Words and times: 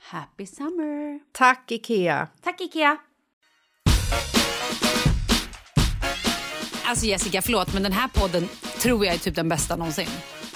Happy 0.00 0.46
summer! 0.46 1.20
Tack, 1.32 1.70
Ikea! 1.70 2.28
Tack 2.42 2.60
Ikea! 2.60 2.96
Alltså 6.84 7.06
Jessica, 7.06 7.42
förlåt, 7.42 7.74
men 7.74 7.82
den 7.82 7.92
här 7.92 8.08
podden 8.08 8.48
tror 8.78 9.06
jag 9.06 9.14
är 9.14 9.18
typ 9.18 9.34
den 9.34 9.48
bästa 9.48 9.76
någonsin. 9.76 10.08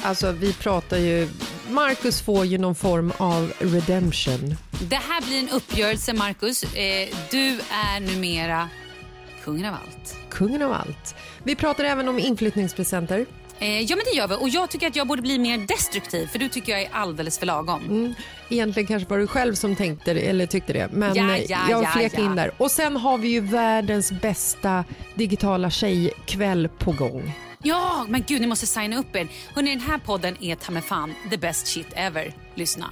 Alltså, 0.03 0.33
vi 0.33 0.53
pratar 0.53 0.97
ju... 0.97 1.29
Marcus 1.71 2.23
får 2.23 2.45
ju 2.45 2.59
någon 2.59 2.75
form 2.75 3.13
av 3.19 3.53
redemption. 3.59 4.55
Det 4.89 4.97
här 4.97 5.23
blir 5.27 5.39
en 5.39 5.49
uppgörelse, 5.49 6.13
Marcus. 6.13 6.65
Eh, 6.65 7.09
du 7.31 7.61
är 7.71 8.01
numera 8.01 8.69
kungen 9.45 9.65
av 9.67 9.75
allt. 9.75 10.17
Kungen 10.31 10.63
av 10.63 10.73
allt. 10.73 11.15
Vi 11.45 11.57
pratar 11.57 11.85
även 11.85 12.09
om 12.09 12.19
inflyttningspresenter. 12.19 13.27
Eh, 13.63 13.81
ja, 13.81 13.97
men 13.97 14.05
det 14.13 14.17
gör 14.17 14.29
vi. 14.29 14.35
Och 14.35 14.49
jag 14.49 14.71
tycker 14.71 14.87
att 14.87 14.97
jag 14.97 15.07
borde 15.07 15.23
bli 15.23 15.39
mer 15.39 15.59
destruktiv, 15.59 16.27
för 16.27 16.39
du 16.39 16.49
tycker 16.49 16.73
jag 16.73 16.83
är 16.83 16.89
alldeles 16.93 17.39
för 17.39 17.47
lagom. 17.47 17.85
Mm. 17.85 18.15
Egentligen 18.49 18.87
kanske 18.87 19.09
var 19.09 19.19
du 19.19 19.27
själv 19.27 19.55
som 19.55 19.77
tänkte 19.77 20.15
det, 20.15 20.21
eller 20.21 20.47
tyckte 20.47 20.73
det. 20.73 20.89
Men 20.93 21.15
Ja, 21.15 21.37
eh, 21.37 21.45
ja, 21.49 21.59
jag 21.71 21.83
ja, 21.83 21.89
flek 21.89 22.13
ja. 22.17 22.21
in 22.25 22.37
där. 22.37 22.51
Och 22.57 22.71
sen 22.71 22.97
har 22.97 23.19
vi 23.19 23.29
ju 23.29 23.41
världens 23.41 24.13
bästa 24.13 24.85
digitala 25.15 25.71
tjejkväll 25.71 26.69
på 26.79 26.93
gång. 26.93 27.33
Ja, 27.63 28.07
men 28.09 28.25
gud, 28.27 28.41
ni 28.41 28.47
måste 28.47 28.67
signa 28.67 28.99
upp 28.99 29.17
er. 29.17 29.29
Hörrni, 29.55 29.71
den 29.71 29.81
här 29.81 29.99
podden 29.99 30.37
är 30.41 30.55
ta 30.55 30.81
fan 30.81 31.15
the 31.31 31.37
best 31.37 31.67
shit 31.67 31.89
ever. 31.95 32.35
Lyssna. 32.55 32.91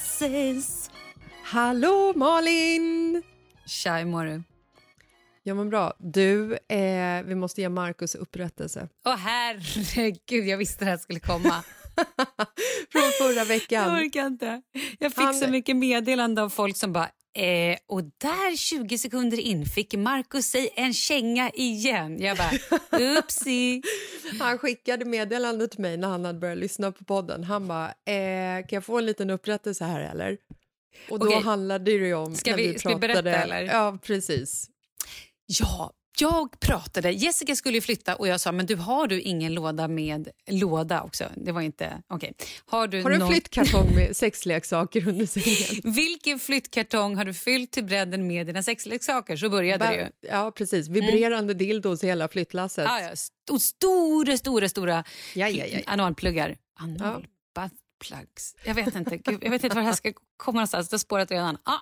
Lasses. 0.00 0.90
Hallå 1.44 2.12
Malin! 2.16 3.22
Tja, 3.66 3.96
hur 3.96 4.04
mår 4.04 4.24
du? 4.24 4.42
Ja 5.42 5.54
men 5.54 5.70
bra. 5.70 5.92
Du, 5.98 6.52
eh, 6.68 7.22
vi 7.24 7.34
måste 7.34 7.60
ge 7.60 7.68
Marcus 7.68 8.14
upprättelse. 8.14 8.88
Åh 9.06 9.16
herregud, 9.16 10.44
jag 10.46 10.58
visste 10.58 10.84
det 10.84 10.90
här 10.90 10.98
skulle 10.98 11.20
komma. 11.20 11.62
Från 12.92 13.02
förra 13.20 13.34
Jag 13.34 13.44
veckan. 13.46 13.96
orkar 13.96 14.26
inte. 14.26 14.62
Jag 14.98 15.12
fick 15.12 15.24
Han- 15.24 15.34
så 15.34 15.48
mycket 15.48 15.76
meddelande 15.76 16.42
av 16.42 16.48
folk 16.50 16.76
som 16.76 16.92
bara 16.92 17.08
eh, 17.36 17.76
och 17.88 18.02
där 18.04 18.56
20 18.56 18.98
sekunder 18.98 19.40
in 19.40 19.66
fick 19.66 19.94
Markus 19.94 20.46
sig 20.46 20.70
en 20.76 20.94
känga 20.94 21.50
igen. 21.50 22.20
Jag 22.22 22.36
bara 22.36 22.50
oopsie. 23.18 23.82
Han 24.40 24.58
skickade 24.58 25.04
meddelande 25.04 25.68
till 25.68 25.80
mig 25.80 25.96
när 25.96 26.08
han 26.08 26.24
hade 26.24 26.38
börjat 26.38 26.58
lyssna 26.58 26.92
på 26.92 27.04
podden. 27.04 27.44
Han 27.44 27.68
bara, 27.68 27.86
eh, 27.88 28.60
kan 28.66 28.76
jag 28.76 28.84
få 28.84 28.98
en 28.98 29.06
liten 29.06 29.30
upprättelse 29.30 29.84
här 29.84 30.00
eller? 30.00 30.36
Och 31.10 31.18
då 31.18 31.26
Okej. 31.26 31.42
handlade 31.42 31.84
det 31.84 31.90
ju 32.06 32.14
om... 32.14 32.34
Ska 32.34 32.50
när 32.50 32.56
vi- 32.56 32.78
ska 32.78 32.88
vi 32.88 32.94
berätta, 32.94 33.30
eller? 33.30 33.62
Ja, 33.62 33.98
precis. 34.02 34.66
Ja, 35.46 35.92
jag 36.20 36.60
pratade. 36.60 37.10
Jessica 37.10 37.56
skulle 37.56 37.80
flytta 37.80 38.16
och 38.16 38.28
jag 38.28 38.40
sa 38.40 38.52
men 38.52 38.66
du 38.66 38.76
har 38.76 39.06
du 39.06 39.20
ingen 39.20 39.54
låda 39.54 39.88
med 39.88 40.28
låda 40.50 41.02
också? 41.02 41.24
Det 41.36 41.52
var 41.52 41.60
inte 41.60 42.02
okej. 42.08 42.34
Har 42.66 42.86
du 42.88 43.02
Har 43.02 43.10
du 43.10 43.14
en 43.14 43.20
någon- 43.20 43.30
flyttkartong 43.32 43.94
med 43.94 44.16
sexleksaker 44.26 45.08
under 45.08 45.26
sängen? 45.26 45.94
Vilken 45.94 46.38
flyttkartong 46.38 47.16
har 47.16 47.24
du 47.24 47.34
fyllt 47.34 47.70
till 47.70 47.84
bredden 47.84 48.26
med 48.26 48.46
dina 48.46 48.62
sexleksaker? 48.62 49.36
Så 49.36 49.48
började 49.50 49.86
det 49.86 49.94
ju. 49.94 50.00
Mm. 50.00 50.12
Ja, 50.20 50.50
precis. 50.56 50.88
Vibrerande 50.88 51.54
dildos 51.54 52.04
i 52.04 52.06
hela 52.06 52.28
flyttlasset. 52.28 52.84
Ja, 52.88 53.00
ja. 53.00 53.08
St- 53.08 53.58
stora, 53.60 54.36
stora, 54.36 54.68
stora 54.68 55.04
Ja, 55.34 55.48
ja, 55.48 55.64
ja, 55.66 55.78
ja. 55.86 55.92
analpluggar. 55.92 56.56
Anal, 56.78 57.26
ba- 57.54 57.70
earplugs. 58.00 58.54
Jag 58.64 58.74
vet 58.74 58.94
inte 58.94 59.16
Gud, 59.16 59.38
jag 59.44 59.50
vet 59.50 59.64
inte 59.64 59.76
var 59.76 59.82
det 59.82 59.88
här 59.88 59.94
ska 59.94 60.12
komma 60.36 60.56
någonstans. 60.56 60.88
Det 60.88 60.94
har 60.94 60.98
spårat 60.98 61.30
redan. 61.30 61.58
Ah, 61.64 61.78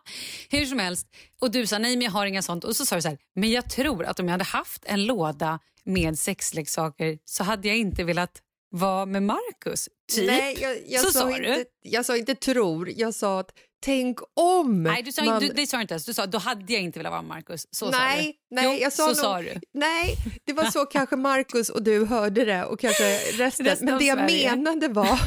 hur 0.51 0.67
som 0.67 0.79
helst. 0.79 1.07
Och 1.41 1.51
du 1.51 1.67
sa 1.67 1.79
nej 1.79 1.97
men 1.97 2.03
jag 2.05 2.11
har 2.11 2.27
inga 2.27 2.43
sånt. 2.43 2.65
Och 2.65 2.77
så 2.77 2.87
sa 2.87 2.97
du 2.97 3.03
så 3.03 3.09
här, 3.09 3.19
men 3.35 3.51
jag 3.51 3.71
tror 3.71 4.05
att 4.05 4.21
om 4.21 4.27
jag 4.27 4.33
hade 4.33 4.45
haft 4.45 4.85
en 4.85 5.05
låda 5.05 5.59
med 5.85 6.19
sexleksaker 6.19 7.19
så 7.25 7.45
hade 7.45 7.69
jag 7.69 7.77
inte 7.77 8.05
velat 8.05 8.43
vara 8.71 9.07
med 9.07 9.23
Markus. 9.23 9.89
Typ. 10.13 10.27
Nej, 10.27 10.59
jag, 10.61 10.79
jag 10.87 11.05
så 11.05 11.11
sa, 11.11 11.31
inte, 11.31 11.55
du. 11.55 11.65
jag 11.83 12.05
sa 12.05 12.17
inte 12.17 12.35
tror, 12.35 12.91
jag 12.97 13.15
sa 13.15 13.41
att 13.41 13.51
tänk 13.85 14.19
om. 14.35 14.83
Nej, 14.83 15.03
du 15.03 15.13
sa, 15.13 15.25
man- 15.25 15.41
du, 15.41 15.49
det 15.49 15.67
sa 15.67 15.77
du 15.77 15.81
inte 15.83 15.95
ens. 15.95 16.05
Du 16.05 16.15
sa 16.15 16.27
då 16.27 16.39
hade 16.39 16.73
jag 16.73 16.83
inte 16.83 16.99
velat 16.99 17.11
vara 17.11 17.23
med 17.23 17.29
Markus. 17.29 17.67
Så 17.71 17.91
nej. 17.91 18.37
Nej, 18.55 18.65
jo, 18.65 18.83
jag 18.83 18.93
sa 18.93 19.03
så 19.03 19.09
nog, 19.09 19.17
sa 19.17 19.39
du. 19.43 19.61
Nej, 19.75 20.17
det 20.45 20.53
var 20.53 20.65
så 20.65 20.85
kanske 20.87 21.17
Markus 21.17 21.69
och 21.69 21.83
du 21.83 22.05
hörde 22.05 22.45
det 22.45 22.65
och 22.65 22.81
kanske 22.81 23.19
resten. 23.33 23.67
Resten 23.67 23.87
men 23.89 23.99
det 23.99 24.05
jag 24.05 24.19
Sverige. 24.19 24.57
menade 24.57 24.89
var... 24.89 25.21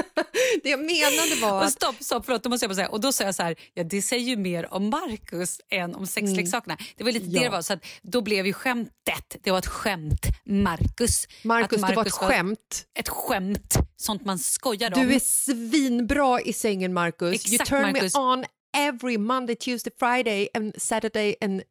det 0.62 0.68
jag 0.70 0.80
menade 0.80 1.34
var 1.42 1.64
Och 1.64 1.70
stopp, 1.72 1.94
stopp, 2.00 2.24
förlåt, 2.26 2.42
då 2.42 2.50
måste 2.50 2.64
jag 2.64 2.70
bara 2.70 2.74
säga. 2.74 2.88
Och 2.88 3.00
då 3.00 3.12
sa 3.12 3.24
jag 3.24 3.34
så 3.34 3.42
här, 3.42 3.56
ja 3.74 3.84
det 3.84 4.02
säger 4.02 4.24
ju 4.24 4.36
mer 4.36 4.74
om 4.74 4.90
Markus 4.90 5.60
än 5.70 5.94
om 5.94 6.06
sexleksakerna. 6.06 6.76
Det 6.96 7.04
var 7.04 7.12
lite 7.12 7.26
det 7.26 7.30
Mm. 7.30 7.42
Ja. 7.42 7.48
det 7.50 7.56
var, 7.56 7.62
så 7.62 7.72
att 7.72 7.84
då 8.02 8.20
blev 8.22 8.46
ju 8.46 8.52
skämtet, 8.52 9.36
det 9.42 9.50
var 9.50 9.58
ett 9.58 9.66
skämt, 9.66 10.26
Markus. 10.44 11.26
Markus, 11.44 11.82
det 11.82 11.94
var 11.94 12.06
ett 12.06 12.12
skämt. 12.12 12.84
Ett 12.98 13.08
skämt, 13.08 13.74
sånt 13.96 14.24
man 14.24 14.38
skojar 14.38 14.94
om. 14.98 15.06
Du 15.08 15.14
är 15.14 15.18
svinbra 15.20 16.40
i 16.40 16.52
sängen, 16.52 16.92
Markus. 16.94 17.52
You 17.52 17.58
turn 17.64 17.82
Marcus. 17.82 18.14
me 18.14 18.20
on 18.20 18.44
every 18.76 19.18
Monday, 19.18 19.56
Tuesday, 19.56 19.92
Friday 19.98 20.48
and 20.54 20.74
Saturday 20.82 21.34
and 21.40 21.62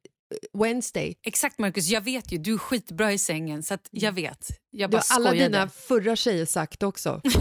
Wednesday. 0.53 1.15
Exakt 1.23 1.59
Markus, 1.59 1.87
jag 1.89 2.01
vet 2.01 2.31
ju, 2.31 2.37
du 2.37 2.53
är 2.53 2.57
skitbra 2.57 3.13
i 3.13 3.17
sängen 3.17 3.63
så 3.63 3.77
jag 3.91 4.11
vet. 4.11 4.47
Jag 4.71 4.89
bara 4.91 5.01
har 5.09 5.15
alla 5.15 5.29
skojade. 5.29 5.49
dina 5.49 5.69
förra 5.69 6.15
tjejer 6.15 6.45
sagt 6.45 6.83
också. 6.83 7.21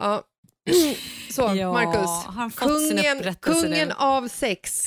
ja. 0.00 0.22
Så, 1.30 1.52
Ja, 1.56 1.72
Marcus. 1.72 2.56
Kungen, 2.56 3.34
kungen 3.34 3.88
nu? 3.88 3.94
av 3.96 4.28
sex. 4.28 4.86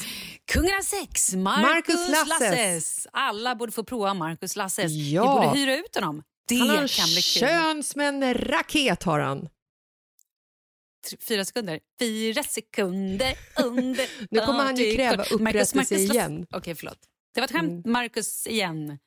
Kungen 0.52 0.72
av 0.80 0.84
sex, 0.84 1.34
Marcus 1.36 1.62
Marcus 1.64 2.10
Lasses. 2.10 2.40
Lasses. 2.40 3.08
Alla 3.14 3.56
borde 3.56 3.72
få 3.72 3.84
prova 3.84 4.14
Marcus 4.14 4.56
Lasses. 4.56 4.92
Ja. 4.92 5.22
Vi 5.42 5.48
borde 5.48 5.60
hyra 5.60 5.78
ut 5.78 5.96
honom. 5.96 6.24
Det 6.48 6.56
Han 6.58 6.70
har 6.70 6.78
en 6.78 6.84
bli 6.84 7.22
kul. 7.22 7.48
kön 7.48 7.84
som 7.84 8.02
en 8.02 8.34
raket 8.34 9.04
har 9.04 9.20
han. 9.20 9.50
Fyra 11.20 11.46
sekunder. 11.46 11.80
Fyra 12.00 12.44
sekunder 12.44 13.34
under... 13.66 14.06
Nu 14.34 14.40
kommer 14.40 14.64
han 14.64 14.76
ju 14.76 14.96
kräva 14.96 15.24
upprättelse 15.24 15.96
igen. 15.96 16.32
Mm. 16.36 16.48
Okej, 16.52 16.76
förlåt. 16.76 17.00
Det 17.34 17.42
var 17.42 17.46
ett 17.46 17.52
skämt. 17.52 17.86
Marcus 17.86 18.48
igen. 18.48 18.98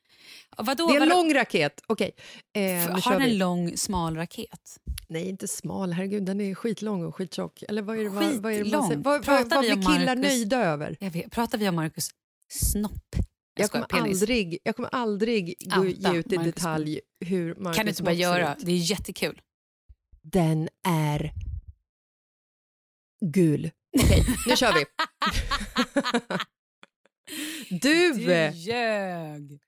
Vadå? 0.56 0.86
Det 0.86 0.92
är 0.96 1.00
en 1.02 1.08
Vadå? 1.08 1.22
lång 1.22 1.34
raket. 1.34 1.80
Okej, 1.86 2.10
eh, 2.56 2.62
Har 3.02 3.18
vi. 3.18 3.30
en 3.30 3.38
lång, 3.38 3.76
smal 3.76 4.16
raket? 4.16 4.78
Nej, 5.08 5.28
inte 5.28 5.48
smal. 5.48 5.92
Herregud, 5.92 6.22
den 6.26 6.40
är 6.40 6.54
skitlång 6.54 7.04
och 7.04 7.14
skittjock. 7.16 7.62
Eller 7.68 7.82
vad 7.82 7.98
är 7.98 8.02
det, 8.04 8.08
vad, 8.08 8.24
vad, 8.34 8.52
är 8.52 8.64
det 8.64 8.70
man 8.70 8.82
Skitlång. 8.88 9.02
vad, 9.02 9.14
vad, 9.14 9.24
Pratar 9.24 9.56
vad 9.56 9.64
vi 9.64 9.76
blir 9.76 9.86
killar 9.86 10.16
Marcus? 10.16 10.22
nöjda 10.22 10.56
över? 10.64 10.96
Jag 11.00 11.10
vet, 11.10 11.30
pratar 11.30 11.58
vi 11.58 11.68
om 11.68 11.74
Marcus 11.74 12.10
snopp? 12.48 12.92
Jag 13.54 13.68
skojar, 13.68 13.86
kommer, 13.86 14.02
penis. 14.02 14.22
aldrig, 14.22 14.58
jag 14.62 14.76
kommer 14.76 14.88
aldrig 14.92 15.54
gå, 15.60 15.80
Outa 15.80 16.12
ge 16.12 16.18
ut 16.18 16.32
i 16.32 16.36
Marcus. 16.36 16.54
detalj 16.54 17.00
hur 17.20 17.54
Marcus 17.54 17.76
kan 17.76 17.86
du 17.86 17.90
inte 17.90 18.02
bara 18.02 18.12
göra? 18.14 18.52
ut. 18.54 18.66
Det 18.66 18.72
är 18.72 18.76
jättekul. 18.90 19.40
Den 20.22 20.68
är 20.88 21.32
gul. 23.20 23.70
Okej, 24.02 24.24
nu 24.46 24.56
kör 24.56 24.72
vi. 24.72 24.84
du, 27.80 28.12
Du 28.12 28.50
ljög. 28.54 29.60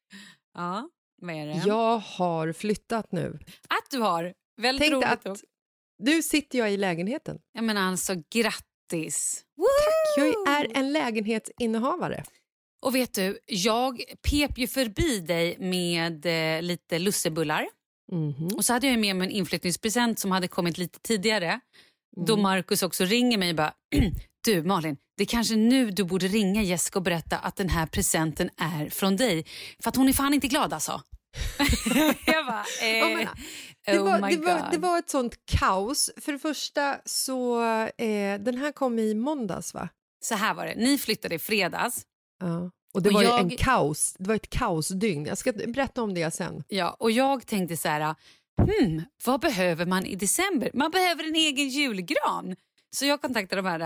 Ja, 0.55 0.89
vad 1.23 1.35
är 1.37 1.47
det? 1.47 1.63
jag 1.67 1.99
har 1.99 2.53
flyttat 2.53 3.13
nu. 3.13 3.39
Att 3.69 3.91
du 3.91 3.99
har. 3.99 4.35
Väldigt 4.61 4.81
Tänk 4.81 4.93
roligt. 4.93 5.27
att 5.27 5.41
nu 5.99 6.23
sitter 6.23 6.59
jag 6.59 6.73
i 6.73 6.77
lägenheten. 6.77 7.39
Jag 7.53 7.65
menar 7.65 7.83
alltså, 7.91 8.15
grattis. 8.31 9.45
Jag 10.17 10.27
Woo! 10.27 10.47
är 10.49 10.77
en 10.77 10.93
lägenhetsinnehavare. 10.93 12.25
Och 12.83 12.95
vet 12.95 13.15
du, 13.15 13.39
jag 13.47 14.03
pep 14.31 14.59
ju 14.59 14.67
förbi 14.67 15.21
dig 15.21 15.57
med 15.59 16.27
eh, 16.27 16.63
lite 16.63 16.99
lussebullar. 16.99 17.69
Mhm. 18.13 18.49
Och 18.57 18.65
så 18.65 18.73
hade 18.73 18.87
jag 18.87 18.99
med 18.99 19.17
mig 19.17 19.27
en 19.27 19.33
inflyttningspresent 19.33 20.19
som 20.19 20.31
hade 20.31 20.49
kommit 20.49 20.79
lite 20.79 20.99
tidigare. 21.01 21.61
Då 22.17 22.33
Mm. 22.33 22.43
Markus 22.43 22.83
också 22.83 23.05
ringer 23.05 23.39
mig 23.39 23.51
och 23.51 23.57
bara, 23.57 23.75
du 24.45 24.63
Malin, 24.63 24.97
det 25.17 25.23
är 25.23 25.27
kanske 25.27 25.57
nu 25.57 25.91
du 25.91 26.05
borde 26.05 26.27
ringa 26.29 26.63
Jessica 26.63 26.99
och 26.99 27.03
berätta 27.03 27.39
att 27.39 27.57
den 27.57 27.69
här 27.69 27.87
presenten 27.87 28.51
är 28.57 28.89
från 28.91 29.17
dig. 29.17 29.45
För 29.83 29.89
att 29.89 29.97
hon 29.97 30.09
är 30.09 30.13
fan 30.13 30.35
inte 30.35 30.49
glad 30.49 30.73
alltså. 30.73 31.03
jag 32.27 32.47
bara, 32.47 32.65
eh, 32.83 33.17
men, 33.17 33.27
Det, 33.87 33.99
oh 33.99 34.05
var, 34.21 34.31
det, 34.31 34.37
var, 34.37 34.69
det 34.73 34.79
var 34.79 34.99
ett 34.99 35.11
sånt 35.11 35.35
kaos. 35.47 36.11
För 36.21 36.33
det 36.33 36.39
första 36.39 36.97
så, 37.05 37.63
eh, 37.99 38.41
den 38.41 38.57
här 38.57 38.73
kom 38.73 38.99
i 38.99 39.15
måndags 39.15 39.75
va? 39.75 39.89
Så 40.25 40.35
här 40.35 40.55
var 40.55 40.67
det, 40.67 40.75
ni 40.75 40.99
flyttade 40.99 41.35
i 41.35 41.39
fredags. 41.39 42.03
Ja. 42.41 42.71
Och 42.95 43.03
det 43.03 43.09
Och 43.09 43.15
var 43.15 43.23
jag- 43.23 43.41
en 43.41 43.57
kaos. 43.57 44.15
Det 44.19 44.29
var 44.29 44.35
ett 44.35 44.51
kaosdygn. 44.51 45.27
Jag 45.27 45.39
ska 45.39 45.53
berätta 45.53 46.03
om 46.03 46.15
det 46.15 46.31
sen. 46.31 46.65
Ja, 46.69 46.97
och 47.01 47.11
jag 47.11 47.47
tänkte 47.47 47.77
så 47.77 47.89
här, 47.89 48.15
hmm, 48.67 49.03
vad 49.25 49.41
behöver 49.41 49.87
man 49.87 50.07
i 50.07 50.15
december? 50.15 50.71
Man 50.75 50.91
behöver 50.91 51.25
en 51.25 51.35
egen 51.35 51.69
julgran. 51.69 52.57
Så 52.91 53.07
jag 53.07 53.21
kontaktade 53.21 53.63
de 53.63 53.69
här 53.69 53.81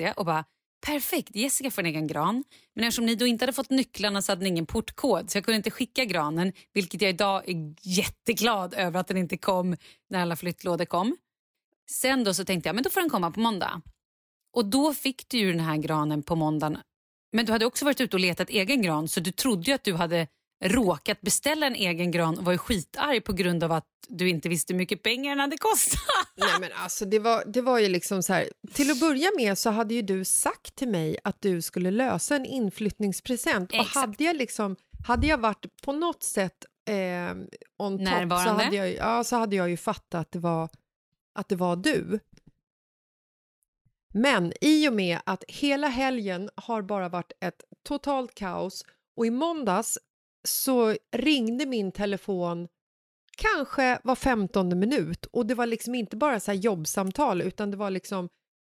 äh, 0.00 0.12
och 0.12 0.26
bara, 0.26 0.44
perfekt, 0.86 1.36
Jessica 1.36 1.70
får 1.70 1.82
en 1.82 1.86
egen 1.86 2.06
gran. 2.06 2.44
Men 2.74 2.84
eftersom 2.84 3.06
ni 3.06 3.14
då 3.14 3.26
inte 3.26 3.42
hade 3.42 3.52
fått 3.52 3.70
nycklarna 3.70 4.22
så 4.22 4.32
hade 4.32 4.42
ni 4.42 4.48
ingen 4.48 4.66
portkod 4.66 5.30
så 5.30 5.38
jag 5.38 5.44
kunde 5.44 5.56
inte 5.56 5.70
skicka 5.70 6.04
granen, 6.04 6.52
vilket 6.72 7.02
jag 7.02 7.10
idag 7.10 7.48
är 7.48 7.74
jätteglad 7.82 8.74
över 8.74 9.00
att 9.00 9.08
den 9.08 9.16
inte 9.16 9.36
kom 9.36 9.76
när 10.10 10.22
alla 10.22 10.36
flyttlådor 10.36 10.84
kom. 10.84 11.16
Sen 11.90 12.24
då 12.24 12.34
så 12.34 12.44
tänkte 12.44 12.68
jag, 12.68 12.74
men 12.74 12.84
då 12.84 12.90
får 12.90 13.00
den 13.00 13.10
komma 13.10 13.30
på 13.30 13.40
måndag. 13.40 13.82
Och 14.52 14.64
då 14.64 14.94
fick 14.94 15.28
du 15.28 15.38
ju 15.38 15.52
den 15.52 15.60
här 15.60 15.76
granen 15.76 16.22
på 16.22 16.36
måndagen. 16.36 16.78
Men 17.32 17.46
du 17.46 17.52
hade 17.52 17.66
också 17.66 17.84
varit 17.84 18.00
ute 18.00 18.16
och 18.16 18.20
letat 18.20 18.50
egen 18.50 18.82
gran 18.82 19.08
så 19.08 19.20
du 19.20 19.32
trodde 19.32 19.70
ju 19.70 19.72
att 19.74 19.84
du 19.84 19.94
hade 19.94 20.26
råkat 20.62 21.20
beställa 21.20 21.66
en 21.66 21.74
egen 21.74 22.10
gran 22.10 22.38
och 22.38 22.44
var 22.44 22.52
ju 22.52 22.58
skitarg 22.58 23.20
på 23.20 23.32
grund 23.32 23.64
av 23.64 23.72
att 23.72 23.86
du 24.08 24.28
inte 24.28 24.48
visste 24.48 24.72
hur 24.72 24.78
mycket 24.78 25.02
pengar 25.02 25.30
den 25.30 25.40
hade 25.40 25.56
kostat. 25.56 26.00
Nej, 26.36 26.60
men 26.60 26.70
alltså, 26.74 27.04
det, 27.04 27.18
var, 27.18 27.44
det 27.46 27.62
var 27.62 27.78
ju 27.78 27.88
liksom 27.88 28.22
så 28.22 28.32
här. 28.32 28.48
Till 28.72 28.90
att 28.90 29.00
börja 29.00 29.30
med 29.36 29.58
så 29.58 29.70
hade 29.70 29.94
ju 29.94 30.02
du 30.02 30.24
sagt 30.24 30.74
till 30.74 30.88
mig 30.88 31.16
att 31.24 31.42
du 31.42 31.62
skulle 31.62 31.90
lösa 31.90 32.36
en 32.36 32.46
inflyttningspresent. 32.46 33.72
Och 33.72 33.78
Exakt. 33.78 33.94
hade 33.94 34.24
jag, 34.24 34.36
liksom, 34.36 34.76
hade 35.06 35.26
jag 35.26 35.38
varit 35.38 35.82
på 35.82 35.92
något 35.92 36.22
sätt 36.22 36.64
eh, 36.88 37.36
on 37.78 37.98
top 37.98 38.30
så 38.30 38.50
hade, 38.50 38.76
jag, 38.76 38.94
ja, 38.94 39.24
så 39.24 39.36
hade 39.36 39.56
jag 39.56 39.70
ju 39.70 39.76
fattat 39.76 40.20
att 40.20 40.32
det 40.32 40.38
var, 40.38 40.68
att 41.34 41.48
det 41.48 41.56
var 41.56 41.76
du. 41.76 42.20
Men 44.14 44.52
i 44.60 44.88
och 44.88 44.92
med 44.92 45.18
att 45.26 45.44
hela 45.48 45.88
helgen 45.88 46.50
har 46.54 46.82
bara 46.82 47.08
varit 47.08 47.32
ett 47.40 47.62
totalt 47.84 48.34
kaos 48.34 48.84
och 49.16 49.26
i 49.26 49.30
måndags 49.30 49.98
så 50.44 50.96
ringde 51.12 51.66
min 51.66 51.92
telefon 51.92 52.68
kanske 53.36 53.98
var 54.04 54.14
femtonde 54.14 54.76
minut 54.76 55.26
och 55.26 55.46
det 55.46 55.54
var 55.54 55.66
liksom 55.66 55.94
inte 55.94 56.16
bara 56.16 56.40
så 56.40 56.52
jobbsamtal 56.52 57.42
utan 57.42 57.70
det 57.70 57.76
var 57.76 57.90
liksom 57.90 58.28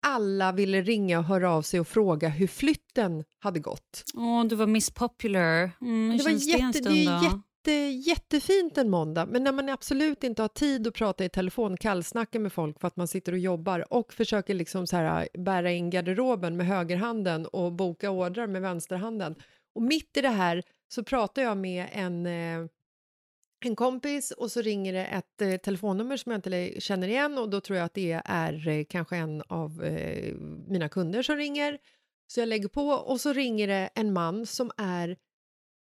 alla 0.08 0.52
ville 0.52 0.82
ringa 0.82 1.20
och 1.20 1.26
höra 1.26 1.52
av 1.52 1.62
sig 1.62 1.80
och 1.80 1.88
fråga 1.88 2.30
hur 2.30 2.48
flytten 2.48 3.24
hade 3.40 3.60
gått. 3.60 4.04
Åh, 4.16 4.46
du 4.46 4.56
var 4.56 4.68
Miss 4.68 4.92
Popular. 4.92 5.72
Mm, 5.82 6.18
Det 6.18 6.24
var 6.24 6.32
jätte, 6.32 6.80
det 6.80 7.06
är 7.06 7.24
jätte, 7.24 7.72
jättefint 8.10 8.78
en 8.78 8.90
måndag 8.90 9.26
men 9.26 9.44
när 9.44 9.52
man 9.52 9.70
absolut 9.70 10.24
inte 10.24 10.42
har 10.42 10.50
tid 10.50 10.88
att 10.88 10.94
prata 10.94 11.26
i 11.26 11.30
telefon, 11.30 11.78
kallsnacka 11.78 12.40
med 12.40 12.54
folk 12.54 12.80
för 12.80 12.88
att 12.88 12.96
man 12.96 13.08
sitter 13.08 13.32
och 13.32 13.38
jobbar 13.40 13.94
och 13.94 14.14
försöker 14.14 14.54
liksom 14.54 14.88
så 14.88 14.96
här 14.96 15.28
bära 15.38 15.72
in 15.72 15.90
garderoben 15.90 16.58
med 16.58 16.68
högerhanden 16.68 17.46
och 17.46 17.72
boka 17.72 18.10
ordrar 18.10 18.48
med 18.48 18.62
vänsterhanden. 18.62 19.36
Och 19.76 19.82
mitt 19.82 20.18
i 20.18 20.22
det 20.22 20.30
här 20.30 20.64
så 20.88 21.04
pratar 21.04 21.42
jag 21.42 21.58
med 21.58 21.88
en 21.92 22.26
eh, 22.26 22.70
en 23.66 23.76
kompis 23.76 24.32
och 24.32 24.52
så 24.52 24.62
ringer 24.62 24.94
det 24.94 25.06
ett 25.06 25.42
eh, 25.42 25.58
telefonnummer 25.58 26.18
som 26.18 26.32
jag 26.32 26.38
inte 26.38 26.82
känner 26.82 27.08
igen 27.08 27.38
och 27.38 27.50
då 27.50 27.62
tror 27.62 27.78
jag 27.78 27.86
att 27.86 27.94
det 27.94 28.22
är 28.26 28.68
eh, 28.68 28.86
kanske 28.90 29.18
en 29.18 29.44
av 29.48 29.72
mina 30.68 30.90
kunder 30.90 31.24
som 31.24 31.36
ringer. 31.36 31.78
Så 32.28 32.40
jag 32.40 32.50
lägger 32.50 32.68
på 32.68 32.90
och 32.90 33.22
så 33.22 33.34
ringer 33.34 33.68
det 33.68 33.90
en 33.96 34.14
man 34.14 34.46
som 34.46 34.72
är 34.78 35.18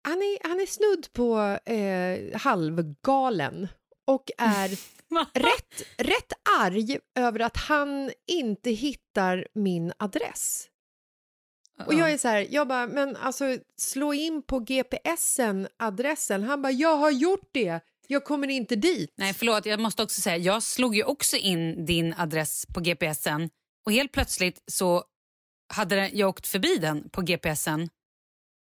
han 0.03 0.17
är, 0.17 0.47
han 0.47 0.59
är 0.59 0.65
snudd 0.65 1.13
på 1.13 1.39
eh, 1.71 2.39
halvgalen 2.39 3.67
och 4.07 4.31
är 4.37 4.69
rätt, 5.33 5.83
rätt 5.97 6.33
arg 6.61 6.99
över 7.15 7.39
att 7.39 7.57
han 7.57 8.11
inte 8.27 8.69
hittar 8.69 9.47
min 9.53 9.93
adress. 9.97 10.69
Och 11.85 11.93
jag 11.93 12.11
är 12.11 12.17
så 12.17 12.27
här, 12.27 12.47
jag 12.49 12.67
bara, 12.67 12.87
men 12.87 13.15
alltså 13.15 13.57
slå 13.77 14.13
in 14.13 14.41
på 14.41 14.59
GPSen 14.59 15.67
adressen. 15.77 16.43
Han 16.43 16.61
bara, 16.61 16.71
jag 16.71 16.97
har 16.97 17.11
gjort 17.11 17.49
det, 17.51 17.79
jag 18.07 18.23
kommer 18.23 18.47
inte 18.47 18.75
dit. 18.75 19.13
Nej, 19.15 19.33
förlåt. 19.33 19.65
Jag 19.65 19.79
måste 19.79 20.03
också 20.03 20.21
säga, 20.21 20.37
jag 20.37 20.63
slog 20.63 20.95
ju 20.95 21.03
också 21.03 21.37
in 21.37 21.85
din 21.85 22.13
adress 22.13 22.65
på 22.73 22.79
GPSen 22.79 23.49
och 23.85 23.91
helt 23.91 24.11
plötsligt 24.11 24.63
så 24.71 25.03
hade 25.73 26.09
jag 26.13 26.29
åkt 26.29 26.47
förbi 26.47 26.77
den 26.77 27.09
på 27.09 27.21
GPSen. 27.21 27.89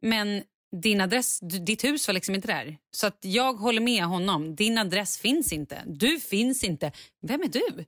Men 0.02 0.44
din 0.82 1.02
adress, 1.02 1.40
ditt 1.40 1.84
hus 1.84 2.08
var 2.08 2.14
liksom 2.14 2.36
inte 2.36 2.48
där. 2.48 2.78
Så 2.92 3.08
att 3.08 3.18
jag 3.22 3.54
håller 3.54 3.82
med 3.82 4.04
honom. 4.04 4.56
Din 4.56 4.78
adress 4.78 5.18
finns 5.18 5.54
inte. 5.54 5.84
Du 5.86 6.20
finns 6.20 6.64
inte. 6.64 6.92
Vem 7.22 7.42
är 7.42 7.48
du? 7.48 7.86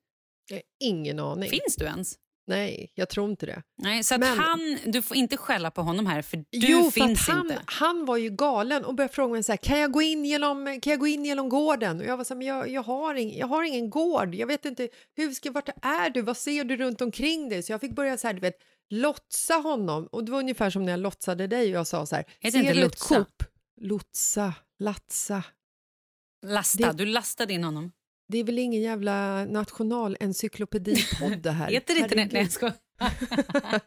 Jag 0.49 0.55
har 0.55 0.63
ingen 0.79 1.19
aning. 1.19 1.49
Finns 1.49 1.75
du 1.75 1.85
ens? 1.85 2.15
Nej, 2.49 2.91
jag 2.95 3.09
tror 3.09 3.29
inte 3.29 3.45
det. 3.45 3.63
Nej, 3.77 4.03
så 4.03 4.13
att 4.13 4.19
Men- 4.19 4.39
han, 4.39 4.77
du 4.85 5.01
får 5.01 5.17
inte 5.17 5.37
skälla 5.37 5.71
på 5.71 5.81
honom 5.81 6.05
här 6.05 6.21
för 6.21 6.37
du 6.37 6.45
jo, 6.51 6.83
för 6.83 6.91
finns 6.91 7.29
att 7.29 7.35
han, 7.35 7.51
inte. 7.51 7.61
han 7.65 8.05
var 8.05 8.17
ju 8.17 8.29
galen 8.29 8.85
och 8.85 8.95
började 8.95 9.13
fråga 9.13 9.33
mig 9.33 9.43
så 9.43 9.51
här, 9.51 9.57
kan 9.57 9.79
jag 9.79 9.91
gå 9.91 10.01
in 10.01 10.25
genom, 10.25 10.79
kan 10.81 10.91
jag 10.91 10.99
gå 10.99 11.07
in 11.07 11.25
genom 11.25 11.49
gården? 11.49 11.99
Och 11.99 12.05
jag 12.05 12.17
var 12.17 12.23
så 12.23 12.33
här, 12.33 12.37
men 12.37 12.47
jag, 12.47 12.69
jag, 12.69 12.83
har 12.83 13.15
ing, 13.15 13.37
jag 13.37 13.47
har 13.47 13.63
ingen 13.63 13.89
gård, 13.89 14.35
jag 14.35 14.47
vet 14.47 14.65
inte, 14.65 14.89
hur 15.15 15.31
ska, 15.31 15.51
vart 15.51 15.69
är 15.81 16.09
du, 16.09 16.21
vad 16.21 16.37
ser 16.37 16.63
du 16.63 16.77
runt 16.77 17.01
omkring 17.01 17.49
dig? 17.49 17.63
Så 17.63 17.71
jag 17.71 17.81
fick 17.81 17.95
börja 17.95 18.17
så 18.17 18.27
här, 18.27 18.33
du 18.33 18.39
vet, 18.39 18.57
lotsa 18.89 19.53
honom. 19.53 20.07
Och 20.11 20.23
det 20.23 20.31
var 20.31 20.39
ungefär 20.39 20.69
som 20.69 20.85
när 20.85 20.91
jag 20.91 20.99
lotsade 20.99 21.47
dig 21.47 21.63
och 21.73 21.79
jag 21.79 21.87
sa 21.87 22.05
så 22.05 22.15
här, 22.15 22.25
Heter 22.39 22.57
ser 22.57 22.63
inte 22.63 22.73
du 22.73 22.79
ett 22.79 22.85
lotsa? 22.85 23.15
Coop? 23.15 23.43
Lotsa, 23.81 24.53
latsa. 24.79 25.43
Lasta, 26.45 26.91
det- 26.91 26.97
du 26.97 27.05
lastade 27.05 27.53
in 27.53 27.63
honom. 27.63 27.91
Det 28.31 28.37
är 28.37 28.43
väl 28.43 28.59
ingen 28.59 28.81
jävla 28.81 29.45
nationalencyklopedipodd 29.45 31.37
det 31.41 31.51
här? 31.51 31.67
Heter 31.71 31.93
det 31.95 31.99
inte 31.99 32.15
det? 32.15 32.21
Herregud. 32.21 32.33
Nej, 32.33 32.41
jag 32.43 32.51
skojar. 32.51 32.75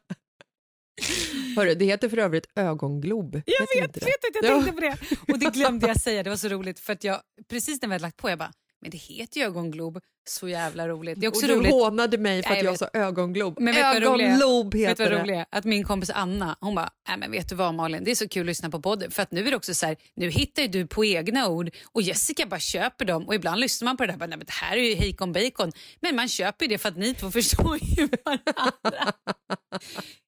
Hörru, 1.57 1.75
det 1.75 1.85
heter 1.85 2.09
för 2.09 2.17
övrigt 2.19 2.47
ögonglob. 2.55 3.43
Jag 3.47 3.83
vet, 3.83 3.97
vet 3.97 4.03
att 4.05 4.35
jag 4.43 4.45
Ja. 4.45 4.63
tänkte 4.63 4.73
på 4.73 4.81
det. 4.81 4.97
Och 5.33 5.39
det 5.39 5.53
glömde 5.53 5.87
jag 5.87 6.01
säga, 6.01 6.23
det 6.23 6.31
var 6.31 6.37
så 6.37 6.49
roligt 6.49 6.81
för 6.81 6.93
att 6.93 7.05
jag 7.05 7.21
precis 7.49 7.83
när 7.83 7.89
vi 7.89 7.95
hade 7.95 8.03
lagt 8.03 8.17
på 8.17 8.31
jag 8.31 8.39
bara, 8.39 8.53
men 8.83 8.91
det 8.91 8.97
heter 8.99 9.41
ju 9.41 9.47
ögonglob, 9.47 10.01
så 10.29 10.49
jävla 10.49 10.89
roligt. 10.89 11.21
Det 11.21 11.27
är 11.27 11.29
också 11.29 11.43
och 11.43 11.49
du 11.49 11.55
roligt. 11.55 11.73
hånade 11.73 12.19
mig 12.19 12.43
för 12.43 12.51
Nej, 12.51 12.59
att 12.59 12.65
jag 12.65 12.73
jag 12.73 12.79
sa 12.79 12.89
ögonglob. 12.93 13.61
Men 13.61 13.75
vet 13.75 14.03
roliga- 14.03 14.29
Vet 14.65 14.71
du 14.73 14.79
heter 14.79 15.05
vad 15.05 15.13
det. 15.13 15.23
roligt 15.23 15.37
är? 15.37 15.47
Att 15.51 15.65
min 15.65 15.85
kompis 15.85 16.11
Anna, 16.11 16.57
hon 16.61 16.75
bara, 16.75 16.91
men 17.19 17.31
vet 17.31 17.49
du 17.49 17.55
vad 17.55 17.75
Malin, 17.75 18.05
det 18.05 18.11
är 18.11 18.15
så 18.15 18.29
kul 18.29 18.41
att 18.43 18.47
lyssna 18.47 18.71
på 18.71 18.81
podden 18.83 19.11
för 19.11 19.23
att 19.23 19.31
nu 19.33 19.47
är 19.47 19.51
det 19.51 19.57
också 19.57 19.75
så 19.75 19.87
här, 19.87 19.97
nu 20.17 20.31
hittar 20.31 20.69
du 20.69 20.87
på 20.87 21.05
egna 21.05 21.49
ord 21.49 21.71
och 21.93 22.03
Jessica 22.03 22.47
bara 22.47 22.61
köper 22.61 23.05
dem 23.05 23.27
och 23.27 23.35
ibland 23.35 23.61
lyssnar 23.61 23.87
man 23.87 23.97
på 23.97 24.07
det 24.07 24.13
här, 24.13 24.19
bara, 24.19 24.27
nej 24.27 24.39
men 24.39 24.47
det 24.47 24.53
här 24.53 24.77
är 24.77 24.89
ju 24.91 24.95
hejkon 24.95 25.33
bacon, 25.33 25.73
men 26.01 26.17
man 26.17 26.29
köper 26.29 26.69
det 26.69 26.79
för 26.79 26.89
att 26.89 26.97
ni 26.97 27.15
två 27.15 27.31
förstår 27.31 27.79
ju 27.83 28.09
varandra. 28.25 28.73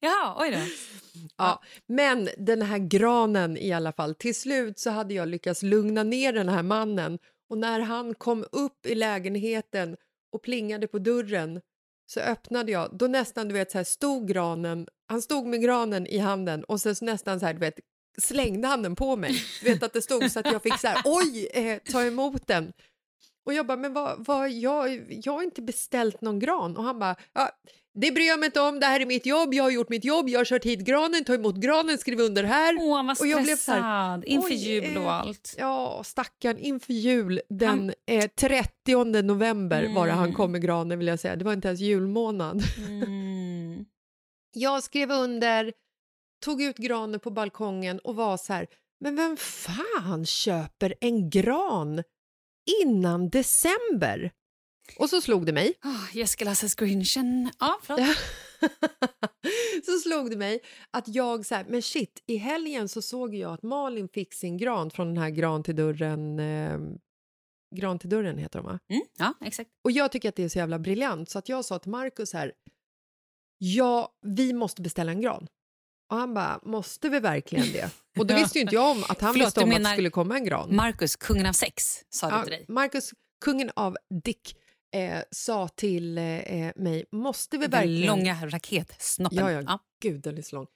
Jaha, 0.00 0.36
oj 0.38 0.50
då. 0.50 0.58
Ja, 1.36 1.62
men 1.88 2.28
den 2.38 2.62
här 2.62 2.78
granen 2.78 3.56
i 3.56 3.72
alla 3.72 3.92
fall. 3.92 4.14
Till 4.14 4.34
slut 4.34 4.78
så 4.78 4.90
hade 4.90 5.14
jag 5.14 5.28
lyckats 5.28 5.62
lugna 5.62 6.02
ner 6.02 6.32
den 6.32 6.48
här 6.48 6.62
mannen 6.62 7.18
och 7.54 7.58
när 7.58 7.80
han 7.80 8.14
kom 8.14 8.44
upp 8.52 8.86
i 8.86 8.94
lägenheten 8.94 9.96
och 10.32 10.42
plingade 10.42 10.86
på 10.86 10.98
dörren 10.98 11.60
så 12.06 12.20
öppnade 12.20 12.72
jag. 12.72 12.98
Då 12.98 13.06
nästan 13.06 13.48
du 13.48 13.54
vet 13.54 13.70
så 13.70 13.78
här 13.78 13.84
stod 13.84 14.28
granen. 14.28 14.88
Han 15.06 15.22
stod 15.22 15.46
med 15.46 15.62
granen 15.62 16.06
i 16.06 16.18
handen 16.18 16.64
och 16.64 16.80
sen 16.80 16.94
så 16.94 17.04
nästan 17.04 17.40
så 17.40 17.46
här 17.46 17.52
du 17.54 17.60
vet 17.60 17.74
slängde 18.18 18.68
han 18.68 18.82
den 18.82 18.96
på 18.96 19.16
mig. 19.16 19.34
Du 19.62 19.72
vet 19.72 19.82
att 19.82 19.92
det 19.92 20.02
stod 20.02 20.30
så 20.30 20.40
att 20.40 20.52
jag 20.52 20.62
fick 20.62 20.80
så 20.80 20.86
här 20.86 21.02
oj 21.04 21.48
eh, 21.52 21.78
ta 21.92 22.02
emot 22.02 22.46
den. 22.46 22.72
Och 23.46 23.54
jag 23.54 23.66
bara, 23.66 23.78
men 23.78 23.92
vad, 23.92 24.24
vad, 24.26 24.50
jag, 24.50 25.12
jag 25.24 25.32
har 25.32 25.42
inte 25.42 25.62
beställt 25.62 26.20
någon 26.20 26.38
gran. 26.38 26.76
Och 26.76 26.84
han 26.84 26.98
bara, 26.98 27.16
ja, 27.32 27.50
det 27.94 28.12
bryr 28.12 28.26
jag 28.26 28.40
mig 28.40 28.46
inte 28.46 28.60
om, 28.60 28.80
det 28.80 28.86
här 28.86 29.00
är 29.00 29.06
mitt 29.06 29.26
jobb, 29.26 29.54
jag 29.54 29.64
har 29.64 29.70
gjort 29.70 29.88
mitt 29.88 30.04
jobb, 30.04 30.28
jag 30.28 30.40
har 30.40 30.44
kört 30.44 30.64
hit 30.64 30.80
granen, 30.80 31.24
ta 31.24 31.34
emot 31.34 31.56
granen, 31.56 31.98
skriv 31.98 32.20
under 32.20 32.44
här. 32.44 32.76
Åh, 32.80 32.96
han 32.96 33.06
var 33.06 33.16
Och 33.20 33.26
jag 33.26 33.42
blev 33.42 33.56
stressad 33.56 33.76
så 33.76 33.82
här, 33.82 34.28
inför 34.28 34.54
jul 34.54 34.96
och 34.96 35.02
eh, 35.02 35.20
allt. 35.20 35.54
Ja, 35.58 36.02
stackarn, 36.04 36.58
inför 36.58 36.92
jul 36.92 37.40
den 37.48 37.94
eh, 38.06 38.30
30 38.30 39.22
november 39.22 39.94
var 39.94 40.06
det 40.06 40.12
han 40.12 40.32
kom 40.32 40.52
med 40.52 40.62
granen 40.62 40.98
vill 40.98 41.08
jag 41.08 41.20
säga, 41.20 41.36
det 41.36 41.44
var 41.44 41.52
inte 41.52 41.68
ens 41.68 41.80
julmånad. 41.80 42.62
Mm. 42.78 43.84
Jag 44.56 44.82
skrev 44.82 45.10
under, 45.10 45.72
tog 46.44 46.62
ut 46.62 46.76
granen 46.76 47.20
på 47.20 47.30
balkongen 47.30 47.98
och 47.98 48.16
var 48.16 48.36
så 48.36 48.52
här, 48.52 48.66
men 49.00 49.16
vem 49.16 49.36
fan 49.36 50.26
köper 50.26 50.94
en 51.00 51.30
gran 51.30 52.02
innan 52.82 53.30
december? 53.30 54.30
Och 54.98 55.10
så 55.10 55.20
slog 55.20 55.46
det 55.46 55.52
mig. 55.52 55.74
Oh, 55.84 56.16
Jessica 56.16 56.44
Lasses 56.44 56.74
Grinchen. 56.74 57.50
Ja, 57.60 57.78
förlåt. 57.82 58.16
så 59.86 59.98
slog 59.98 60.30
det 60.30 60.36
mig 60.36 60.60
att 60.90 61.08
jag 61.08 61.46
så 61.46 61.54
här, 61.54 61.64
men 61.68 61.82
shit, 61.82 62.22
i 62.26 62.36
helgen 62.36 62.88
så 62.88 63.02
såg 63.02 63.34
jag 63.34 63.52
att 63.52 63.62
Malin 63.62 64.08
fick 64.08 64.34
sin 64.34 64.56
gran 64.56 64.90
från 64.90 65.06
den 65.06 65.16
här 65.16 65.30
gran 65.30 65.62
till 65.62 65.76
dörren, 65.76 66.38
eh, 66.38 66.78
gran 67.76 67.98
till 67.98 68.08
dörren 68.08 68.38
heter 68.38 68.58
de 68.58 68.66
va? 68.66 68.78
Mm, 68.88 69.02
ja, 69.18 69.34
exakt. 69.40 69.70
Och 69.84 69.90
jag 69.90 70.12
tycker 70.12 70.28
att 70.28 70.36
det 70.36 70.44
är 70.44 70.48
så 70.48 70.58
jävla 70.58 70.78
briljant 70.78 71.30
så 71.30 71.38
att 71.38 71.48
jag 71.48 71.64
sa 71.64 71.78
till 71.78 71.90
Markus 71.90 72.32
här, 72.32 72.52
ja, 73.58 74.14
vi 74.22 74.52
måste 74.52 74.82
beställa 74.82 75.12
en 75.12 75.20
gran. 75.20 75.46
Och 76.10 76.16
han 76.16 76.34
bara, 76.34 76.60
måste 76.62 77.08
vi 77.08 77.20
verkligen 77.20 77.72
det? 77.72 77.90
Och 78.18 78.26
då 78.26 78.34
visste 78.34 78.58
ju 78.58 78.62
inte 78.62 78.74
jag 78.74 78.90
om 78.90 79.04
att 79.08 79.20
han 79.20 79.32
Förlåt, 79.32 79.46
visste 79.46 79.60
du 79.60 79.64
om 79.64 79.72
att 79.72 79.82
det 79.84 79.92
skulle 79.92 80.10
komma 80.10 80.36
en 80.36 80.44
gran. 80.44 80.76
Marcus, 80.76 81.16
kungen 81.16 81.46
av 81.46 81.52
sex, 81.52 82.04
sa 82.08 82.26
det 82.26 82.34
Ja, 82.36 82.42
till 82.42 82.52
dig. 82.52 82.64
Marcus, 82.68 83.10
kungen 83.44 83.70
av 83.76 83.96
Dick, 84.24 84.56
eh, 84.94 85.22
sa 85.30 85.68
till 85.68 86.18
eh, 86.18 86.24
mig, 86.76 87.04
måste 87.12 87.58
vi 87.58 87.66
Den 87.66 87.70
verkligen... 87.70 88.06
långa 88.06 88.46
raketsnoppen. 88.46 89.38
Ja, 89.38 89.50
ja, 89.50 89.78
gud 90.02 90.22
den 90.22 90.38
är 90.38 90.42
så 90.42 90.56
lång. 90.56 90.66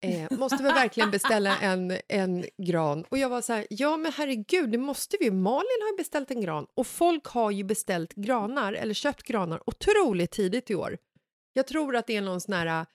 Eh, 0.00 0.38
måste 0.38 0.62
vi 0.62 0.68
verkligen 0.68 1.10
beställa 1.10 1.58
en, 1.58 1.98
en 2.08 2.44
gran? 2.62 3.04
Och 3.04 3.18
jag 3.18 3.28
var 3.28 3.42
så 3.42 3.52
här, 3.52 3.66
ja 3.70 3.96
men 3.96 4.12
herregud, 4.12 4.70
det 4.70 4.78
måste 4.78 5.16
vi. 5.20 5.30
Malin 5.30 5.80
har 5.80 5.96
beställt 5.96 6.30
en 6.30 6.40
gran 6.40 6.66
och 6.74 6.86
folk 6.86 7.26
har 7.26 7.50
ju 7.50 7.64
beställt 7.64 8.14
granar 8.14 8.72
eller 8.72 8.94
köpt 8.94 9.22
granar 9.22 9.62
otroligt 9.66 10.30
tidigt 10.30 10.70
i 10.70 10.74
år. 10.74 10.98
Jag 11.52 11.66
tror 11.66 11.96
att 11.96 12.06
det 12.06 12.16
är 12.16 12.22
någon 12.22 12.40
sån 12.40 12.54
här 12.54 12.86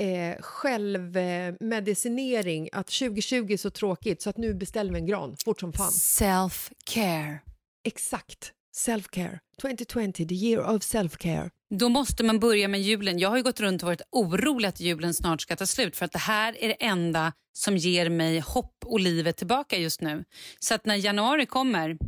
eh, 0.00 0.36
självmedicinering 0.40 2.68
att 2.72 2.86
2020 2.86 3.52
är 3.52 3.56
så 3.56 3.70
tråkigt 3.70 4.22
så 4.22 4.30
att 4.30 4.36
nu 4.36 4.54
beställer 4.54 4.92
vi 4.92 4.98
en 4.98 5.06
gran 5.06 5.36
fort 5.44 5.60
som 5.60 5.72
fan. 5.72 5.90
Self-care. 5.90 7.38
Exakt. 7.84 8.52
Self-care. 8.76 9.38
2020, 9.60 10.26
the 10.26 10.34
year 10.34 10.74
of 10.74 10.82
self-care. 10.82 11.50
Då 11.70 11.88
måste 11.88 12.24
man 12.24 12.40
börja 12.40 12.68
med 12.68 12.82
julen. 12.82 13.18
Jag 13.18 13.28
har 13.28 13.36
ju 13.36 13.42
gått 13.42 13.60
runt 13.60 13.82
och 13.82 13.86
varit 13.86 14.02
orolig 14.10 14.68
att 14.68 14.80
julen 14.80 15.14
snart 15.14 15.40
ska 15.40 15.56
ta 15.56 15.66
slut 15.66 15.96
för 15.96 16.04
att 16.04 16.12
det 16.12 16.18
här 16.18 16.56
är 16.64 16.68
det 16.68 16.84
enda 16.84 17.32
som 17.52 17.76
ger 17.76 18.08
mig 18.08 18.40
hopp 18.40 18.84
och 18.84 19.00
livet 19.00 19.36
tillbaka 19.36 19.78
just 19.78 20.00
nu. 20.00 20.24
Så 20.58 20.74
att 20.74 20.86
när 20.86 20.96
januari 20.96 21.46
kommer, 21.46 21.98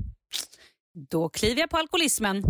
då 1.11 1.29
kliver 1.29 1.61
jag 1.61 1.71
på 1.71 1.77
alkoholismen. 1.77 2.45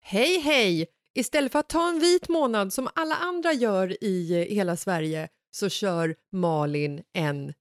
Hej, 0.00 0.40
hej! 0.40 0.86
Istället 1.14 1.52
för 1.52 1.58
att 1.58 1.68
ta 1.68 1.88
en 1.88 2.00
vit 2.00 2.28
månad 2.28 2.72
som 2.72 2.88
alla 2.94 3.14
andra 3.14 3.52
gör 3.52 4.04
i 4.04 4.32
eh, 4.32 4.54
hela 4.54 4.76
Sverige 4.76 5.28
så 5.50 5.68
kör 5.68 6.16
Malin 6.32 7.02
en 7.12 7.54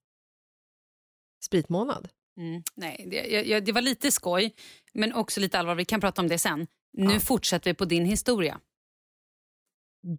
spritmånad. 1.43 2.09
Mm, 2.37 2.63
nej, 2.75 3.07
det, 3.11 3.45
jag, 3.47 3.65
det 3.65 3.71
var 3.71 3.81
lite 3.81 4.11
skoj, 4.11 4.55
men 4.97 5.13
också 5.13 5.39
lite 5.39 5.59
allvar. 5.59 5.75
Vi 5.75 5.85
kan 5.85 6.01
prata 6.01 6.21
om 6.21 6.27
det 6.27 6.37
sen. 6.37 6.67
Nu 6.93 7.13
Ja. 7.13 7.19
fortsätter 7.19 7.71
vi 7.71 7.73
på 7.73 7.85
din 7.85 8.05
historia. 8.05 8.59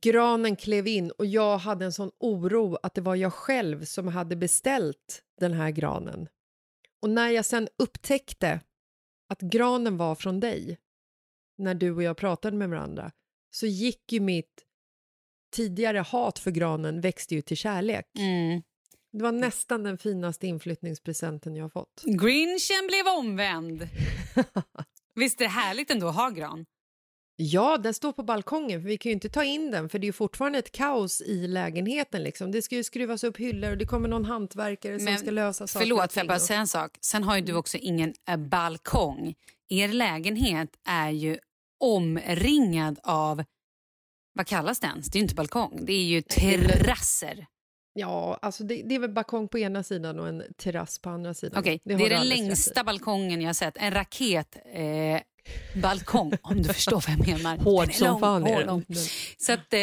Granen 0.00 0.56
klev 0.56 0.86
in 0.86 1.10
och 1.10 1.26
jag 1.26 1.58
hade 1.58 1.84
en 1.84 1.92
sån 1.92 2.10
oro 2.20 2.78
att 2.82 2.94
det 2.94 3.00
var 3.00 3.14
jag 3.16 3.32
själv 3.32 3.84
som 3.84 4.08
hade 4.08 4.36
beställt 4.36 5.22
den 5.40 5.52
här 5.52 5.70
granen. 5.70 6.28
Och 7.02 7.10
när 7.10 7.28
jag 7.28 7.44
sen 7.44 7.68
upptäckte 7.78 8.60
att 9.28 9.40
granen 9.40 9.96
var 9.96 10.14
från 10.14 10.40
dig, 10.40 10.78
när 11.58 11.74
du 11.74 11.90
och 11.92 12.02
jag 12.02 12.16
pratade 12.16 12.56
med 12.56 12.68
varandra, 12.70 13.12
så 13.50 13.66
gick 13.66 14.12
ju 14.12 14.20
mitt 14.20 14.64
tidigare 15.56 15.98
hat 15.98 16.38
för 16.38 16.50
granen 16.50 17.00
växte 17.00 17.34
ju 17.34 17.42
till 17.42 17.56
kärlek. 17.56 18.06
Mm. 18.18 18.62
Det 19.12 19.22
var 19.22 19.32
nästan 19.32 19.82
den 19.82 19.98
finaste 19.98 20.46
inflyttningspresenten 20.46 21.56
jag 21.56 21.64
har 21.64 21.68
fått. 21.68 22.02
Grinchen 22.04 22.86
blev 22.88 23.06
omvänd. 23.18 23.88
Visst 25.14 25.40
är 25.40 25.44
det 25.44 25.50
härligt 25.50 25.90
ändå 25.90 26.08
att 26.08 26.16
ha 26.16 26.30
gran? 26.30 26.66
Ja, 27.40 27.78
den 27.78 27.94
står 27.94 28.12
på 28.12 28.22
balkongen, 28.22 28.82
för 28.82 28.88
vi 28.88 28.98
kan 28.98 29.10
ju 29.10 29.14
inte 29.14 29.28
ta 29.28 29.44
in 29.44 29.70
den 29.70 29.88
för 29.88 29.98
det 29.98 30.04
är 30.04 30.08
ju 30.08 30.12
fortfarande 30.12 30.58
ett 30.58 30.72
kaos 30.72 31.20
i 31.20 31.46
lägenheten. 31.46 32.22
Liksom. 32.22 32.52
Det 32.52 32.62
ska 32.62 32.74
ju 32.74 32.84
skruvas 32.84 33.24
upp 33.24 33.36
hyllor 33.36 33.70
och 33.70 33.78
det 33.78 33.86
kommer 33.86 34.08
någon 34.08 34.24
hantverkare 34.24 34.98
som 34.98 35.04
Men 35.04 35.18
ska 35.18 35.30
lösa 35.30 35.66
saker. 35.66 35.86
Förlåt, 35.86 36.12
får 36.12 36.20
jag 36.20 36.28
bara 36.28 36.38
säga 36.38 36.60
en 36.60 36.68
sak? 36.68 36.98
Sen 37.00 37.24
har 37.24 37.36
ju 37.36 37.42
du 37.42 37.54
också 37.54 37.76
ingen 37.76 38.14
eh, 38.28 38.36
balkong. 38.36 39.34
Er 39.68 39.88
lägenhet 39.88 40.70
är 40.84 41.10
ju 41.10 41.38
omringad 41.80 42.98
av... 43.02 43.44
Vad 44.32 44.46
kallas 44.46 44.80
det 44.80 44.86
ens? 44.86 45.06
Det 45.06 45.16
är 45.16 45.20
ju 45.20 45.22
inte 45.22 45.34
balkong. 45.34 45.80
Det 45.82 45.92
är 45.92 46.04
ju 46.04 46.22
terrasser. 46.22 47.46
Ja, 47.98 48.38
alltså 48.42 48.64
det, 48.64 48.82
det 48.82 48.94
är 48.94 48.98
väl 48.98 49.10
balkong 49.10 49.48
på 49.48 49.58
ena 49.58 49.82
sidan 49.82 50.20
och 50.20 50.28
en 50.28 50.42
terrass 50.56 50.98
på 50.98 51.10
andra 51.10 51.34
sidan. 51.34 51.60
Okej, 51.60 51.80
det, 51.84 51.94
har 51.94 52.06
är 52.06 52.10
den 52.10 52.28
längsta 52.28 52.84
balkongen 52.84 53.40
jag 53.40 53.48
har 53.48 53.54
sett. 53.54 53.76
En 53.76 53.94
raket... 53.94 54.56
Eh, 54.74 55.20
balkong, 55.82 56.32
om 56.42 56.62
du 56.62 56.72
förstår 56.74 57.04
vad 57.08 57.18
jag 57.18 57.26
menar. 57.42 57.56
Hård 57.64 57.94
som 57.94 58.06
lång, 58.06 58.20
fan 58.20 58.46
är 58.46 58.64
den. 58.66 58.84
Den- 58.88 58.96
Så 59.38 59.52
att, 59.52 59.72
eh, 59.72 59.78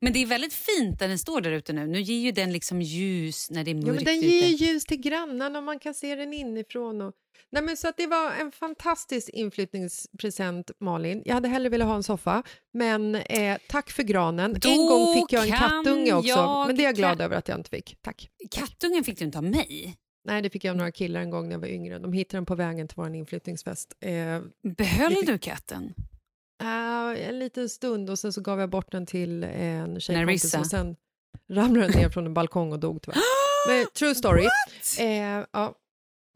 men 0.00 0.12
det 0.12 0.18
är 0.22 0.26
väldigt 0.26 0.52
fint 0.54 1.00
när 1.00 1.08
den 1.08 1.18
står 1.18 1.40
där 1.40 1.50
ute 1.50 1.72
nu. 1.72 1.86
Nu 1.86 2.00
ger 2.00 2.18
ju 2.20 2.32
den 2.32 2.52
liksom 2.52 2.82
ljus 2.82 3.50
när 3.50 3.64
det 3.64 3.70
är 3.70 3.74
mörkt 3.74 3.86
Ja, 3.86 3.92
men 3.92 4.04
den 4.04 4.20
ger 4.20 4.46
ju 4.46 4.66
ljus 4.66 4.84
till 4.84 5.00
grannarna 5.00 5.58
och 5.58 5.64
man 5.64 5.78
kan 5.78 5.94
se 5.94 6.14
den 6.14 6.32
inifrån. 6.32 7.00
Och... 7.02 7.14
Nej, 7.50 7.62
men 7.62 7.76
så 7.76 7.88
att 7.88 7.96
det 7.96 8.06
var 8.06 8.32
en 8.32 8.52
fantastisk 8.52 9.28
inflyttningspresent, 9.28 10.70
Malin. 10.80 11.22
Jag 11.24 11.34
hade 11.34 11.48
hellre 11.48 11.68
velat 11.68 11.88
ha 11.88 11.94
en 11.96 12.02
soffa, 12.02 12.42
men 12.72 13.14
eh, 13.14 13.58
tack 13.68 13.90
för 13.90 14.02
granen. 14.02 14.56
Då 14.60 14.68
en 14.68 14.86
gång 14.86 15.14
fick 15.14 15.32
jag 15.32 15.44
en 15.48 15.52
kattunge 15.58 16.12
också, 16.12 16.64
men 16.66 16.76
det 16.76 16.82
är 16.82 16.84
jag 16.86 16.94
glad 16.94 17.20
över 17.20 17.36
att 17.36 17.48
jag 17.48 17.58
inte 17.58 17.70
fick. 17.70 17.96
Tack. 18.02 18.30
Kattungen 18.50 19.04
fick 19.04 19.18
du 19.18 19.24
inte 19.24 19.38
av 19.38 19.44
mig. 19.44 19.96
Nej, 20.24 20.42
det 20.42 20.50
fick 20.50 20.64
jag 20.64 20.70
av 20.70 20.76
några 20.76 20.92
killar 20.92 21.20
en 21.20 21.30
gång 21.30 21.44
när 21.48 21.52
jag 21.52 21.60
var 21.60 21.68
yngre. 21.68 21.98
De 21.98 22.12
hittade 22.12 22.36
den 22.36 22.46
på 22.46 22.54
vägen 22.54 22.88
till 22.88 22.96
vår 22.96 23.14
inflyttningsfest. 23.14 23.92
Eh, 24.00 24.40
Behöll 24.76 25.14
fick- 25.14 25.26
du 25.26 25.38
katten? 25.38 25.94
äh, 26.62 27.28
en 27.28 27.38
liten 27.38 27.68
stund 27.68 28.10
och 28.10 28.18
sen 28.18 28.32
så 28.32 28.40
gav 28.40 28.60
jag 28.60 28.70
bort 28.70 28.92
den 28.92 29.06
till 29.06 29.44
en 29.44 30.00
tjejkompis 30.00 30.54
och 30.54 30.66
sen 30.66 30.96
ramlade 31.50 31.86
den 31.88 32.00
ner 32.00 32.08
från 32.08 32.26
en 32.26 32.34
balkong 32.34 32.72
och 32.72 32.80
dog 32.80 33.02
tyvärr. 33.02 33.18
Men, 33.68 33.86
true 33.98 34.14
story. 34.14 34.46
Eh, 35.00 35.44
ja, 35.52 35.74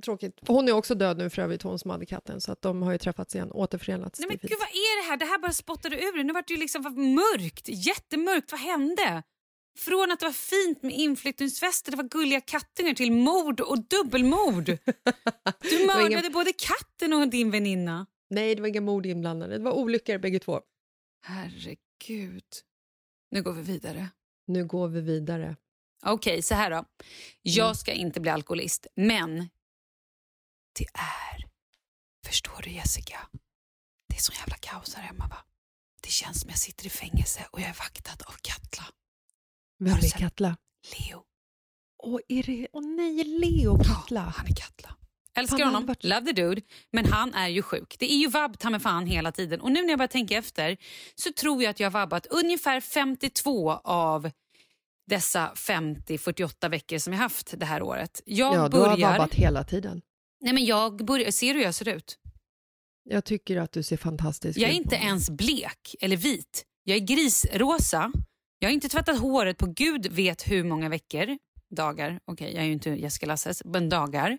tråkigt. 0.05 0.39
Hon 0.47 0.69
är 0.69 0.73
också 0.73 0.95
död 0.95 1.19
nu 1.19 1.31
för 1.31 1.43
övrigt, 1.43 1.63
hon 1.63 1.79
som 1.79 1.91
hade 1.91 2.07
katten. 2.07 2.41
Så 2.41 2.53
att 2.53 2.63
de 2.63 2.83
har 2.83 2.93
ju 2.93 2.99
träffats 2.99 3.35
igen, 3.35 3.53
återförenats. 3.53 4.19
Nej 4.21 4.29
men 4.29 4.39
Det 4.43 4.49
gud 4.49 4.59
vad 4.59 4.69
är 4.69 5.03
det 5.03 5.09
här? 5.11 5.17
Det 5.17 5.25
här 5.25 5.39
bara 5.39 5.53
spottade 5.53 5.97
ur. 6.03 6.25
Nu 6.25 6.33
vart 6.33 6.49
det 6.49 6.55
ju 6.55 6.61
liksom 6.61 6.83
mörkt, 7.15 7.69
jättemörkt. 7.69 8.53
Vad 8.53 8.61
hände? 8.61 9.23
Från 9.79 10.13
att 10.13 10.21
det 10.21 10.27
var 10.27 10.33
fint 10.33 10.83
med 10.83 10.93
inflyttningsfester, 10.95 11.91
det 11.91 11.97
var 11.97 12.05
gulliga 12.05 12.41
kattungar 12.41 12.95
till 12.95 13.13
mord 13.13 13.61
och 13.61 13.79
dubbelmord. 13.89 14.65
Du 15.61 15.87
mördade 15.87 16.31
både 16.31 16.53
katten 16.53 17.13
och 17.13 17.29
din 17.29 17.51
väninna. 17.51 18.07
Nej, 18.31 18.55
det 18.55 18.61
var 18.61 18.69
inga 18.69 18.81
mord 18.81 19.07
inblandade. 19.07 19.59
Det 19.59 19.65
var 19.65 19.73
olyckor 19.73 20.19
bägge 20.19 20.39
två. 20.39 20.61
Herregud. 21.25 22.45
Nu 23.31 23.43
går 23.43 23.53
vi 23.53 23.63
vidare. 23.63 24.09
Nu 24.47 24.65
går 24.67 24.89
vi 24.89 25.01
vidare. 25.01 25.57
Okej, 26.07 26.43
så 26.43 26.55
här 26.55 26.71
då. 26.71 26.85
Jag 27.43 27.65
Mm. 27.67 27.75
ska 27.75 27.93
inte 27.93 28.21
bli 28.21 28.31
alkoholist, 28.31 28.87
men 28.97 29.49
det 30.79 30.85
är... 30.95 31.49
Förstår 32.27 32.61
du 32.63 32.71
Jessica? 32.71 33.29
Det 34.09 34.17
är 34.17 34.21
så 34.21 34.33
jävla 34.33 34.57
kaos 34.57 34.95
här 34.95 35.03
hemma 35.03 35.27
va? 35.29 35.37
Det 36.03 36.09
känns 36.11 36.41
som 36.41 36.51
jag 36.51 36.59
sitter 36.59 36.87
i 36.87 36.91
fängelse 36.91 37.47
och 37.51 37.61
jag 37.61 37.69
är 37.69 37.75
vaktad 37.75 38.25
av 38.27 38.35
Katla. 38.43 38.85
Vem 39.79 39.95
är 39.97 40.19
Katla? 40.19 40.57
Leo. 40.93 41.23
Åh, 42.03 42.21
är 42.29 42.43
det... 42.43 42.69
Åh 42.73 42.83
nej, 42.97 43.25
Leo 43.25 43.79
Katla. 43.79 44.21
Ja, 44.21 44.33
han 44.37 44.47
är 44.47 44.55
Katla. 44.55 44.97
Älskar 45.35 45.59
Fan, 45.59 45.67
honom, 45.67 45.87
varit- 45.87 46.05
love 46.05 46.27
the 46.27 46.33
dude, 46.33 46.63
men 46.91 47.13
han 47.13 47.35
är 47.35 47.49
ju 47.49 47.63
sjuk. 47.63 47.97
Det 47.99 48.13
är 48.13 48.17
ju 48.17 48.29
vabb 48.29 48.59
ta 48.59 48.71
med 48.71 48.83
fan 48.83 49.07
hela 49.07 49.33
tiden. 49.33 49.61
Och 49.61 49.73
nu 49.73 49.83
när 49.83 49.89
jag 49.89 49.99
börjar 49.99 50.09
tänka 50.09 50.37
efter 50.37 50.77
så 51.15 51.33
tror 51.33 51.63
jag 51.63 51.71
att 51.71 51.81
jag 51.81 51.87
har 51.87 51.93
vabbat 52.01 52.27
ungefär 52.27 52.81
52 52.81 53.71
av 53.73 54.31
dessa 55.07 55.53
50-48 55.57 56.69
veckor 56.69 56.99
som 56.99 57.13
jag 57.13 57.21
haft 57.21 57.55
det 57.59 57.67
här 57.67 57.83
året. 57.83 58.21
Jag 58.25 58.55
Ja, 58.55 58.69
du 58.69 58.77
har 58.79 58.97
börjar... 58.97 59.13
vabbat 59.13 59.35
hela 59.35 59.65
tiden. 59.65 60.03
Nej, 60.43 60.53
men 60.55 60.65
jag 60.65 61.05
börjar... 61.05 61.31
Ser 61.31 61.55
du 61.55 61.59
hur 61.59 61.65
jag 61.65 61.75
ser 61.75 61.89
ut? 61.89 62.19
Jag 63.05 63.25
tycker 63.25 63.57
att 63.57 63.73
du 63.73 63.83
ser 63.83 63.97
fantastisk 63.97 64.59
Jag 64.59 64.71
är 64.71 64.75
ut 64.75 64.81
inte 64.81 64.97
ens 64.97 65.31
blek 65.31 65.95
eller 66.01 66.17
vit. 66.17 66.65
Jag 66.85 66.97
är 66.97 67.01
grisrosa. 67.01 68.13
Jag 68.59 68.69
har 68.69 68.73
inte 68.75 68.89
tvättat 68.89 69.19
håret 69.19 69.59
på 69.59 69.67
gud 69.67 70.07
vet 70.07 70.51
hur 70.51 70.65
många 70.65 70.89
veckor. 70.89 71.39
Dagar. 71.71 72.21
Okej, 72.25 72.53
jag 72.55 72.63
är 72.63 72.67
ju 72.67 72.73
inte 72.73 72.91
Jessica 72.91 73.27
Lasses, 73.27 73.63
men 73.65 73.89
dagar. 73.89 74.39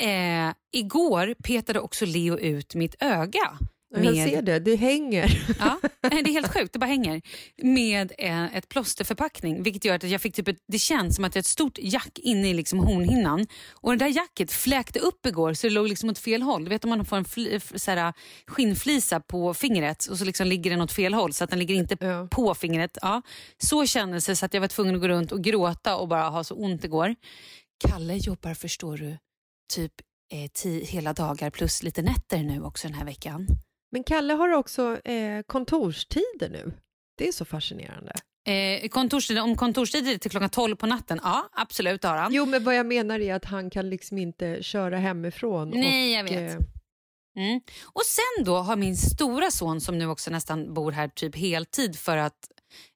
Eh, 0.00 0.52
igår 0.72 1.34
petade 1.44 1.80
också 1.80 2.06
Leo 2.06 2.38
ut 2.38 2.74
mitt 2.74 2.96
öga. 3.02 3.58
Jag 3.94 4.14
ser 4.14 4.42
det, 4.42 4.58
det 4.58 4.76
hänger. 4.76 5.54
Ja, 5.58 5.78
det 6.00 6.06
är 6.16 6.32
helt 6.32 6.52
sjukt, 6.54 6.72
det 6.72 6.78
bara 6.78 6.86
hänger. 6.86 7.22
Med 7.62 8.12
eh, 8.18 8.56
ett 8.56 8.68
plåsterförpackning 8.68 9.62
vilket 9.62 9.84
gör 9.84 9.94
att 9.94 10.02
jag 10.02 10.20
fick 10.20 10.34
typ 10.34 10.48
ett, 10.48 10.56
det 10.68 10.78
känns 10.78 11.16
som 11.16 11.24
att 11.24 11.34
jag 11.34 11.40
ett 11.40 11.46
stort 11.46 11.78
jack 11.82 12.18
inne 12.18 12.50
i 12.50 12.54
liksom 12.54 12.78
hornhinnan. 12.78 13.46
Och 13.72 13.92
det 13.92 13.98
där 14.04 14.16
jacket 14.16 14.52
fläkte 14.52 14.98
upp 14.98 15.26
igår 15.26 15.54
så 15.54 15.66
det 15.66 15.72
låg 15.72 15.88
liksom 15.88 16.10
åt 16.10 16.18
fel 16.18 16.42
håll. 16.42 16.64
Du 16.64 16.68
vet 16.70 16.84
om 16.84 16.90
man 16.90 17.04
får 17.04 17.16
en 17.16 17.24
fli, 17.24 17.54
f- 17.54 17.72
så 17.76 17.90
här, 17.90 18.12
skinnflisa 18.46 19.20
på 19.20 19.54
fingret 19.54 20.06
och 20.06 20.18
så 20.18 20.24
liksom 20.24 20.46
ligger 20.46 20.70
den 20.70 20.80
åt 20.80 20.92
fel 20.92 21.14
håll 21.14 21.32
så 21.32 21.44
att 21.44 21.50
den 21.50 21.58
ligger 21.58 21.74
inte 21.74 21.96
Ja. 22.00 22.28
på 22.30 22.54
fingret. 22.54 22.98
Ja. 23.02 23.22
Så 23.58 23.86
kändes 23.86 24.26
det 24.26 24.36
så 24.36 24.46
att 24.46 24.54
jag 24.54 24.60
var 24.60 24.68
tvungen 24.68 24.94
att 24.94 25.00
gå 25.00 25.08
runt 25.08 25.32
och 25.32 25.44
gråta 25.44 25.96
och 25.96 26.08
bara 26.08 26.28
ha 26.28 26.44
så 26.44 26.54
ont 26.54 26.84
igår. 26.84 27.14
Kalle 27.88 28.16
jobbar 28.16 28.54
förstår 28.54 28.96
du 28.96 29.18
typ 29.74 29.92
eh, 30.32 30.70
hela 30.88 31.12
dagar 31.12 31.50
plus 31.50 31.82
lite 31.82 32.02
nätter 32.02 32.38
nu 32.42 32.62
också 32.62 32.88
den 32.88 32.94
här 32.96 33.04
veckan. 33.04 33.46
Men 33.92 34.04
Kalle 34.04 34.34
har 34.34 34.48
också 34.48 35.00
eh, 35.04 35.42
kontorstider 35.46 36.48
nu. 36.50 36.72
Det 37.18 37.28
är 37.28 37.32
så 37.32 37.44
fascinerande. 37.44 38.12
Eh, 38.46 38.88
kontorstid, 38.88 39.38
om 39.38 39.56
kontorstider 39.56 40.18
till 40.18 40.30
klockan 40.30 40.50
12 40.50 40.76
på 40.76 40.86
natten, 40.86 41.20
ja 41.22 41.48
absolut 41.52 42.04
har 42.04 42.16
han. 42.16 42.34
Jo, 42.34 42.46
men 42.46 42.64
vad 42.64 42.76
jag 42.76 42.86
menar 42.86 43.18
är 43.18 43.34
att 43.34 43.44
han 43.44 43.70
kan 43.70 43.90
liksom 43.90 44.18
inte 44.18 44.62
köra 44.62 44.98
hemifrån. 44.98 45.70
Nej, 45.70 46.22
och, 46.22 46.28
jag 46.30 46.40
vet. 46.40 46.54
eh, 46.54 46.66
Mm. 47.36 47.60
Och 47.82 48.02
sen 48.04 48.44
då 48.44 48.56
har 48.56 48.76
min 48.76 48.96
stora 48.96 49.50
son 49.50 49.80
som 49.80 49.98
nu 49.98 50.06
också 50.06 50.30
nästan 50.30 50.74
bor 50.74 50.92
här 50.92 51.08
typ 51.08 51.36
heltid 51.36 51.98
för 51.98 52.16
att 52.16 52.48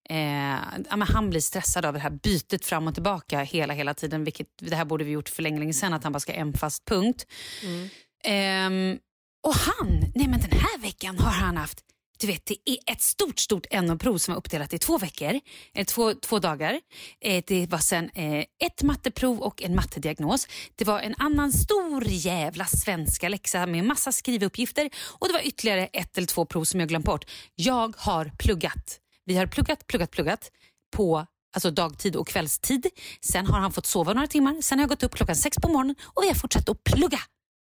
eh, 0.09 0.55
ja, 0.91 1.07
han 1.09 1.31
blir 1.31 1.41
stressad 1.41 1.85
av 1.85 1.93
det 1.93 1.99
här 1.99 2.11
bytet 2.11 2.65
fram 2.65 2.87
och 2.89 2.95
tillbaka 2.95 3.43
hela 3.43 3.75
hela 3.75 3.95
tiden. 3.95 4.25
Vilket 4.25 4.47
det 4.61 4.77
här 4.77 4.85
borde 4.85 5.05
vi 5.05 5.11
gjort 5.11 5.29
för 5.29 5.43
länge, 5.43 5.59
länge 5.59 5.73
sedan 5.73 5.93
att 5.93 6.05
han 6.05 6.13
bara 6.13 6.21
ska 6.21 6.33
en 6.33 6.53
fast 6.53 6.85
punkt. 6.85 7.27
Mm. 7.65 7.89
Ehm, 8.25 8.99
och 9.47 9.55
han, 9.55 10.13
nej 10.15 10.29
men 10.29 10.41
den 10.41 10.51
här 10.51 10.79
veckan 10.79 11.19
har 11.19 11.31
han 11.31 11.57
haft 11.57 11.83
du 12.19 12.27
vet, 12.27 12.47
det 12.47 12.57
är 12.65 12.93
ett 12.93 13.03
stort, 13.03 13.39
stort 13.39 13.67
NO-prov 13.73 14.19
som 14.19 14.35
var 14.35 14.39
uppdelat 14.39 14.73
i 14.73 14.79
två 14.79 14.99
veckor, 14.99 15.41
eller 15.75 15.85
två, 15.85 16.15
två 16.15 16.39
dagar. 16.39 16.81
Eh, 17.21 17.45
det 17.47 17.67
var 17.67 17.79
sen 17.79 18.11
eh, 18.15 18.45
ett 18.65 18.83
matteprov 18.83 19.41
och 19.41 19.63
en 19.63 19.75
mattediagnos. 19.75 20.47
Det 20.77 20.85
var 20.85 21.01
en 21.01 21.15
annan 21.19 21.53
stor 21.53 22.05
jävla 22.07 22.65
svenska 22.65 23.29
läxa 23.29 23.67
med 23.67 23.85
massa 23.85 24.13
skrivuppgifter 24.13 24.91
och 25.19 25.27
det 25.29 25.33
var 25.33 25.47
ytterligare 25.47 25.87
ett 25.87 26.19
eller 26.19 26.27
två 26.27 26.45
prov 26.45 26.65
som 26.65 26.81
jag 26.81 26.89
glömt 26.89 27.05
bort. 27.05 27.25
Jag 27.55 27.97
har 27.99 28.33
pluggat. 28.39 29.01
Vi 29.25 29.37
har 29.37 29.47
pluggat, 29.47 29.87
pluggat, 29.87 30.11
pluggat 30.11 30.51
på 30.97 31.27
alltså 31.55 31.71
dagtid 31.71 32.17
och 32.17 32.29
kvällstid. 32.29 32.87
Sen 33.21 33.47
har 33.47 33.61
han 33.61 33.73
fått 33.73 33.87
sova 33.87 34.13
några 34.13 34.27
timmar. 34.27 34.63
Sen 34.63 34.79
har 34.79 34.83
jag 34.83 34.89
gått 34.89 35.03
upp 35.03 35.15
klockan 35.15 35.37
sex 35.37 35.57
på 35.57 35.69
morgonen 35.69 35.97
och 36.03 36.23
vi 36.23 36.29
har 36.29 36.35
fortsatt 36.35 36.69
att 36.69 36.85
plugga. 36.85 37.21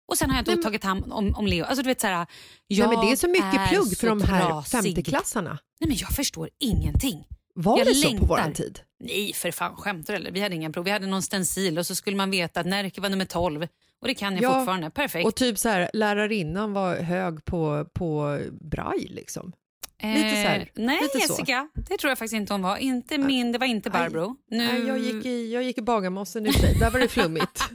Och 0.09 0.19
sen 0.19 0.31
har 0.31 0.37
jag 0.37 0.45
då 0.45 0.51
Nej, 0.51 0.57
men- 0.57 0.65
tagit 0.65 0.85
hand 0.85 1.13
om, 1.13 1.35
om 1.35 1.47
Leo. 1.47 1.65
Alltså 1.65 1.83
du 1.83 1.89
vet 1.89 2.01
så 2.01 2.07
här, 2.07 2.17
Nej, 2.17 2.27
jag 2.67 2.89
men 2.91 3.07
det 3.07 3.13
är 3.13 3.17
så 3.17 3.29
mycket 3.29 3.69
plugg 3.69 3.87
så 3.89 3.95
för 3.97 4.09
de 4.09 4.23
här 4.23 4.63
femteklassarna. 4.63 5.59
Nej 5.81 5.89
men 5.89 5.97
jag 5.97 6.09
förstår 6.11 6.49
ingenting. 6.59 7.25
Var 7.55 7.79
Jag 7.79 7.87
det 7.87 7.95
så 7.95 8.03
på 8.03 8.09
längtar. 8.09 8.27
våran 8.27 8.53
tid? 8.53 8.81
Nej 9.01 9.33
för 9.33 9.51
fan, 9.51 9.77
skämtar 9.77 10.15
eller? 10.15 10.31
Vi 10.31 10.41
hade 10.41 10.55
inga 10.55 10.71
prov. 10.71 10.85
Vi 10.85 10.91
hade 10.91 11.07
någon 11.07 11.23
stencil 11.23 11.79
och 11.79 11.87
så 11.87 11.95
skulle 11.95 12.17
man 12.17 12.31
veta 12.31 12.61
att 12.61 12.67
Närke 12.67 13.01
var 13.01 13.09
nummer 13.09 13.25
12. 13.25 13.63
Och 14.01 14.09
det 14.09 14.15
kan 14.15 14.35
jag 14.35 14.43
Ja, 14.43 14.55
fortfarande. 14.55 14.91
Perfekt. 14.91 15.27
Och 15.27 15.35
typ 15.35 15.59
så 15.59 15.69
här, 15.69 15.91
lärarinnan 15.95 16.73
var 16.73 16.97
hög 16.97 17.45
på, 17.45 17.87
på 17.95 18.41
braille 18.61 19.09
liksom. 19.15 19.53
lite 20.03 20.31
så 20.31 20.37
här, 20.37 20.59
Eh, 20.61 20.67
nej 20.75 20.99
lite 21.03 21.27
så. 21.27 21.33
Jessica, 21.33 21.69
det 21.75 21.99
tror 21.99 22.09
jag 22.11 22.19
faktiskt 22.19 22.35
inte 22.35 22.55
hon 22.55 22.63
var. 22.63 22.77
Inte 22.77 23.19
min, 23.19 23.53
det 23.53 23.59
var 23.59 23.67
inte 23.67 23.91
Barbro. 23.91 24.37
Nu... 24.51 24.57
Nej, 24.59 24.87
jag 24.87 24.99
gick 24.99 25.27
i, 25.27 25.53
jag 25.53 25.63
gick 25.63 25.79
i 25.79 25.83
Bagarmossen 25.83 26.47
i 26.47 26.53
sig, 26.53 26.77
där 26.81 26.91
var 26.91 27.01
det 27.01 27.09
flummigt. 27.09 27.63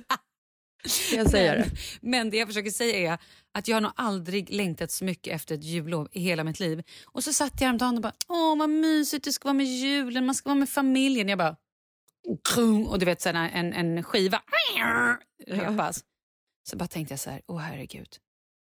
Jag 1.16 1.30
säga 1.30 1.56
det? 1.56 1.66
Men, 2.02 2.12
men 2.12 2.30
det 2.30 2.38
jag 2.38 2.48
försöker 2.48 2.72
säga 2.72 3.14
är 3.14 3.18
att 3.54 3.68
jag 3.68 3.76
har 3.76 3.82
nog 3.82 3.92
aldrig 3.96 4.50
längtat 4.50 4.92
så 4.92 5.06
mycket 5.06 5.36
efter 5.36 5.56
ett 5.56 5.64
jullov 5.64 6.08
i 6.12 6.20
hela 6.20 6.44
mitt 6.44 6.60
liv. 6.60 6.84
Och 7.06 7.24
så 7.24 7.34
satt 7.34 7.54
jag 7.62 7.66
häromdagen 7.66 7.96
och 7.96 8.02
bara, 8.02 8.14
åh 8.28 8.58
vad 8.58 8.70
mysigt 8.70 9.26
det 9.26 9.32
ska 9.34 9.48
vara 9.48 9.54
med 9.54 9.66
julen, 9.66 10.26
man 10.26 10.36
ska 10.36 10.50
vara 10.50 10.60
med 10.60 10.70
familjen. 10.70 11.30
Jag 11.30 11.38
bara, 11.38 11.56
och 12.88 13.00
du 13.00 13.06
vet 13.06 13.22
så 13.22 13.30
här, 13.30 13.50
en, 13.54 13.74
en 13.74 14.04
skiva 14.04 14.42
repas. 15.48 16.04
Så 16.70 16.78
bara 16.78 16.88
tänkte 16.88 17.12
jag 17.14 17.20
så 17.20 17.30
här, 17.30 17.42
åh 17.48 17.58
herregud. 17.60 18.08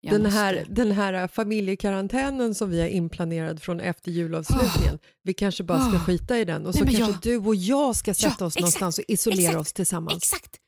Jag 0.01 0.13
Den 0.13 0.23
måste- 0.23 0.39
här, 0.39 0.65
den 0.69 0.91
här 0.91 1.27
familjekarantänen 1.27 2.55
som 2.55 2.69
vi 2.69 2.81
har 2.81 2.87
inplanerad 2.87 3.61
från 3.61 3.79
efter 3.79 4.11
julavslutningen, 4.11 4.99
vi 5.23 5.33
kanske 5.33 5.63
bara 5.63 5.79
ska 5.79 5.97
Oh. 5.97 6.05
skita 6.05 6.39
i 6.39 6.45
den 6.45 6.65
och 6.65 6.73
så 6.75 6.83
Nej, 6.83 6.93
men 6.93 6.95
kanske 7.05 7.29
jag- 7.29 7.41
du 7.41 7.47
och 7.47 7.55
jag 7.55 7.95
ska 7.95 8.13
sätta 8.13 8.35
Ja, 8.39 8.45
oss 8.45 8.55
exakt, 8.55 8.59
någonstans 8.61 8.97
och 8.99 9.03
isolera 9.07 9.39
exakt, 9.41 9.57
oss 9.61 9.73
tillsammans. 9.73 10.17
Exakt, 10.17 10.57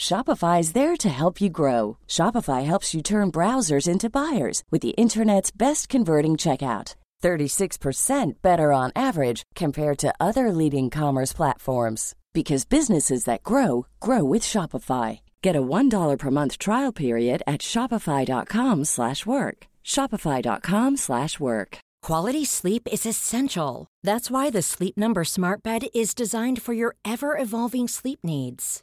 Shopify 0.00 0.60
is 0.60 0.72
there 0.72 0.96
to 0.96 1.10
help 1.10 1.42
you 1.42 1.50
grow. 1.50 1.98
Shopify 2.08 2.64
helps 2.64 2.94
you 2.94 3.02
turn 3.02 3.30
browsers 3.30 3.86
into 3.86 4.08
buyers 4.08 4.62
with 4.70 4.80
the 4.80 4.96
internet's 4.96 5.50
best 5.50 5.90
converting 5.90 6.38
checkout. 6.38 6.94
36% 7.22 8.32
better 8.40 8.72
on 8.72 8.92
average 8.96 9.42
compared 9.54 9.98
to 9.98 10.14
other 10.18 10.52
leading 10.52 10.88
commerce 10.88 11.34
platforms 11.34 12.14
because 12.32 12.64
businesses 12.64 13.24
that 13.24 13.42
grow 13.42 13.86
grow 14.00 14.24
with 14.24 14.42
Shopify. 14.42 15.20
Get 15.42 15.54
a 15.54 15.60
$1 15.60 16.16
per 16.18 16.30
month 16.30 16.56
trial 16.56 16.92
period 16.92 17.42
at 17.46 17.60
shopify.com/work. 17.60 19.58
shopify.com/work. 19.84 21.70
Quality 22.08 22.44
sleep 22.46 22.88
is 22.90 23.06
essential. 23.06 23.86
That's 24.06 24.30
why 24.30 24.50
the 24.50 24.62
Sleep 24.62 24.96
Number 24.96 25.24
Smart 25.24 25.62
Bed 25.62 25.82
is 25.92 26.14
designed 26.14 26.62
for 26.62 26.72
your 26.72 26.94
ever 27.04 27.36
evolving 27.36 27.88
sleep 27.88 28.20
needs. 28.24 28.82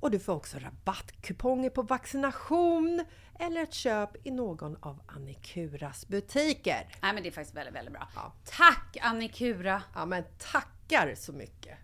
och 0.00 0.10
du 0.10 0.18
får 0.18 0.32
också 0.32 0.58
rabattkuponger 0.58 1.70
på 1.70 1.82
vaccination 1.82 3.04
eller 3.38 3.62
ett 3.62 3.74
köp 3.74 4.26
i 4.26 4.30
någon 4.30 4.76
av 4.76 5.02
Annikuras 5.06 6.08
butiker. 6.08 6.88
Nej 7.02 7.14
men 7.14 7.22
det 7.22 7.28
är 7.28 7.32
faktiskt 7.32 7.56
väldigt, 7.56 7.74
väldigt 7.74 7.92
bra. 7.94 8.08
Ja. 8.14 8.32
Tack 8.44 8.96
Annikura! 9.00 9.82
Ja 9.94 10.06
men 10.06 10.24
tackar 10.38 11.14
så 11.14 11.32
mycket! 11.32 11.78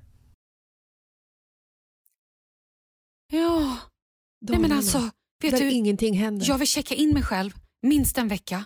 Ja, 3.32 3.78
nej 4.40 4.58
men 4.60 4.72
alltså, 4.72 4.98
vet 5.42 5.50
där 5.50 5.58
du, 5.60 5.70
ingenting 5.70 6.14
händer. 6.14 6.48
jag 6.48 6.58
vill 6.58 6.68
checka 6.68 6.94
in 6.94 7.10
mig 7.14 7.22
själv 7.22 7.52
minst 7.82 8.18
en 8.18 8.28
vecka. 8.28 8.64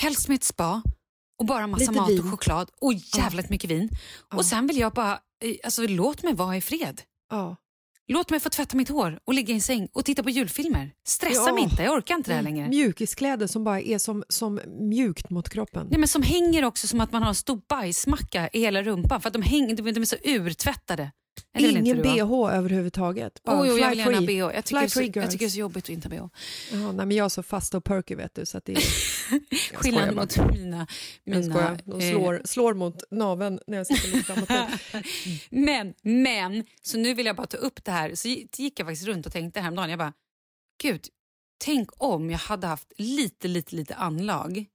Helst 0.00 0.28
med 0.28 0.34
ett 0.34 0.44
spa 0.44 0.82
och 1.38 1.46
bara 1.46 1.66
massa 1.66 1.80
Lite 1.80 1.92
mat 1.92 2.10
vin. 2.10 2.20
och 2.20 2.30
choklad 2.30 2.70
och 2.80 2.92
jävligt 2.92 3.50
mycket 3.50 3.70
vin. 3.70 3.88
Ja. 4.30 4.36
Och 4.36 4.44
sen 4.44 4.66
vill 4.66 4.78
jag 4.78 4.92
bara, 4.92 5.12
eh, 5.44 5.56
alltså 5.64 5.82
låt 5.86 6.22
mig 6.22 6.34
vara 6.34 6.56
i 6.56 6.60
fred. 6.60 7.02
Ja. 7.30 7.56
Låt 8.08 8.30
mig 8.30 8.40
få 8.40 8.48
tvätta 8.50 8.76
mitt 8.76 8.88
hår 8.88 9.18
och 9.24 9.34
ligga 9.34 9.52
i 9.52 9.54
en 9.54 9.60
säng 9.60 9.88
och 9.92 10.04
titta 10.04 10.22
på 10.22 10.30
julfilmer. 10.30 10.90
Stressa 11.06 11.42
Ja. 11.46 11.54
mig 11.54 11.62
inte, 11.62 11.82
jag 11.82 11.94
orkar 11.94 12.14
inte 12.14 12.30
det 12.30 12.34
här 12.34 12.42
längre. 12.42 12.68
Mjukiskläder 12.68 13.46
som 13.46 13.64
bara 13.64 13.80
är 13.80 13.98
som, 13.98 14.24
som 14.28 14.60
mjukt 14.80 15.30
mot 15.30 15.48
kroppen. 15.48 15.86
Nej, 15.90 15.98
men 15.98 16.08
som 16.08 16.22
hänger 16.22 16.64
också 16.64 16.86
som 16.88 17.00
att 17.00 17.12
man 17.12 17.22
har 17.22 17.28
en 17.28 17.34
stor 17.34 17.60
bajsmacka 17.68 18.48
i 18.52 18.60
hela 18.60 18.82
rumpan 18.82 19.20
för 19.20 19.28
att 19.28 19.32
de, 19.32 19.42
hänger, 19.42 19.76
de 19.92 20.00
är 20.00 20.04
så 20.04 20.16
urtvättade. 20.24 21.10
Vill 21.52 21.76
Ingen 21.76 21.96
du, 21.96 22.02
bh 22.02 22.54
överhuvudtaget. 22.54 23.42
Bara 23.42 23.60
Oj, 23.60 23.70
oj, 23.72 23.80
jag 23.80 23.90
vill 23.90 23.98
gärna 23.98 24.16
free. 24.16 24.26
bh. 24.26 24.54
Jag 24.54 24.64
tycker, 24.64 24.88
så, 24.88 25.02
jag 25.02 25.30
tycker 25.30 25.38
det 25.38 25.44
är 25.44 25.48
så 25.48 25.58
jobbigt 25.58 25.84
att 25.84 25.90
inte 25.90 26.08
ha 26.08 26.16
bh. 26.16 26.28
Jaha, 26.72 26.92
nej, 26.92 27.06
men 27.06 27.16
jag 27.16 27.24
är 27.24 27.28
så 27.28 27.42
fast 27.42 27.74
och 27.74 27.84
perky 27.84 28.14
vet 28.14 28.34
du 28.34 28.46
så 28.46 28.58
att 28.58 28.64
det 28.64 28.72
är... 28.72 28.80
Skillnaden 29.74 30.14
mot 30.14 30.36
mina... 30.36 30.86
Mina. 31.24 31.78
De 31.84 32.00
eh, 32.00 32.10
slår, 32.10 32.40
slår 32.44 32.74
mot 32.74 33.02
naveln 33.10 33.60
när 33.66 33.78
jag 33.78 33.86
sitter 33.86 34.08
lite 34.08 34.24
framåt. 34.46 34.50
Men, 35.50 35.94
men, 36.02 36.64
så 36.82 36.98
nu 36.98 37.14
vill 37.14 37.26
jag 37.26 37.36
bara 37.36 37.46
ta 37.46 37.56
upp 37.56 37.84
det 37.84 37.92
här. 37.92 38.14
Så 38.14 38.28
gick 38.28 38.80
jag 38.80 38.86
faktiskt 38.86 39.06
runt 39.06 39.26
och 39.26 39.32
tänkte 39.32 39.60
häromdagen, 39.60 39.90
jag 39.90 39.98
bara, 39.98 40.12
gud, 40.82 41.06
tänk 41.64 41.90
om 41.96 42.30
jag 42.30 42.38
hade 42.38 42.66
haft 42.66 42.92
lite, 42.96 43.48
lite, 43.48 43.76
lite 43.76 43.94
anlag 43.94 44.66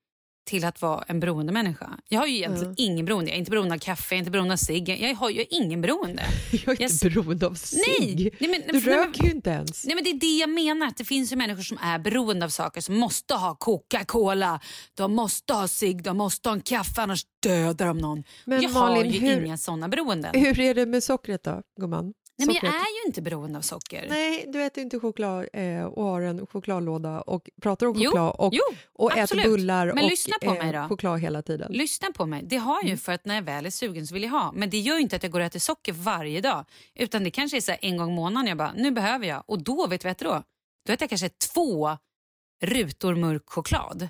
till 0.44 0.66
att 0.66 0.82
vara 0.82 1.04
en 1.08 1.20
beroende 1.20 1.54
människa. 1.54 1.90
Jag 2.10 2.20
har 2.20 2.28
ju 2.28 2.36
egentligen 2.36 2.66
Mm. 2.66 2.76
ingen 2.78 3.06
beroende. 3.06 3.30
Jag 3.32 3.36
är 3.36 3.40
inte 3.40 3.52
beroende 3.52 3.76
av 3.76 3.80
kaffe, 3.80 4.06
jag 4.16 4.18
är 4.18 4.20
inte 4.20 4.32
beroende 4.32 4.54
av 4.54 4.58
cigg. 4.58 4.90
Jag 4.90 5.16
har 5.16 5.30
ju 5.30 5.46
ingen 5.50 5.82
beroende. 5.82 6.24
Jag 6.66 6.82
är 6.82 6.84
inte 6.92 7.06
Jag- 7.08 7.14
beroende 7.14 7.48
av 7.48 7.54
cigg. 7.54 7.84
Nej, 8.00 8.32
nej, 8.40 8.50
men- 8.50 8.62
du 8.62 8.74
nej, 8.74 8.82
men- 8.98 9.06
röker 9.06 9.24
ju 9.24 9.32
inte 9.32 9.50
ens. 9.50 9.86
Nej 9.86 9.96
men 9.96 10.04
Det 10.04 10.10
är 10.10 10.20
det 10.20 10.38
jag 10.38 10.50
menar. 10.50 10.88
Att 10.88 10.98
det 10.98 11.06
finns 11.06 11.32
ju 11.32 11.36
människor 11.36 11.64
som 11.64 11.78
är 11.82 12.00
beroende 12.00 12.46
av 12.46 12.50
saker. 12.50 12.82
Som 12.82 12.98
måste 13.00 13.34
ha 13.34 13.56
Coca-Cola, 13.56 14.60
de 14.96 15.16
måste 15.16 15.54
ha 15.54 15.68
cigg, 15.68 16.04
de 16.04 16.18
måste 16.18 16.50
ha 16.50 16.54
en 16.56 16.62
kaffe 16.62 17.02
annars 17.02 17.22
dödar 17.44 17.88
de 17.88 17.98
någon. 17.98 18.24
Men 18.46 18.62
jag 18.62 18.70
har 18.70 18.90
Malin, 18.90 19.12
ju 19.12 19.20
hur- 19.20 19.46
inga 19.46 19.58
sådana 19.58 19.88
beroenden. 19.90 20.32
Hur 20.42 20.60
är 20.60 20.74
det 20.76 20.86
med 20.86 21.04
sockret 21.04 21.44
då, 21.44 21.62
gumman? 21.82 22.14
Nej, 22.48 22.60
men 22.62 22.72
jag 22.72 22.82
är 22.82 23.04
ju 23.04 23.08
inte 23.08 23.22
beroende 23.22 23.58
av 23.58 23.62
socker. 23.62 24.06
Nej, 24.10 24.46
du 24.48 24.64
äter 24.64 24.84
inte 24.84 25.00
choklad 25.00 25.48
eh, 25.54 25.84
och 25.84 26.04
har 26.04 26.22
en 26.22 26.48
chokladlåda 26.48 27.22
och 27.22 27.50
pratar 27.62 27.88
om 27.88 27.94
Jo, 27.98 28.10
choklad 28.12 28.36
och, 28.38 28.54
jo, 28.54 28.62
och 28.94 29.18
äter 29.18 29.44
bullar 29.44 29.88
Men 29.94 30.04
och 30.04 30.10
lyssna 30.10 30.36
på 30.42 30.54
mig 30.54 30.74
då. 30.74 30.88
choklad 30.90 31.20
hela 31.20 31.42
tiden. 31.42 31.72
Lyssna 31.72 32.12
på 32.12 32.26
mig. 32.26 32.42
Det 32.44 32.58
har 32.58 32.74
jag 32.76 32.82
Mm. 32.84 32.92
ju 32.92 32.98
för 32.98 33.12
att 33.12 33.26
när 33.26 33.36
jag 33.36 33.42
väl 33.42 33.66
är 33.66 33.70
sugen 33.70 34.08
så 34.08 34.14
vill 34.14 34.24
jag 34.24 34.30
ha. 34.32 34.52
Men 34.56 34.70
det 34.70 34.80
gör 34.80 34.96
ju 34.96 35.02
inte 35.02 35.16
att 35.16 35.24
jag 35.24 35.32
går 35.32 35.40
och 35.40 35.46
äter 35.46 35.60
socker 35.60 35.94
varje 35.94 36.42
dag. 36.42 36.66
Utan 36.96 37.24
det 37.24 37.32
kanske 37.32 37.58
är 37.58 37.62
så 37.62 37.74
en 37.82 37.98
gång 37.98 38.12
i 38.12 38.16
månaden 38.16 38.48
jag 38.48 38.58
bara, 38.58 38.74
nu 38.74 38.92
behöver 38.92 39.28
jag. 39.28 39.44
Och 39.48 39.64
då, 39.64 39.88
vet 39.88 40.02
du 40.02 40.06
vad 40.06 40.10
jag 40.10 40.16
äter 40.16 40.26
då? 40.26 40.44
Då 40.88 40.94
äter 40.94 41.04
jag 41.04 41.10
kanske 41.10 41.30
två 41.54 41.98
rutor 42.64 43.16
mörk 43.16 43.44
choklad. 43.50 44.08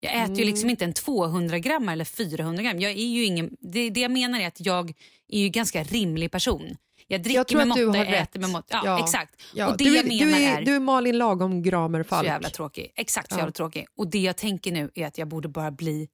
Jag 0.00 0.12
äter 0.14 0.28
ju 0.36 0.42
Mm. 0.42 0.46
liksom 0.48 0.70
inte 0.70 0.84
en 0.84 0.92
200 0.92 1.58
gram 1.58 1.88
eller 1.88 2.04
400 2.04 2.62
gram. 2.62 2.80
Jag 2.80 2.90
är 2.92 2.96
ju 2.96 3.24
ingen, 3.24 3.56
det, 3.60 3.90
det 3.90 4.00
jag 4.00 4.10
menar 4.10 4.40
är 4.40 4.46
att 4.46 4.60
jag 4.66 4.92
är 5.28 5.38
ju 5.38 5.48
ganska 5.48 5.82
rimlig 5.82 6.30
person. 6.30 6.76
Jag 7.12 7.22
dricker 7.22 7.38
Jag 7.38 7.48
tror 7.48 7.58
med 7.58 7.68
måtta, 7.68 7.80
jag 7.80 8.12
rätt. 8.12 8.28
äter 8.28 8.40
med 8.40 8.50
måtta. 8.50 8.80
Ja, 8.84 8.98
Ja, 8.98 9.04
exakt. 9.04 9.42
Ja, 9.54 9.68
och 9.70 9.76
det 9.76 9.84
du, 9.84 9.94
jag 9.96 10.04
är, 10.04 10.08
menar 10.08 10.38
du, 10.38 10.44
är, 10.44 10.58
är... 10.60 10.64
du 10.64 10.74
är 10.74 10.80
Malin 10.80 11.18
Lagom 11.18 11.62
Gramer 11.62 12.02
Falk. 12.02 12.20
Så 12.20 12.26
jävla 12.26 12.50
tråkig. 12.50 12.92
Exakt 12.96 13.28
så 13.28 13.34
Ja. 13.34 13.38
jävla 13.38 13.52
tråkig. 13.52 13.86
Och 13.96 14.10
det 14.10 14.18
jag 14.18 14.36
tänker 14.36 14.72
nu 14.72 14.90
är 14.94 15.06
att 15.06 15.18
jag 15.18 15.28
borde 15.28 15.48
bara 15.48 15.70
bli... 15.70 16.08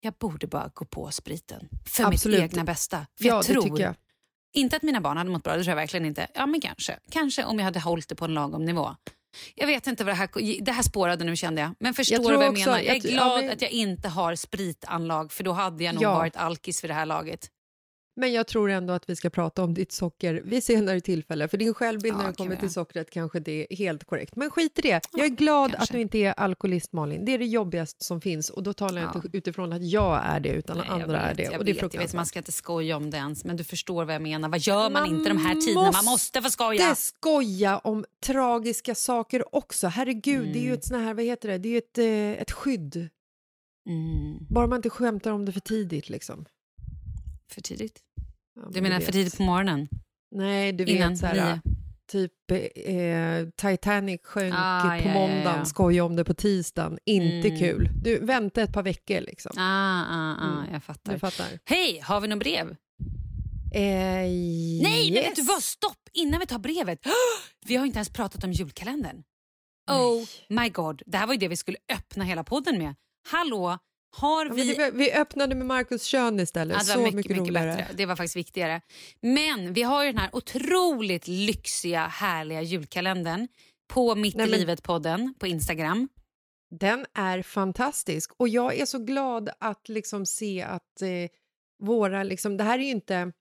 Jag 0.00 0.14
borde 0.14 0.46
bara 0.46 0.70
gå 0.74 0.84
på 0.84 1.10
spriten. 1.10 1.68
För 1.86 2.04
Absolut. 2.04 2.40
mitt 2.42 2.52
egna 2.52 2.64
bästa. 2.64 3.06
För 3.18 3.24
ja, 3.28 3.34
jag 3.34 3.44
tror 3.44 3.80
jag. 3.80 3.94
inte 4.54 4.76
att 4.76 4.82
mina 4.82 5.00
barn 5.00 5.16
hade 5.16 5.30
mått 5.30 5.42
bra, 5.44 5.56
det 5.56 5.62
tror 5.64 5.70
jag 5.70 5.76
verkligen 5.76 6.06
inte. 6.06 6.26
Ja, 6.34 6.46
men 6.46 6.60
kanske. 6.60 6.98
Kanske 7.10 7.44
om 7.44 7.58
jag 7.58 7.64
hade 7.64 7.80
hållit 7.80 8.08
det 8.08 8.14
på 8.14 8.24
en 8.24 8.34
lagom 8.34 8.64
nivå. 8.64 8.94
Jag 9.54 9.66
vet 9.66 9.86
inte 9.86 10.04
vad 10.04 10.12
det 10.14 10.16
här... 10.18 10.62
Det 10.64 10.72
här 10.72 10.82
spårade 10.82 11.24
nu 11.24 11.36
kände 11.36 11.60
jag. 11.60 11.70
Men 11.80 11.94
förstår 11.94 12.22
Jag 12.22 12.32
du 12.32 12.36
vad 12.36 12.44
jag 12.44 12.52
också- 12.52 12.64
menar? 12.70 12.78
Jag 12.82 12.86
är 12.86 12.94
jag- 12.94 13.04
ja, 13.04 13.10
glad 13.10 13.40
men- 13.44 13.52
att 13.52 13.62
jag 13.62 13.70
inte 13.70 14.08
har 14.08 14.34
spritanlag 14.34 15.32
för 15.32 15.44
då 15.44 15.52
hade 15.52 15.84
jag 15.84 15.94
nog 15.94 16.04
Ja. 16.04 16.14
varit 16.14 16.36
alkis 16.36 16.84
vid 16.84 16.90
det 16.90 16.94
här 16.94 17.06
laget. 17.06 17.48
Men 18.16 18.32
jag 18.32 18.46
tror 18.46 18.70
ändå 18.70 18.92
att 18.94 19.10
vi 19.10 19.16
ska 19.16 19.30
prata 19.30 19.62
om 19.64 19.74
ditt 19.74 19.92
socker 19.92 20.42
vid 20.44 20.64
senare 20.64 21.00
tillfälle. 21.00 21.48
För 21.48 21.56
din 21.58 21.74
självbild 21.74 22.16
när 22.16 22.24
Ja, 22.24 22.28
det 22.30 22.36
kommer 22.36 22.56
till 22.56 22.70
sockret 22.70 23.10
kanske 23.10 23.40
det 23.40 23.66
är 23.72 23.76
helt 23.76 24.04
korrekt. 24.04 24.36
Men 24.36 24.50
skit 24.50 24.78
i 24.78 24.82
det. 24.82 25.00
Jag 25.12 25.24
är 25.26 25.28
glad 25.28 25.70
kanske. 25.70 25.82
att 25.84 25.92
du 25.92 26.00
inte 26.00 26.18
är 26.18 26.32
alkoholist 26.32 26.92
Malin. 26.92 27.24
Det 27.24 27.32
är 27.32 27.38
det 27.38 27.44
jobbigaste 27.46 28.04
som 28.04 28.20
finns. 28.20 28.50
Och 28.50 28.62
då 28.62 28.72
talar 28.72 29.00
jag 29.02 29.10
Ja. 29.14 29.22
inte 29.24 29.36
utifrån 29.38 29.72
att 29.72 29.82
jag 29.90 30.20
är 30.24 30.40
det 30.40 30.48
utan 30.48 30.76
Nej, 30.78 30.86
andra 30.88 31.06
vet, 31.06 31.30
är 31.30 31.34
det. 31.34 31.42
Jag, 31.42 31.58
Och 31.58 31.64
det 31.64 31.70
är 31.70 31.82
vet, 31.82 31.94
jag 31.94 32.00
vet, 32.02 32.14
man 32.14 32.26
ska 32.26 32.38
inte 32.38 32.52
skoja 32.52 32.96
om 32.96 33.10
det 33.10 33.16
ens, 33.16 33.44
men 33.44 33.56
du 33.56 33.64
förstår 33.64 34.04
vad 34.04 34.14
jag 34.14 34.22
menar. 34.22 34.48
Vad 34.48 34.60
gör 34.60 34.90
man, 34.90 34.92
Man 34.92 35.06
inte 35.16 35.28
de 35.28 35.38
här 35.38 35.54
tiderna? 35.54 35.92
Man 35.92 36.04
måste 36.04 36.42
få 36.42 36.50
skoja. 36.50 36.88
Inte 36.88 37.00
skoja 37.00 37.78
om 37.78 38.04
tragiska 38.26 38.94
saker 38.94 39.54
också. 39.54 39.86
Herregud, 39.86 40.46
det 40.52 40.58
är 40.58 40.62
ju 40.62 40.66
Mm. 40.66 40.78
ett 40.78 40.84
sån 40.84 41.00
här, 41.00 41.14
vad 41.14 41.24
heter 41.24 41.48
det, 41.48 41.58
det 41.58 41.68
är 41.68 41.72
ju 41.72 41.78
ett, 41.78 41.98
eh, 41.98 42.42
ett 42.42 42.50
skydd. 42.50 43.08
Mm, 43.88 44.38
Bara 44.50 44.66
man 44.66 44.76
inte 44.76 44.90
skämtar 44.90 45.30
om 45.32 45.44
det 45.44 45.52
för 45.52 45.60
tidigt 45.60 46.08
liksom. 46.08 46.44
För 47.54 47.60
tidigt. 47.60 48.00
Ja, 48.54 48.62
Du 48.62 48.72
men 48.74 48.82
menar 48.82 48.96
vet. 48.96 49.04
för 49.06 49.12
tidigt 49.12 49.36
på 49.36 49.42
morgonen? 49.42 49.88
Nej, 50.34 50.72
du 50.72 50.84
Innan 50.84 51.10
vet 51.10 51.18
så 51.18 51.26
här, 51.26 51.60
typ 52.12 52.32
eh, 52.50 53.48
Titanic 53.56 54.20
sjönk 54.24 54.54
Ah, 54.58 54.80
på 54.82 54.88
ja, 54.88 54.96
ja, 55.04 55.12
måndagen, 55.14 55.58
ja. 55.58 55.64
skoja 55.64 56.04
om 56.04 56.16
det 56.16 56.24
på 56.24 56.34
tisdagen. 56.34 56.98
Inte 57.04 57.48
Mm. 57.48 57.58
kul. 57.60 57.88
Du, 58.02 58.18
vänta 58.18 58.62
ett 58.62 58.72
par 58.72 58.82
veckor 58.82 59.20
liksom. 59.20 59.52
Ah, 59.56 60.02
ah, 60.02 60.36
ah, 60.40 60.58
Mm. 60.60 60.72
jag 60.72 60.84
fattar. 60.84 61.12
Du 61.12 61.18
fattar. 61.18 61.46
Hej, 61.64 62.00
har 62.04 62.20
vi 62.20 62.28
något 62.28 62.38
brev? 62.38 62.76
Eh, 63.74 63.80
Nej, 63.82 65.10
men 65.12 65.22
vet 65.22 65.36
du 65.36 65.40
yes. 65.42 65.48
vad? 65.48 65.62
Stopp! 65.62 65.98
Innan 66.12 66.40
vi 66.40 66.46
tar 66.46 66.58
brevet. 66.58 66.98
Vi 67.66 67.76
har 67.76 67.86
inte 67.86 67.96
ens 67.98 68.08
pratat 68.10 68.44
om 68.44 68.52
julkalendern. 68.52 69.22
Oh 69.90 70.24
my 70.48 70.68
god, 70.68 71.02
det 71.06 71.16
här 71.18 71.26
var 71.26 71.34
ju 71.34 71.38
det 71.40 71.48
vi 71.48 71.56
skulle 71.56 71.78
öppna 71.92 72.24
hela 72.24 72.44
podden 72.44 72.78
med. 72.78 72.94
Hallå, 73.30 73.78
har 74.10 74.46
Ja, 74.46 74.52
vi... 74.52 74.74
det 74.74 74.78
var- 74.78 74.90
vi 74.90 75.12
öppnade 75.12 75.54
med 75.54 75.66
Markus 75.66 76.04
Kön 76.04 76.40
istället. 76.40 76.74
Ja, 76.74 76.78
det 76.78 76.84
Så 76.84 76.98
var 76.98 77.04
mycket, 77.04 77.16
mycket, 77.16 77.30
mycket 77.30 77.48
roligare. 77.48 77.76
bättre. 77.76 77.94
Det 77.96 78.06
var 78.06 78.16
faktiskt 78.16 78.36
viktigare. 78.36 78.80
Men 79.20 79.72
vi 79.72 79.82
har 79.82 80.04
ju 80.04 80.12
den 80.12 80.20
här 80.20 80.30
otroligt 80.32 81.28
lyxiga, 81.28 82.06
härliga 82.06 82.62
julkalendern 82.62 83.48
på 83.92 84.14
Mitt 84.14 84.36
Nej, 84.36 84.46
i 84.48 84.50
livet-podden 84.50 85.34
på 85.38 85.46
Instagram. 85.46 86.08
Den 86.70 87.06
är 87.14 87.42
fantastisk 87.42 88.30
och 88.36 88.48
jag 88.48 88.78
är 88.78 88.86
så 88.86 88.98
glad 88.98 89.50
att 89.60 89.88
liksom 89.88 90.26
se 90.26 90.62
att 90.62 91.02
eh, 91.02 91.08
våra, 91.82 92.22
liksom, 92.22 92.56
det 92.56 92.64
här 92.64 92.78
är 92.78 92.82
ju 92.82 92.90
inte 92.90 93.32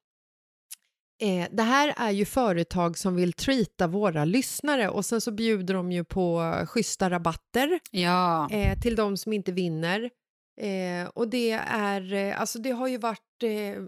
Eh, 1.21 1.47
det 1.51 1.63
här 1.63 1.93
är 1.97 2.11
ju 2.11 2.25
företag 2.25 2.97
som 2.97 3.15
vill 3.15 3.33
treata 3.33 3.87
våra 3.87 4.25
lyssnare 4.25 4.89
och 4.89 5.05
sen 5.05 5.21
så 5.21 5.31
bjuder 5.31 5.73
de 5.73 5.91
ju 5.91 6.03
på 6.03 6.53
schyssta 6.67 7.09
rabatter 7.09 7.79
Ja. 7.91 8.49
eh, 8.51 8.79
till 8.79 8.95
de 8.95 9.17
som 9.17 9.33
inte 9.33 9.51
vinner. 9.51 10.09
Eh, 10.59 11.07
och 11.13 11.27
det 11.27 11.51
är, 11.67 12.13
eh, 12.13 12.41
alltså 12.41 12.59
det 12.59 12.71
har 12.71 12.87
ju 12.87 12.97
varit 12.97 13.43
eh, 13.43 13.83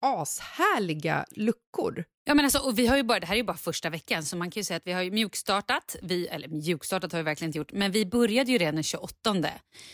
ashärliga 0.00 1.24
luckor. 1.30 2.04
Ja, 2.24 2.34
men 2.34 2.44
alltså, 2.44 2.58
och 2.58 2.78
vi 2.78 2.86
har 2.86 2.96
ju 2.96 3.02
bara, 3.02 3.20
det 3.20 3.26
här 3.26 3.34
är 3.34 3.38
ju 3.38 3.44
bara 3.44 3.56
första 3.56 3.90
veckan 3.90 4.22
så 4.22 4.36
man 4.36 4.50
kan 4.50 4.60
ju 4.60 4.64
säga 4.64 4.76
att 4.76 4.86
vi 4.86 4.92
har 4.92 5.02
ju 5.02 5.10
mjukstartat. 5.10 5.96
Vi, 6.02 6.26
eller 6.26 6.48
mjukstartat 6.48 7.12
har 7.12 7.18
vi 7.18 7.22
verkligen 7.22 7.48
inte 7.48 7.58
gjort, 7.58 7.72
men 7.72 7.92
vi 7.92 8.06
började 8.06 8.52
ju 8.52 8.58
redan 8.58 8.74
den 8.74 8.82
28. 8.82 9.36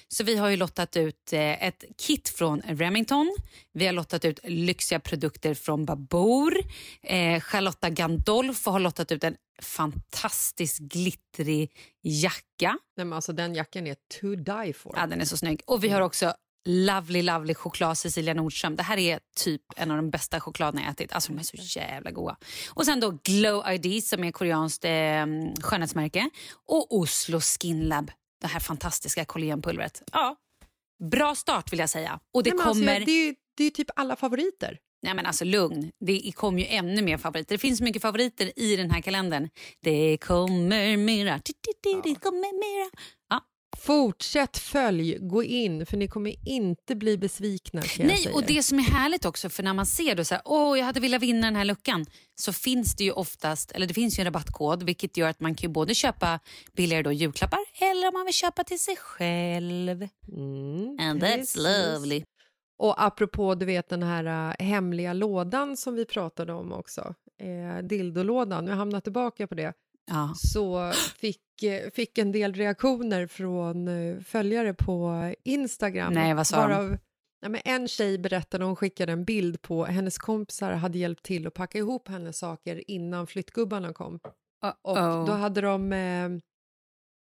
Så 0.09 0.25
vi 0.25 0.37
har 0.37 0.49
ju 0.49 0.57
lottat 0.57 0.97
ut 0.97 1.33
eh, 1.33 1.67
ett 1.67 1.85
kit 1.99 2.29
från 2.29 2.61
Remington. 2.61 3.37
Vi 3.73 3.87
har 3.87 3.93
lottat 3.93 4.25
ut 4.25 4.41
lyxiga 4.45 5.01
produkter 5.01 5.55
från 5.55 5.85
Babour. 5.85 6.57
Eh, 7.03 7.41
Charlotta 7.41 7.91
Gandolfo 7.91 8.71
har 8.71 8.81
lottat 8.81 9.13
ut 9.13 9.25
en 9.25 9.37
fantastisk 9.63 10.83
glittrig 10.83 11.77
jacka. 12.03 12.79
Nej, 12.97 13.07
men 13.07 13.13
alltså 13.13 13.33
den 13.33 13.55
jackan 13.55 13.87
är 13.87 13.97
to 14.21 14.35
die 14.35 14.73
for. 14.73 14.95
Ja, 14.97 15.07
den 15.07 15.21
är 15.21 15.25
så 15.25 15.37
snygg. 15.37 15.63
Och 15.67 15.85
vi 15.85 15.89
har 15.89 16.01
också 16.01 16.35
Lovely 16.67 17.23
Lovely 17.23 17.55
choklad 17.55 17.99
Cecilia 17.99 18.35
Nordström. 18.35 18.77
Det 18.77 18.83
här 18.83 18.97
är 18.97 19.21
typ 19.37 19.63
en 19.77 19.91
av 19.91 19.97
de 19.97 20.11
bästa 20.11 20.41
chokladerna 20.41 20.83
jag 20.83 20.91
ätit. 20.91 21.13
Alltså 21.13 21.33
de 21.33 21.39
är 21.39 21.43
så 21.43 21.79
jävla 21.79 22.11
goda. 22.11 22.37
Och 22.71 22.85
sen 22.85 23.01
då 23.01 23.19
Glow 23.25 23.65
ID 23.71 24.05
som 24.05 24.25
är 24.25 24.33
koreanskt 24.33 24.85
eh, 24.85 25.27
skönhetsmärke. 25.61 26.31
Och 26.67 26.97
Oslo 26.97 27.41
Skin 27.41 27.81
Lab, 27.81 28.11
det 28.41 28.47
här 28.47 28.61
fantastiska 28.61 29.25
kollagenpulvret. 29.25 30.03
Ja, 30.13 30.37
bra 31.11 31.35
start 31.35 31.73
vill 31.73 31.79
jag 31.79 31.91
säga. 31.91 32.21
Och 32.35 32.43
det 32.43 32.51
Nej, 32.51 32.57
men 32.57 32.67
kommer... 32.67 32.93
alltså, 32.95 33.07
det, 33.07 33.13
är 33.13 33.27
ju, 33.27 33.35
det 33.57 33.65
är 33.65 33.71
typ 33.71 33.91
alla 33.97 34.17
favoriter. 34.17 34.79
Nej 35.03 35.15
men 35.15 35.27
alltså 35.27 35.45
lugn, 35.45 35.91
det 36.07 36.33
kommer 36.35 36.59
ju 36.59 36.67
ännu 36.67 37.03
mer 37.03 37.17
favoriter. 37.17 37.55
Det 37.55 37.59
finns 37.59 37.81
mycket 37.81 38.03
favoriter 38.03 38.59
i 38.59 38.77
den 38.77 38.91
här 38.91 39.01
kalendern. 39.01 39.49
Det 39.83 40.19
kommer 40.19 40.97
mera, 40.97 41.41
det 41.83 42.15
kommer 42.15 42.59
mera. 42.59 42.91
Ja. 43.31 43.41
Fortsätt 43.79 44.59
följ, 44.59 45.19
gå 45.21 45.43
in, 45.43 45.87
för 45.87 45.97
ni 45.97 46.09
kommer 46.09 46.35
inte 46.49 46.95
bli 46.95 47.19
besvikna. 47.19 47.83
Nej, 47.99 48.29
och 48.35 48.43
det 48.43 48.63
som 48.63 48.79
är 48.79 48.83
härligt 48.83 49.25
också, 49.25 49.49
för 49.49 49.63
när 49.63 49.75
man 49.75 49.87
ser 49.87 50.15
då 50.15 50.25
så 50.25 50.35
här, 50.35 50.43
åh 50.45 50.79
jag 50.79 50.85
hade 50.87 51.01
velat 51.01 51.23
vinna 51.23 51.47
den 51.47 51.57
här 51.57 51.65
luckan, 51.65 52.07
så 52.35 52.53
finns 52.53 52.97
det 52.97 53.05
ju 53.05 53.13
oftast, 53.13 53.73
eller 53.73 53.87
det 53.87 53.95
finns 53.95 54.19
ju 54.19 54.21
en 54.21 54.25
rabattkod, 54.25 54.83
vilket 54.83 55.17
gör 55.17 55.29
att 55.29 55.41
man 55.41 55.55
kan 55.55 55.73
både 55.73 55.95
köpa 55.95 56.41
billigare 56.77 57.03
då 57.03 57.13
julklappar, 57.13 57.61
eller 57.81 58.09
om 58.09 58.15
man 58.15 58.25
vill 58.25 58.35
köpa 58.35 58.65
till 58.65 58.79
sig 58.79 58.97
själv. 58.97 60.09
Mm, 60.29 60.97
And 61.01 61.23
that's 61.23 61.57
lovely. 61.57 62.25
Och 62.79 63.03
apropå 63.03 63.55
du 63.55 63.67
vet 63.67 63.89
den 63.89 64.03
här 64.03 64.51
äh, 64.61 64.67
hemliga 64.67 65.13
lådan 65.13 65.77
som 65.77 65.95
vi 65.95 66.05
pratade 66.05 66.53
om 66.53 66.73
också, 66.73 67.15
eh, 67.41 67.85
dildolådan, 67.85 68.65
nu 68.65 68.73
har 68.73 68.93
jag 68.93 69.05
tillbaka 69.05 69.47
på 69.47 69.55
det, 69.55 69.73
Ja. 70.11 70.35
så 70.37 70.93
fick, 71.17 71.63
eh, 71.63 71.91
fick 71.91 72.19
en 72.19 72.33
del 72.33 72.55
reaktioner 72.55 73.27
från 73.27 73.89
eh, 73.89 74.21
följare 74.21 74.75
på 74.75 75.35
Instagram. 75.45 76.13
Nej, 76.13 76.35
vad 76.35 76.47
sa 76.47 76.57
de? 76.57 76.71
varav, 76.71 76.99
ja, 77.41 77.49
men 77.49 77.61
En 77.65 77.89
tjej 77.89 78.19
berättade, 78.19 78.65
hon 78.65 78.77
skickade 78.77 79.13
en 79.13 79.25
bild 79.25 79.63
på 79.63 79.85
hennes 79.85 80.19
kompisar 80.19 80.73
hade 80.73 80.99
hjälpt 80.99 81.23
till 81.23 81.47
att 81.47 81.55
packa 81.55 81.79
ihop 81.79 82.09
hennes 82.09 82.39
saker 82.39 82.91
innan 82.91 83.27
flyttgubbarna 83.27 83.93
kom. 83.93 84.21
Och 84.83 84.97
Uh-oh. 84.97 85.27
då 85.27 85.33
hade 85.33 85.61
de 85.61 85.93
eh, 85.93 86.29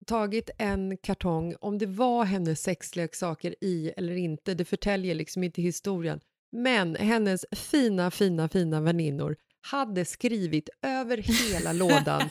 tagit 0.06 0.50
en 0.58 0.98
kartong, 0.98 1.56
om 1.60 1.78
det 1.78 1.86
var 1.86 2.26
hennes 2.26 2.62
sexleksaker 2.62 3.56
i 3.62 3.94
eller 3.98 4.16
inte, 4.16 4.54
det 4.54 4.66
förtäljer 4.66 5.16
liksom 5.16 5.44
inte 5.44 5.62
historien. 5.62 6.20
Men 6.52 6.96
hennes 6.96 7.46
fina, 7.52 8.12
fina, 8.12 8.50
fina 8.50 8.82
väninnor 8.82 9.36
hade 9.62 10.06
skrivit 10.06 10.70
över 10.82 11.18
hela 11.18 11.74
lådan 11.74 12.22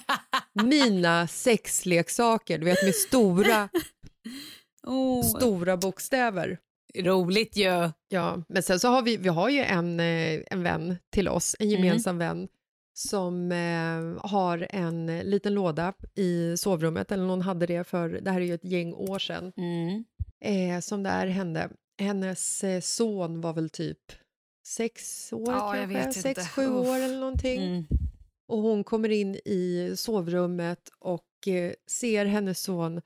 mina 0.65 1.27
sexleksaker, 1.27 2.59
du 2.59 2.65
vet 2.65 2.85
med 2.85 2.95
stora, 2.95 3.69
oh, 4.87 5.23
stora 5.23 5.77
bokstäver. 5.77 6.59
roligt 6.99 7.57
ju. 7.57 7.91
Ja, 8.09 8.43
men 8.49 8.63
sen 8.63 8.81
så 8.81 8.89
har 8.89 9.03
vi, 9.03 9.17
vi 9.17 9.29
har 9.29 9.49
ju 9.49 9.61
en, 9.61 10.01
eh, 10.01 10.41
en 10.51 10.63
vän 10.63 10.97
till 11.13 11.29
oss, 11.29 11.57
en 11.59 11.71
gemensam 11.71 12.19
vän 12.19 12.49
som 12.95 13.53
eh, 13.53 14.31
har 14.31 14.67
en 14.71 15.07
liten 15.19 15.55
låda 15.55 15.93
i 16.15 16.57
sovrummet, 16.57 17.13
eller 17.13 17.25
någon 17.25 17.43
hade 17.43 17.67
det 17.67 17.85
för, 17.85 18.09
det 18.09 18.31
här 18.31 18.41
är 18.41 18.45
ju 18.45 18.55
ett 18.55 18.65
gäng 18.65 18.95
år 18.95 19.19
sedan. 19.19 19.53
Mm. 19.57 20.05
eh, 20.45 20.81
som 20.81 21.03
det 21.03 21.11
är 21.11 21.27
hände. 21.27 21.71
Hennes 21.99 22.65
eh, 22.65 22.81
son 22.81 23.41
var 23.41 23.53
väl 23.53 23.71
typ 23.71 23.99
sex 24.67 25.33
år 25.33 25.53
Ja, 25.53 25.75
kanske, 25.75 26.13
sex, 26.23 26.39
inte. 26.39 26.51
sju 26.51 26.69
år 26.69 26.97
Uff. 26.97 27.05
eller 27.05 27.19
någonting. 27.21 27.63
Mm. 27.63 27.87
Och 28.49 28.59
hon 28.59 28.85
kommer 28.85 29.09
in 29.09 29.35
i 29.35 29.95
sovrummet 29.97 30.91
och 30.99 31.49
eh, 31.49 31.73
ser 31.91 32.25
hennes 32.27 32.61
son 32.61 33.01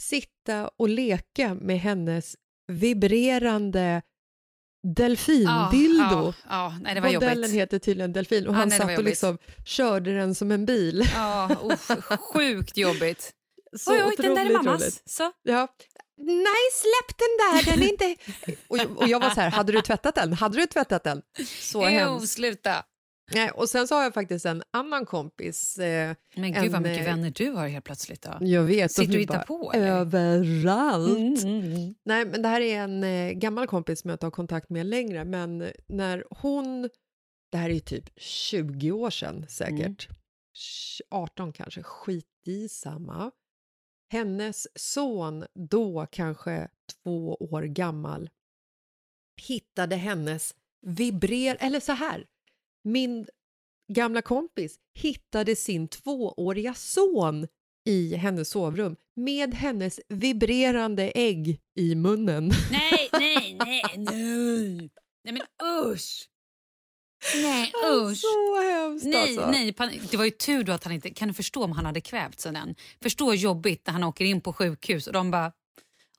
sitta 0.00 0.70
och 0.76 0.88
leka 0.88 1.54
med 1.54 1.78
hennes 1.78 2.36
vibrerande 2.72 4.02
delfindildo. 4.96 6.14
Ja, 6.14 6.34
ja, 6.48 6.78
nej, 6.82 6.94
det 6.94 7.00
var 7.00 7.12
Modellen 7.12 7.34
jobbigt. 7.42 7.52
heter 7.52 7.78
tydligen 7.78 8.12
delfin 8.12 8.46
och 8.46 8.54
han 8.54 8.68
nej, 8.68 8.78
satt 8.78 8.98
och 8.98 9.04
liksom 9.04 9.38
körde 9.66 10.14
den 10.14 10.34
som 10.34 10.50
en 10.52 10.66
bil. 10.66 11.08
Ja, 11.14 11.56
uff, 11.62 11.90
sjukt 12.18 12.76
jobbigt. 12.76 13.32
Så 13.78 13.92
oj, 13.92 14.02
oj, 14.06 14.14
den 14.18 14.34
där 14.34 14.46
är 14.46 14.52
mammas. 14.52 14.82
roligt. 14.82 15.02
Så. 15.06 15.32
Ja. 15.42 15.68
Nej, 16.16 16.70
släpp 16.72 17.18
den 17.18 17.28
där, 17.38 17.72
den 17.72 17.82
är 17.82 17.88
inte... 17.88 18.16
och, 18.68 19.02
och 19.02 19.08
jag 19.08 19.20
var 19.20 19.30
så 19.30 19.40
här, 19.40 19.50
hade 19.50 19.72
du 19.72 19.80
tvättat 19.82 20.14
den? 20.14 20.32
Hade 20.32 20.56
du 20.56 20.66
tvättat 20.66 21.04
den? 21.04 21.22
Så 21.60 21.82
Jo, 21.82 21.88
hemskt. 21.88 22.32
sluta. 22.32 22.84
Nej, 23.32 23.50
och 23.50 23.68
sen 23.68 23.88
så 23.88 23.94
har 23.94 24.02
jag 24.02 24.14
faktiskt 24.14 24.46
en 24.46 24.62
annan 24.70 25.06
kompis. 25.06 25.78
Eh, 25.78 26.16
Men 26.36 26.52
gud 26.52 26.72
vad 26.72 26.74
En, 26.74 26.82
mycket 26.82 27.06
eh, 27.06 27.12
vänner 27.14 27.30
du 27.30 27.50
har 27.50 27.68
helt 27.68 27.84
plötsligt. 27.84 28.22
Då. 28.22 28.36
jag 28.40 28.62
vet. 28.62 28.92
Sitter 28.92 29.12
du 29.12 29.18
och 29.18 29.22
hittar 29.22 29.42
på, 29.42 29.72
eller? 29.72 29.86
Överallt. 29.86 31.18
Mm, 31.18 31.34
mm, 31.34 31.72
mm. 31.72 31.94
Nej, 32.04 32.26
men 32.26 32.42
det 32.42 32.48
här 32.48 32.60
är 32.60 32.80
en 32.80 33.04
eh, 33.04 33.32
gammal 33.32 33.66
kompis 33.66 34.00
som 34.00 34.10
jag 34.10 34.14
inte 34.14 34.26
har 34.26 34.30
kontakt 34.30 34.70
med 34.70 34.86
längre, 34.86 35.24
men 35.24 35.72
när 35.86 36.24
hon, 36.30 36.88
det 37.52 37.58
här 37.58 37.70
är 37.70 37.74
ju 37.74 37.80
typ 37.80 38.10
20 38.16 38.92
år 38.92 39.10
sedan 39.10 39.46
säkert, 39.48 40.08
Mm. 40.08 40.16
18 41.10 41.52
kanske, 41.52 41.82
skit 41.82 42.26
i 42.46 42.68
samma. 42.68 43.30
Hennes 44.12 44.66
son, 44.74 45.44
då 45.54 46.06
kanske 46.10 46.68
två 47.02 47.34
år 47.34 47.62
gammal, 47.62 48.30
hittade 49.48 49.96
hennes 49.96 50.54
vibrer... 50.86 51.56
Eller 51.60 51.80
så 51.80 51.92
här, 51.92 52.26
min 52.84 53.26
gamla 53.92 54.22
kompis 54.22 54.76
hittade 54.94 55.56
sin 55.56 55.88
tvååriga 55.88 56.74
son 56.74 57.46
i 57.86 58.14
hennes 58.14 58.48
sovrum 58.48 58.96
med 59.16 59.54
hennes 59.54 60.00
vibrerande 60.08 61.10
ägg 61.14 61.60
i 61.76 61.94
munnen. 61.94 62.52
Nej, 62.70 63.08
nej, 63.12 63.56
nej, 63.64 63.82
nej. 63.96 64.90
Nej 65.24 65.32
men 65.34 65.42
usch. 65.84 66.28
Nej, 67.34 67.72
usch. 67.92 68.20
Så 68.20 68.62
hemskt 68.62 69.06
Nej, 69.06 69.38
alltså. 69.38 69.50
nej, 69.50 69.74
det 70.10 70.16
var 70.16 70.24
ju 70.24 70.30
tur 70.30 70.64
då 70.64 70.72
att 70.72 70.84
han 70.84 70.92
inte... 70.92 71.10
Kan 71.10 71.28
du 71.28 71.34
förstå 71.34 71.64
om 71.64 71.72
han 71.72 71.86
hade 71.86 72.00
kvävts 72.00 72.46
av 72.46 72.52
den? 72.52 72.74
Förstå 73.02 73.34
jobbigt 73.34 73.86
när 73.86 73.92
han 73.92 74.04
åker 74.04 74.24
in 74.24 74.40
på 74.40 74.52
sjukhus 74.52 75.06
och 75.06 75.12
de 75.12 75.30
bara... 75.30 75.52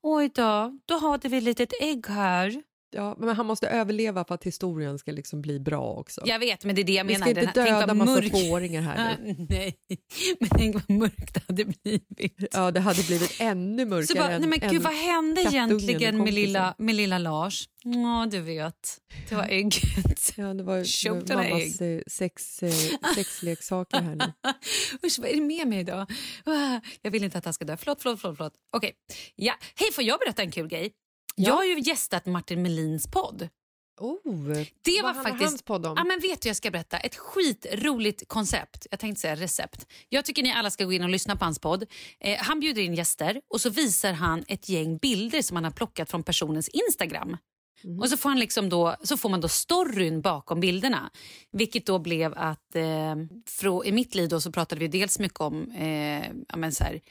Oj 0.01 0.30
då, 0.36 0.80
då 0.86 0.95
har 0.95 1.30
vi 1.30 1.38
ett 1.38 1.43
litet 1.43 1.73
ägg 1.82 2.08
här. 2.08 2.63
Ja, 2.91 3.15
men 3.19 3.36
han 3.36 3.45
måste 3.45 3.67
överleva 3.67 4.26
för 4.26 4.36
att 4.36 4.43
historien 4.43 5.00
ska 5.00 5.12
liksom 5.12 5.41
bli 5.41 5.60
bra 5.60 5.93
också. 5.93 6.21
Jag 6.26 6.39
vet, 6.39 6.65
men 6.65 6.76
det 6.76 6.82
är 6.82 6.84
det 6.84 6.93
jag 6.93 7.04
Vi 7.06 7.13
menar. 7.13 7.28
ska 7.32 7.39
inte 7.41 7.62
här- 7.62 7.80
döda 7.82 7.93
massa 7.93 8.12
mörk- 8.12 8.30
tvååringar 8.32 8.82
här 8.82 9.17
nu. 9.24 9.36
nej, 9.50 9.76
men 10.39 10.50
tänk 10.50 10.74
vad 10.76 10.89
mörkt 10.98 11.34
det 11.34 11.41
hade 11.48 11.65
blivit. 11.65 12.45
Ja, 12.52 12.71
det 12.71 12.80
hade 12.80 13.04
blivit 13.04 13.36
ännu 13.41 13.86
mörkare 13.86 14.08
Så 14.08 14.15
bara, 14.15 14.30
än, 14.32 14.41
nej 14.41 14.60
men 14.60 14.71
gud, 14.71 14.82
vad 14.82 14.93
hände 14.93 15.41
egentligen 15.41 16.17
med 16.24 16.34
lilla, 16.34 16.76
med 16.78 16.95
lilla 16.95 17.17
Lars? 17.17 17.69
Ja, 17.84 18.28
du 18.32 18.39
vet. 18.41 18.98
Det 19.30 19.36
var 19.36 19.43
ägget. 19.50 19.76
Ja, 20.38 20.54
det 20.54 20.63
var 20.63 21.36
mammas 21.36 21.82
eh, 21.82 22.02
sex, 22.08 22.63
eh, 22.63 22.71
sexleksaker 23.15 24.02
här 24.02 24.15
nu. 24.15 24.26
Usch, 25.08 25.19
vad 25.19 25.30
är 25.30 25.36
det 25.36 25.41
med 25.41 25.67
mig 25.67 25.80
idag? 25.80 26.12
Ah, 26.45 26.80
Jag 27.02 27.12
vill 27.12 27.24
inte 27.24 27.38
att 27.38 27.45
han 27.45 27.54
ska 27.54 27.65
dö. 27.65 27.78
Förlåt, 27.78 28.02
förlåt, 28.02 28.21
förlåt. 28.21 28.38
förlåt. 28.38 28.54
Okej. 28.74 28.91
Ja. 29.36 29.54
Hej, 29.76 29.91
får 29.93 30.04
jag 30.04 30.19
berätta 30.19 30.41
en 30.41 30.52
kul 30.52 30.67
grej? 30.67 30.91
Jag 31.36 31.54
har 31.54 31.63
ju 31.65 31.80
gästat 31.80 32.26
Martin 32.26 32.62
Melins 32.62 33.08
podd. 33.08 33.50
Oh, 34.00 34.65
Det 34.82 35.02
var 35.04 35.13
faktiskt... 35.13 35.50
hans 35.50 35.62
podd 35.62 35.86
om? 35.86 35.93
Ja, 35.98 36.04
men 36.04 36.19
vet 36.19 36.41
du, 36.41 36.50
jag 36.50 36.56
ska 36.56 36.71
berätta. 36.71 36.98
Ett 36.98 37.15
skitroligt 37.15 38.28
koncept. 38.28 38.88
Jag 38.91 39.00
tänkte 39.00 39.21
säga 39.21 39.36
recept. 39.36 39.88
Jag 40.10 40.26
tycker 40.26 40.43
ni 40.43 40.52
alla 40.52 40.69
ska 40.69 40.86
gå 40.86 40.93
in 40.93 41.04
och 41.04 41.10
lyssna 41.10 41.36
på 41.36 41.45
hans 41.45 41.60
podd. 41.60 41.86
Eh, 42.19 42.38
han 42.38 42.60
bjuder 42.60 42.82
in 42.82 42.93
gäster 42.93 43.41
och 43.48 43.62
så 43.62 43.69
visar 43.69 44.13
han 44.13 44.43
ett 44.48 44.69
gäng 44.69 44.98
bilder 44.98 45.41
som 45.41 45.56
han 45.56 45.63
har 45.63 45.71
plockat 45.71 46.12
från 46.12 46.24
personens 46.24 46.69
Instagram. 46.69 47.38
Och 48.02 48.10
så 48.10 48.17
får, 48.17 48.30
han 48.30 48.39
liksom 48.39 48.69
då, 48.69 48.95
så 49.04 49.17
får 49.17 49.30
man 49.30 49.41
då 49.41 49.48
storyn 49.48 50.21
bakom 50.21 50.60
bilderna. 50.60 51.10
Vilket 51.52 51.86
då 51.86 52.00
blev 52.00 52.34
att 52.38 52.76
eh, 52.76 53.15
frå, 53.45 53.86
i 53.86 53.91
mitt 53.91 54.15
liv 54.15 54.30
då 54.30 54.41
så 54.41 54.52
pratade 54.52 54.80
vi 54.80 54.88
dels 54.88 55.19
mycket 55.19 55.41
om 55.41 55.71
eh, 55.71 56.28
ja, 56.50 56.58
men 56.58 56.71
så 56.71 56.84
här, 56.84 57.02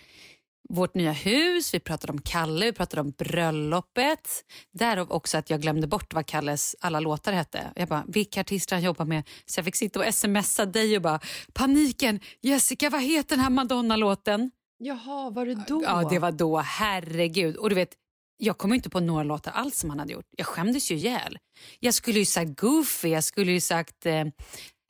vårt 0.69 0.95
nya 0.95 1.13
hus, 1.13 1.75
vi 1.75 1.81
pratade 1.81 2.13
om 2.13 2.21
Kalle, 2.21 2.67
vi 2.67 2.73
pratade 2.73 3.01
om 3.01 3.11
bröllopet. 3.11 4.45
Därav 4.73 5.13
också 5.13 5.39
att 5.39 5.51
jag 5.51 5.61
glömde 5.61 5.87
bort 5.87 6.15
vad 6.15 6.27
Kalles 6.27 6.77
alla 6.81 7.01
låtar 7.01 7.33
hette. 7.33 7.73
Jag 7.77 7.89
bara, 7.89 8.05
vilka 8.09 8.41
artister 8.41 8.77
han 8.77 8.83
jobbar 8.83 9.05
med. 9.05 9.29
Så 9.47 9.59
jag 9.59 9.65
fick 9.65 9.77
sitta 9.77 10.01
och 10.01 10.15
smsa 10.15 10.67
dig 10.67 10.97
och 10.97 11.03
bara, 11.03 11.21
paniken, 11.53 12.21
Jessica 12.41 12.91
vad 12.91 13.03
heter 13.03 13.37
den 13.37 13.41
här 13.41 13.51
Madonna-låten? 13.51 14.51
Jaha, 14.79 15.31
var 15.31 15.47
det 15.47 15.65
då? 15.69 15.83
Ja, 15.85 16.09
det 16.11 16.19
var 16.19 16.33
då. 16.33 16.59
Herregud. 16.59 17.57
Och 17.57 17.69
du 17.69 17.75
vet, 17.75 17.91
jag 18.37 18.59
kom 18.59 18.73
inte 18.73 18.91
på 18.91 19.01
några 19.01 19.23
låtar 19.23 19.53
alls 19.53 19.79
som 19.79 19.91
han 19.91 19.99
hade 19.99 20.13
gjort. 20.13 20.27
Jag 20.37 20.47
skämdes 20.47 20.91
ju 20.91 20.95
ihjäl. 20.95 21.39
Jag 21.81 21.95
skulle 21.95 22.19
ju 22.19 22.25
sagt 22.25 22.61
Goofy, 22.61 23.09
jag 23.09 23.25
skulle 23.25 23.53
ju 23.53 23.61
sagt 23.61 24.07
eh, 24.07 24.25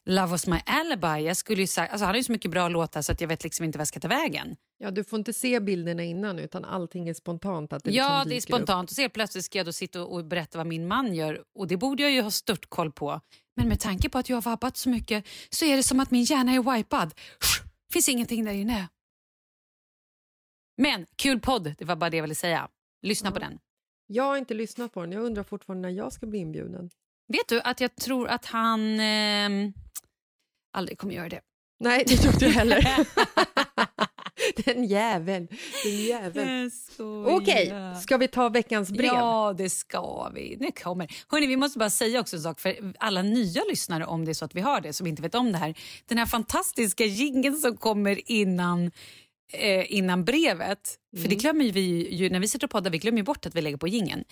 Love 0.07 0.27
was 0.27 0.47
my 0.47 0.61
alibi. 0.67 1.27
Jag 1.27 1.37
skulle 1.37 1.61
ju 1.61 1.67
sagt, 1.67 1.93
alltså 1.93 2.05
han 2.05 2.15
har 2.15 2.17
ju 2.17 2.25
så 2.25 2.33
mycket 2.33 2.51
bra 2.51 2.69
låtar 2.69 3.03
så 3.03 3.13
att 3.13 3.21
jag 3.21 3.29
vet 3.29 3.45
liksom 3.45 3.65
inte 3.65 3.79
vad 3.79 3.81
jag 3.81 3.89
ska 3.89 4.01
ta 4.01 4.09
vägen. 4.09 4.57
Ja, 4.79 4.91
du 4.91 5.05
får 5.05 5.19
inte 5.19 5.33
se 5.33 5.61
bilderna 5.61 6.03
innan 6.05 6.39
utan 6.39 6.65
allting 6.65 7.09
är 7.09 7.15
spontant. 7.15 7.73
Att 7.73 7.85
det 7.85 7.91
ja, 7.91 8.19
liksom 8.19 8.29
det 8.29 8.35
är 8.35 8.37
upp. 8.37 8.43
spontant. 8.43 8.91
Och 8.91 8.97
så 8.97 9.09
plötsligt 9.09 9.45
ska 9.45 9.59
jag 9.59 9.67
då 9.67 9.73
sitta 9.73 10.05
och 10.05 10.25
berätta 10.25 10.59
vad 10.59 10.67
min 10.67 10.89
man 10.89 11.15
gör. 11.15 11.45
Och 11.55 11.69
det 11.69 11.77
borde 11.77 12.03
jag 12.03 12.13
ju 12.13 12.23
ha 12.23 12.31
stört 12.31 12.67
koll 12.67 12.93
på. 12.93 13.21
Men 13.57 13.69
med 13.69 13.81
tanke 13.81 14.09
på 14.09 14.19
att 14.19 14.29
jag 14.29 14.37
har 14.37 14.43
vabbat 14.43 14.77
så 14.77 14.89
mycket 14.89 15.27
så 15.51 15.65
är 15.65 15.77
det 15.77 15.83
som 15.83 16.01
att 16.01 16.11
min 16.11 16.25
hjärna 16.25 16.53
är 16.53 16.77
wipad. 16.77 17.15
Finns 17.93 18.09
ingenting 18.09 18.45
där 18.45 18.53
inne. 18.53 18.89
Men 20.77 21.07
kul 21.17 21.41
podd, 21.41 21.75
det 21.79 21.85
var 21.85 21.97
bara 21.97 22.11
det 22.11 22.17
jag 22.17 22.25
ville 22.25 22.35
säga. 22.35 22.69
Lyssna 23.03 23.31
på 23.31 23.39
den. 23.39 23.59
Jag 24.07 24.25
har 24.25 24.37
inte 24.37 24.55
lyssnat 24.55 24.93
på 24.93 25.01
den. 25.01 25.13
Jag 25.13 25.25
undrar 25.25 25.43
fortfarande 25.43 25.89
när 25.89 25.97
jag 25.97 26.13
ska 26.13 26.27
bli 26.27 26.39
inbjuden. 26.39 26.91
Vet 27.29 27.49
du 27.49 27.61
att 27.61 27.81
jag 27.81 27.97
tror 27.97 28.29
att 28.29 28.45
han 28.47 29.01
ehm, 29.01 29.73
aldrig 30.73 30.99
kommer 30.99 31.15
göra 31.15 31.29
det. 31.29 31.41
Nej, 31.81 32.05
det 32.07 32.17
tror 32.17 32.33
inte 32.33 32.45
jag 32.45 32.53
heller. 32.53 33.07
Den 34.65 34.85
jäveln. 34.85 35.49
Den 35.85 35.97
jäveln. 35.97 36.71
Okej, 37.27 37.73
ska 38.03 38.17
vi 38.17 38.29
ta 38.29 38.49
veckans 38.49 38.91
brev? 38.91 39.07
Ja, 39.07 39.55
det 39.59 39.71
ska 39.71 40.29
vi. 40.35 40.57
Det 40.61 40.73
kommer. 40.73 41.17
Hörrni, 41.29 41.47
vi 41.47 41.57
måste 41.57 41.79
bara 41.79 41.91
säga 41.91 42.21
också 42.21 42.37
en 42.37 42.43
sak 42.43 42.61
för 42.61 42.95
alla 42.99 43.23
nya 43.23 43.63
lyssnare 43.71 44.07
om 44.07 44.25
det 44.25 44.31
är 44.31 44.35
så 44.35 44.45
att 44.45 44.55
vi 44.55 44.61
har 44.61 44.81
det 44.81 44.93
som 44.93 45.07
inte 45.07 45.23
vet 45.23 45.35
om 45.35 45.53
det 45.53 45.59
här. 45.59 45.75
Den 46.07 46.19
här 46.19 46.27
fantastiska 46.27 47.05
jingeln 47.05 47.57
som 47.57 47.77
kommer 47.77 48.31
innan 48.31 48.91
eh, 49.53 49.93
innan 49.93 50.25
brevet. 50.25 50.99
För 51.23 51.29
det 51.29 51.35
glömmer 51.35 51.73
vi 51.73 52.15
ju 52.15 52.31
när 52.31 52.41
vi 52.41 52.49
sitter 52.49 52.67
och 52.67 52.71
poddar, 52.71 52.91
vi 52.91 52.99
glömmer 52.99 53.23
bort 53.23 53.47
att 53.47 53.55
vi 53.55 53.63
lägger 53.63 53.77
på 53.77 53.89
jingeln. 53.89 54.25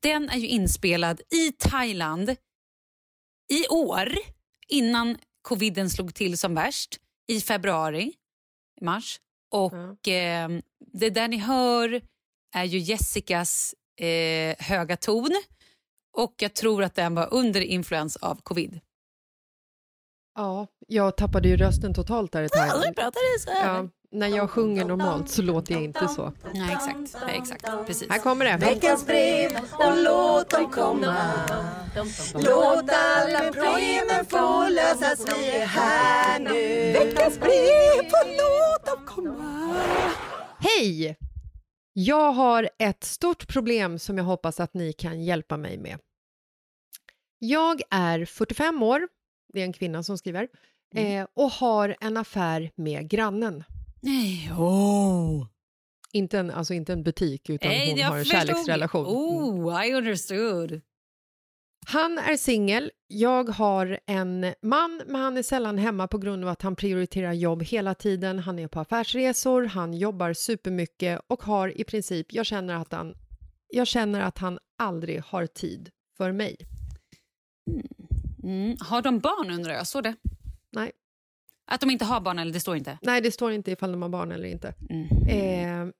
Den 0.00 0.28
är 0.28 0.38
ju 0.38 0.48
inspelad 0.48 1.20
i 1.34 1.52
Thailand 1.52 2.36
i 3.52 3.68
år 3.68 4.12
innan 4.68 5.18
coviden 5.42 5.90
slog 5.90 6.14
till 6.14 6.38
som 6.38 6.54
värst 6.54 6.98
i 7.28 7.40
februari, 7.40 8.12
mars. 8.80 9.20
Och 9.52 10.08
eh, 10.08 10.48
det 10.92 11.10
där 11.10 11.28
ni 11.28 11.36
hör 11.36 12.02
är 12.54 12.64
ju 12.64 12.78
Jessicas 12.78 13.74
eh, 14.00 14.56
höga 14.58 14.96
ton 14.96 15.30
och 16.16 16.34
jag 16.38 16.54
tror 16.54 16.82
att 16.82 16.94
den 16.94 17.14
var 17.14 17.34
under 17.34 17.60
influens 17.60 18.16
av 18.16 18.40
covid. 18.42 18.80
Ja, 20.34 20.66
jag 20.88 21.16
tappade 21.16 21.48
ju 21.48 21.56
rösten 21.56 21.94
totalt 21.94 22.32
där 22.32 22.42
i 22.42 22.48
Thailand. 22.48 22.96
pratade 22.96 23.38
så 23.38 23.50
Ja, 23.50 23.88
när 24.12 24.28
jag 24.28 24.50
sjunger 24.50 24.84
normalt 24.84 25.28
så 25.28 25.42
låter 25.42 25.74
jag 25.74 25.84
inte 25.84 26.08
så. 26.08 26.32
Nej, 26.54 26.72
exakt. 26.72 27.26
Nej, 27.26 27.38
exakt. 27.38 27.86
Precis. 27.86 28.10
Här 28.10 28.18
kommer 28.18 28.44
det. 28.44 28.56
Veckans 28.56 29.06
brev 29.06 29.50
och 29.72 30.02
låt 30.04 30.50
dem 30.50 30.70
komma 30.70 31.16
Låt 32.34 32.90
alla 32.92 33.52
problemen 33.52 34.24
få 34.28 34.68
lösas, 34.68 35.26
vi 35.38 35.50
är 35.50 35.66
här 35.66 36.40
nu 36.40 36.92
Veckans 36.92 37.40
brev 37.40 38.06
och 38.06 38.28
låt 38.28 38.86
dem 38.86 39.06
komma 39.06 39.74
Hej! 40.58 41.16
Jag 41.92 42.32
har 42.32 42.70
ett 42.78 43.04
stort 43.04 43.48
problem 43.48 43.98
som 43.98 44.18
jag 44.18 44.24
hoppas 44.24 44.60
att 44.60 44.74
ni 44.74 44.92
kan 44.92 45.22
hjälpa 45.22 45.56
mig 45.56 45.78
med. 45.78 45.98
Jag 47.38 47.82
är 47.90 48.24
45 48.24 48.82
år, 48.82 49.08
det 49.52 49.60
är 49.60 49.64
en 49.64 49.72
kvinna 49.72 50.02
som 50.02 50.18
skriver, 50.18 50.48
eh, 50.94 51.26
och 51.34 51.50
har 51.50 51.96
en 52.00 52.16
affär 52.16 52.70
med 52.74 53.08
grannen. 53.08 53.64
Nej, 54.02 54.52
oh. 54.58 55.46
Inte 56.12 56.38
en, 56.38 56.50
alltså 56.50 56.74
inte 56.74 56.92
en 56.92 57.02
butik, 57.02 57.50
utan 57.50 57.68
Nej, 57.68 57.90
hon 57.90 58.02
har 58.02 58.16
en 58.18 58.24
förstod. 58.24 58.40
kärleksrelation. 58.40 59.06
Mm. 59.06 59.64
Oh, 59.66 59.86
I 59.86 59.94
understood. 59.94 60.80
Han 61.86 62.18
är 62.18 62.36
singel, 62.36 62.90
jag 63.06 63.48
har 63.48 64.00
en 64.06 64.54
man, 64.62 65.02
men 65.06 65.20
han 65.20 65.36
är 65.36 65.42
sällan 65.42 65.78
hemma 65.78 66.08
på 66.08 66.18
grund 66.18 66.44
av 66.44 66.50
att 66.50 66.62
han 66.62 66.76
prioriterar 66.76 67.32
jobb 67.32 67.62
hela 67.62 67.94
tiden. 67.94 68.38
Han 68.38 68.58
är 68.58 68.68
på 68.68 68.80
affärsresor, 68.80 69.64
han 69.64 69.94
jobbar 69.94 70.32
supermycket 70.32 71.20
och 71.26 71.42
har 71.42 71.80
i 71.80 71.84
princip, 71.84 72.32
jag 72.32 72.46
känner 72.46 72.74
att 72.74 72.92
han 72.92 73.14
jag 73.68 73.86
känner 73.86 74.20
att 74.20 74.38
han 74.38 74.58
aldrig 74.78 75.22
har 75.22 75.46
tid 75.46 75.90
för 76.16 76.32
mig. 76.32 76.56
Mm. 78.42 78.76
Har 78.80 79.02
de 79.02 79.18
barn 79.18 79.50
undrar 79.50 79.74
jag? 79.74 79.86
Står 79.86 80.02
det? 80.02 80.14
Nej. 80.72 80.92
Att 81.72 81.80
de 81.80 81.90
inte 81.90 82.04
har 82.04 82.20
barn 82.20 82.38
eller 82.38 82.52
det 82.52 82.60
står 82.60 82.76
inte? 82.76 82.98
Nej, 83.02 83.20
det 83.20 83.32
står 83.32 83.52
inte 83.52 83.70
ifall 83.70 83.92
de 83.92 84.02
har 84.02 84.08
barn 84.08 84.32
eller 84.32 84.48
inte. 84.48 84.74
Mm. 84.90 85.08
Eh, 85.28 85.92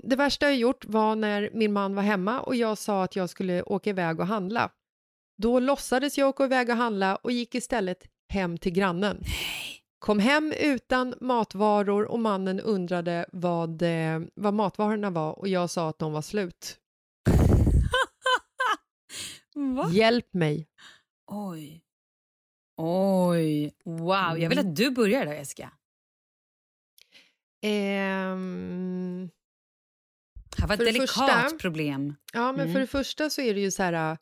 det 0.02 0.16
värsta 0.16 0.46
jag 0.46 0.56
gjort 0.56 0.84
var 0.84 1.16
när 1.16 1.50
min 1.52 1.72
man 1.72 1.94
var 1.94 2.02
hemma 2.02 2.40
och 2.40 2.56
jag 2.56 2.78
sa 2.78 3.04
att 3.04 3.16
jag 3.16 3.30
skulle 3.30 3.62
åka 3.62 3.90
iväg 3.90 4.20
och 4.20 4.26
handla. 4.26 4.70
Då 5.38 5.60
låtsades 5.60 6.18
jag 6.18 6.28
åka 6.28 6.44
iväg 6.44 6.70
och 6.70 6.76
handla 6.76 7.16
och 7.16 7.32
gick 7.32 7.54
istället 7.54 8.06
hem 8.28 8.58
till 8.58 8.72
grannen. 8.72 9.22
Kom 9.98 10.18
hem 10.18 10.54
utan 10.60 11.14
matvaror 11.20 12.04
och 12.04 12.20
mannen 12.20 12.60
undrade 12.60 13.26
vad, 13.32 13.82
eh, 13.82 14.20
vad 14.34 14.54
matvarorna 14.54 15.10
var 15.10 15.38
och 15.38 15.48
jag 15.48 15.70
sa 15.70 15.88
att 15.88 15.98
de 15.98 16.12
var 16.12 16.22
slut. 16.22 16.76
Hjälp 19.92 20.34
mig! 20.34 20.66
Oj. 21.26 21.82
Oj. 22.84 23.72
Wow. 23.84 24.38
Jag 24.38 24.48
vill 24.48 24.58
att 24.58 24.76
du 24.76 24.90
börjar 24.90 25.26
där, 25.26 25.34
Jessica. 25.34 25.72
Ehm, 27.62 29.30
Det 30.56 30.60
här 30.62 30.68
var 30.68 30.74
ett 30.74 30.78
delikat 30.80 31.08
första- 31.10 31.58
problem. 31.58 32.14
Ja, 32.32 32.52
men 32.52 32.60
Mm. 32.60 32.72
för 32.72 32.80
det 32.80 32.86
första 32.86 33.30
så 33.30 33.40
är 33.40 33.54
det 33.54 33.60
ju 33.60 33.70
så 33.70 33.82
här... 33.82 34.18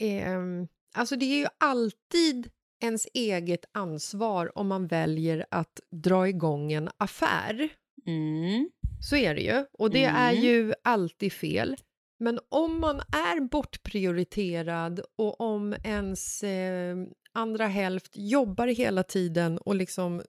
ehm, 0.00 0.68
alltså 0.94 1.16
det 1.16 1.24
är 1.24 1.38
ju 1.38 1.46
alltid 1.58 2.50
ens 2.82 3.06
eget 3.14 3.64
ansvar 3.72 4.58
om 4.58 4.68
man 4.68 4.86
väljer 4.86 5.46
att 5.50 5.80
dra 5.90 6.28
igång 6.28 6.72
en 6.72 6.90
affär. 6.96 7.68
Mm. 8.06 8.70
Så 9.08 9.16
är 9.16 9.34
det 9.34 9.40
ju. 9.40 9.64
Och 9.72 9.90
det 9.90 10.04
är 10.04 10.30
Mm. 10.32 10.44
ju 10.44 10.74
alltid 10.84 11.32
fel. 11.32 11.76
Men 12.18 12.38
om 12.48 12.80
man 12.80 12.96
är 13.00 13.40
bortprioriterad 13.48 15.00
och 15.18 15.40
om 15.40 15.74
ens 15.84 16.42
eh, 16.42 16.96
andra 17.34 17.66
hälft 17.66 18.12
jobbar 18.14 18.66
hela 18.66 19.02
tiden 19.02 19.58
och 19.58 19.74
liksom 19.74 20.22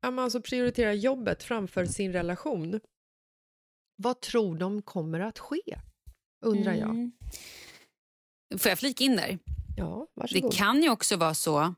ja, 0.00 0.10
man 0.10 0.24
alltså 0.24 0.40
prioriterar 0.42 0.92
jobbet 0.92 1.42
framför 1.42 1.84
sin 1.86 2.12
relation. 2.12 2.80
Vad 3.96 4.20
tror 4.20 4.58
de 4.58 4.82
kommer 4.82 5.20
att 5.20 5.38
ske? 5.38 5.78
Undrar 6.44 6.72
jag. 6.74 6.90
Mm. 6.90 7.12
Får 8.58 8.68
jag 8.68 8.78
flika 8.78 9.04
in 9.04 9.16
där? 9.16 9.38
Ja, 9.76 10.06
Det 10.14 10.20
varsågod. 10.20 10.54
kan 10.54 10.82
ju 10.82 10.90
också 10.90 11.16
vara 11.16 11.34
så 11.34 11.74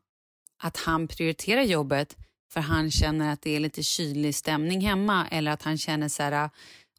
att 0.63 0.77
han 0.77 1.09
prioriterar 1.09 1.63
jobbet 1.63 2.17
för 2.53 2.61
han 2.61 2.91
känner 2.91 3.33
att 3.33 3.43
det 3.43 3.51
är 3.57 3.61
lite 3.61 3.83
kylig 3.83 4.35
stämning 4.35 4.81
hemma 4.81 5.29
eller 5.29 5.51
att 5.51 5.63
han 5.63 5.79
känner 5.79 6.09
så 6.09 6.23
här, 6.23 6.51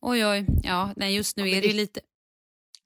oj 0.02 0.26
oj, 0.26 0.46
ja, 0.64 0.94
nej 0.96 1.16
just 1.16 1.38
nu 1.38 1.48
Ja, 1.48 1.58
är 1.58 1.62
det 1.62 1.68
ju 1.68 1.74
det- 1.74 1.78
lite... 1.78 2.02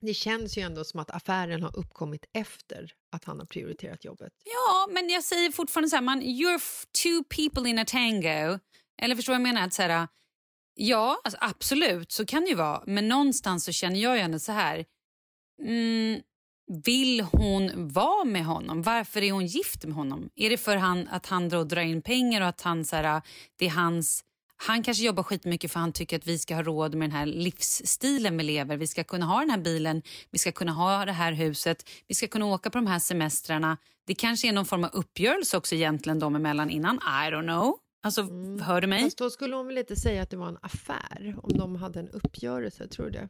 Det 0.06 0.14
känns 0.14 0.58
ju 0.58 0.62
ändå 0.62 0.84
som 0.84 1.00
att 1.00 1.10
affären 1.10 1.62
har 1.62 1.76
uppkommit 1.76 2.24
efter 2.32 2.92
att 3.12 3.24
han 3.24 3.38
har 3.38 3.46
prioriterat 3.46 4.04
jobbet. 4.04 4.32
Ja, 4.44 4.88
men 4.92 5.08
jag 5.08 5.24
säger 5.24 5.52
fortfarande 5.52 5.88
så 5.88 5.96
här, 5.96 6.02
man, 6.02 6.22
you're 6.22 6.86
two 7.02 7.24
people 7.36 7.70
in 7.70 7.78
a 7.78 7.84
tango. 7.84 8.58
Eller 9.02 9.16
förstår 9.16 9.32
du 9.32 9.38
vad 9.38 9.48
jag 9.48 9.54
menar? 9.54 9.66
Att 9.66 9.74
så 9.74 9.82
här, 9.82 10.08
ja, 10.74 11.20
alltså, 11.24 11.38
absolut, 11.40 12.12
så 12.12 12.26
kan 12.26 12.42
det 12.42 12.48
ju 12.48 12.54
vara. 12.54 12.82
Men 12.86 13.08
någonstans 13.08 13.64
så 13.64 13.72
känner 13.72 14.00
jag 14.00 14.16
ju 14.16 14.22
ändå 14.22 14.38
så 14.38 14.52
här, 14.52 14.84
mm, 15.62 16.20
vill 16.84 17.20
hon 17.20 17.88
vara 17.88 18.24
med 18.24 18.44
honom? 18.44 18.82
Varför 18.82 19.22
är 19.22 19.32
hon 19.32 19.46
gift 19.46 19.84
med 19.84 19.94
honom? 19.94 20.30
Är 20.34 20.50
det 20.50 20.56
för 20.56 20.76
han, 20.76 21.08
att 21.08 21.26
han 21.26 21.48
då 21.48 21.64
drar 21.64 21.82
in 21.82 22.02
pengar 22.02 22.40
och 22.40 22.48
att 22.48 22.60
han, 22.60 22.84
så 22.84 22.96
här, 22.96 23.22
det 23.56 23.66
är 23.66 23.70
hans... 23.70 24.24
Han 24.66 24.82
kanske 24.82 25.04
jobbar 25.04 25.22
skitmycket 25.22 25.72
för 25.72 25.80
han 25.80 25.92
tycker 25.92 26.16
att 26.16 26.26
vi 26.26 26.38
ska 26.38 26.54
ha 26.54 26.62
råd 26.62 26.94
med 26.94 27.10
den 27.10 27.16
här 27.16 27.26
livsstilen 27.26 28.36
vi 28.36 28.44
lever. 28.44 28.76
Vi 28.76 28.86
ska 28.86 29.04
kunna 29.04 29.26
ha 29.26 29.40
den 29.40 29.50
här 29.50 29.58
bilen, 29.58 30.02
vi 30.30 30.38
ska 30.38 30.52
kunna 30.52 30.72
ha 30.72 31.04
det 31.04 31.12
här 31.12 31.32
huset, 31.32 31.88
vi 32.08 32.14
ska 32.14 32.28
kunna 32.28 32.46
åka 32.46 32.70
på 32.70 32.78
de 32.78 32.86
här 32.86 32.98
semestrarna. 32.98 33.76
Det 34.06 34.14
kanske 34.14 34.48
är 34.48 34.52
någon 34.52 34.64
form 34.64 34.84
av 34.84 34.90
uppgörelse 34.92 35.56
också 35.56 35.74
egentligen 35.74 36.18
dem 36.18 36.36
emellan 36.36 36.70
innan. 36.70 36.96
I 36.96 37.30
don't 37.30 37.42
know. 37.42 37.76
Alltså, 38.02 38.22
hör 38.62 38.80
du 38.80 38.86
mig? 38.86 39.02
Fast 39.02 39.18
då 39.18 39.30
skulle 39.30 39.56
hon 39.56 39.66
väl 39.66 39.78
inte 39.78 39.96
säga 39.96 40.22
att 40.22 40.30
det 40.30 40.36
var 40.36 40.48
en 40.48 40.58
affär 40.62 41.36
om 41.42 41.58
de 41.58 41.76
hade 41.76 42.00
en 42.00 42.08
uppgörelse, 42.08 42.88
tror 42.88 43.06
du 43.06 43.12
det? 43.12 43.28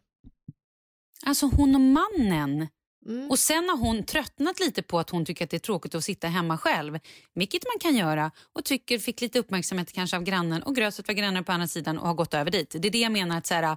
Alltså 1.26 1.46
hon 1.46 1.74
och 1.74 1.80
mannen. 1.80 2.68
Mm. 3.06 3.30
Och 3.30 3.38
sen 3.38 3.68
har 3.68 3.76
hon 3.76 4.04
tröttnat 4.04 4.60
lite 4.60 4.82
på 4.82 4.98
att 4.98 5.10
hon 5.10 5.24
tycker 5.24 5.44
att 5.44 5.50
det 5.50 5.56
är 5.56 5.58
tråkigt 5.58 5.94
att 5.94 6.04
sitta 6.04 6.28
hemma 6.28 6.58
själv. 6.58 6.98
Vilket 7.34 7.64
man 7.64 7.78
kan 7.80 7.96
göra 7.96 8.30
och 8.52 8.64
tycker 8.64 8.98
fick 8.98 9.20
lite 9.20 9.38
uppmärksamhet 9.38 9.92
kanske 9.92 10.16
av 10.16 10.22
grannen 10.22 10.62
och 10.62 10.76
gröset 10.76 11.08
var 11.08 11.14
grannen 11.14 11.44
på 11.44 11.52
andra 11.52 11.66
sidan 11.66 11.98
och 11.98 12.06
har 12.06 12.14
gått 12.14 12.34
över 12.34 12.50
dit. 12.50 12.76
Det 12.78 12.88
är 12.88 12.92
det 12.92 12.98
jag 13.00 13.12
menar 13.12 13.38
att 13.38 13.46
så 13.46 13.54
här, 13.54 13.76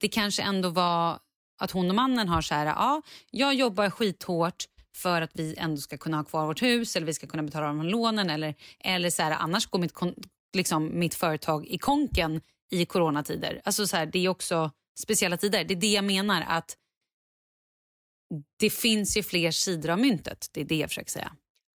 det 0.00 0.08
kanske 0.08 0.42
ändå 0.42 0.68
var 0.68 1.18
att 1.58 1.70
hon 1.70 1.88
och 1.88 1.94
mannen 1.94 2.28
har 2.28 2.42
så 2.42 2.54
här, 2.54 2.66
ja, 2.66 3.02
jag 3.30 3.54
jobbar 3.54 3.90
skithårt 3.90 4.64
för 4.96 5.22
att 5.22 5.30
vi 5.32 5.54
ändå 5.58 5.76
ska 5.76 5.98
kunna 5.98 6.16
ha 6.16 6.24
kvar 6.24 6.46
vårt 6.46 6.62
hus 6.62 6.96
eller 6.96 7.06
vi 7.06 7.14
ska 7.14 7.26
kunna 7.26 7.42
betala 7.42 7.66
de 7.66 7.82
lånen 7.82 8.30
eller, 8.30 8.54
eller 8.80 9.10
så 9.10 9.22
här, 9.22 9.30
annars 9.30 9.66
går 9.66 9.78
mitt, 9.78 9.94
liksom, 10.56 10.98
mitt 10.98 11.14
företag 11.14 11.66
i 11.66 11.78
konken 11.78 12.40
i 12.70 12.86
coronatider. 12.86 13.60
Alltså 13.64 13.86
så 13.86 13.96
här, 13.96 14.06
det 14.06 14.24
är 14.24 14.28
också 14.28 14.70
speciella 14.98 15.36
tider. 15.36 15.64
Det 15.64 15.74
är 15.74 15.80
det 15.80 15.92
jag 15.92 16.04
menar 16.04 16.44
att 16.48 16.76
det 18.56 18.70
finns 18.70 19.16
ju 19.16 19.22
fler 19.22 19.50
sidor 19.50 19.90
av 19.90 19.98
myntet. 19.98 20.48
Det 20.52 20.60
är 20.60 20.64
det 20.64 20.76
jag 20.76 20.90
försöker 20.90 21.10
säga. 21.10 21.32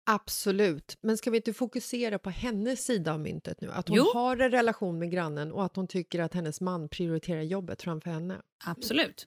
Absolut, 0.07 0.99
men 1.03 1.17
ska 1.19 1.31
vi 1.31 1.37
inte 1.37 1.53
fokusera 1.53 2.19
på 2.19 2.31
hennes 2.31 2.85
sida 2.85 3.13
av 3.13 3.21
myntet 3.21 3.61
nu? 3.61 3.71
Att 3.73 3.89
hon 3.89 3.97
Jo. 3.97 4.11
har 4.15 4.37
en 4.37 4.51
relation 4.51 4.99
med 4.99 5.11
grannen 5.11 5.53
och 5.53 5.65
att 5.65 5.77
hon 5.77 5.89
tycker 5.89 6.21
att 6.21 6.35
hennes 6.35 6.61
man 6.61 6.89
prioriterar 6.89 7.43
jobbet 7.43 7.83
framför 7.83 8.11
henne. 8.11 8.41
Absolut. 8.65 9.27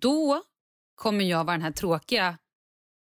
Då 0.00 0.42
kommer 0.94 1.24
jag 1.24 1.44
vara 1.44 1.56
den 1.56 1.62
här 1.62 1.72
tråkiga 1.72 2.38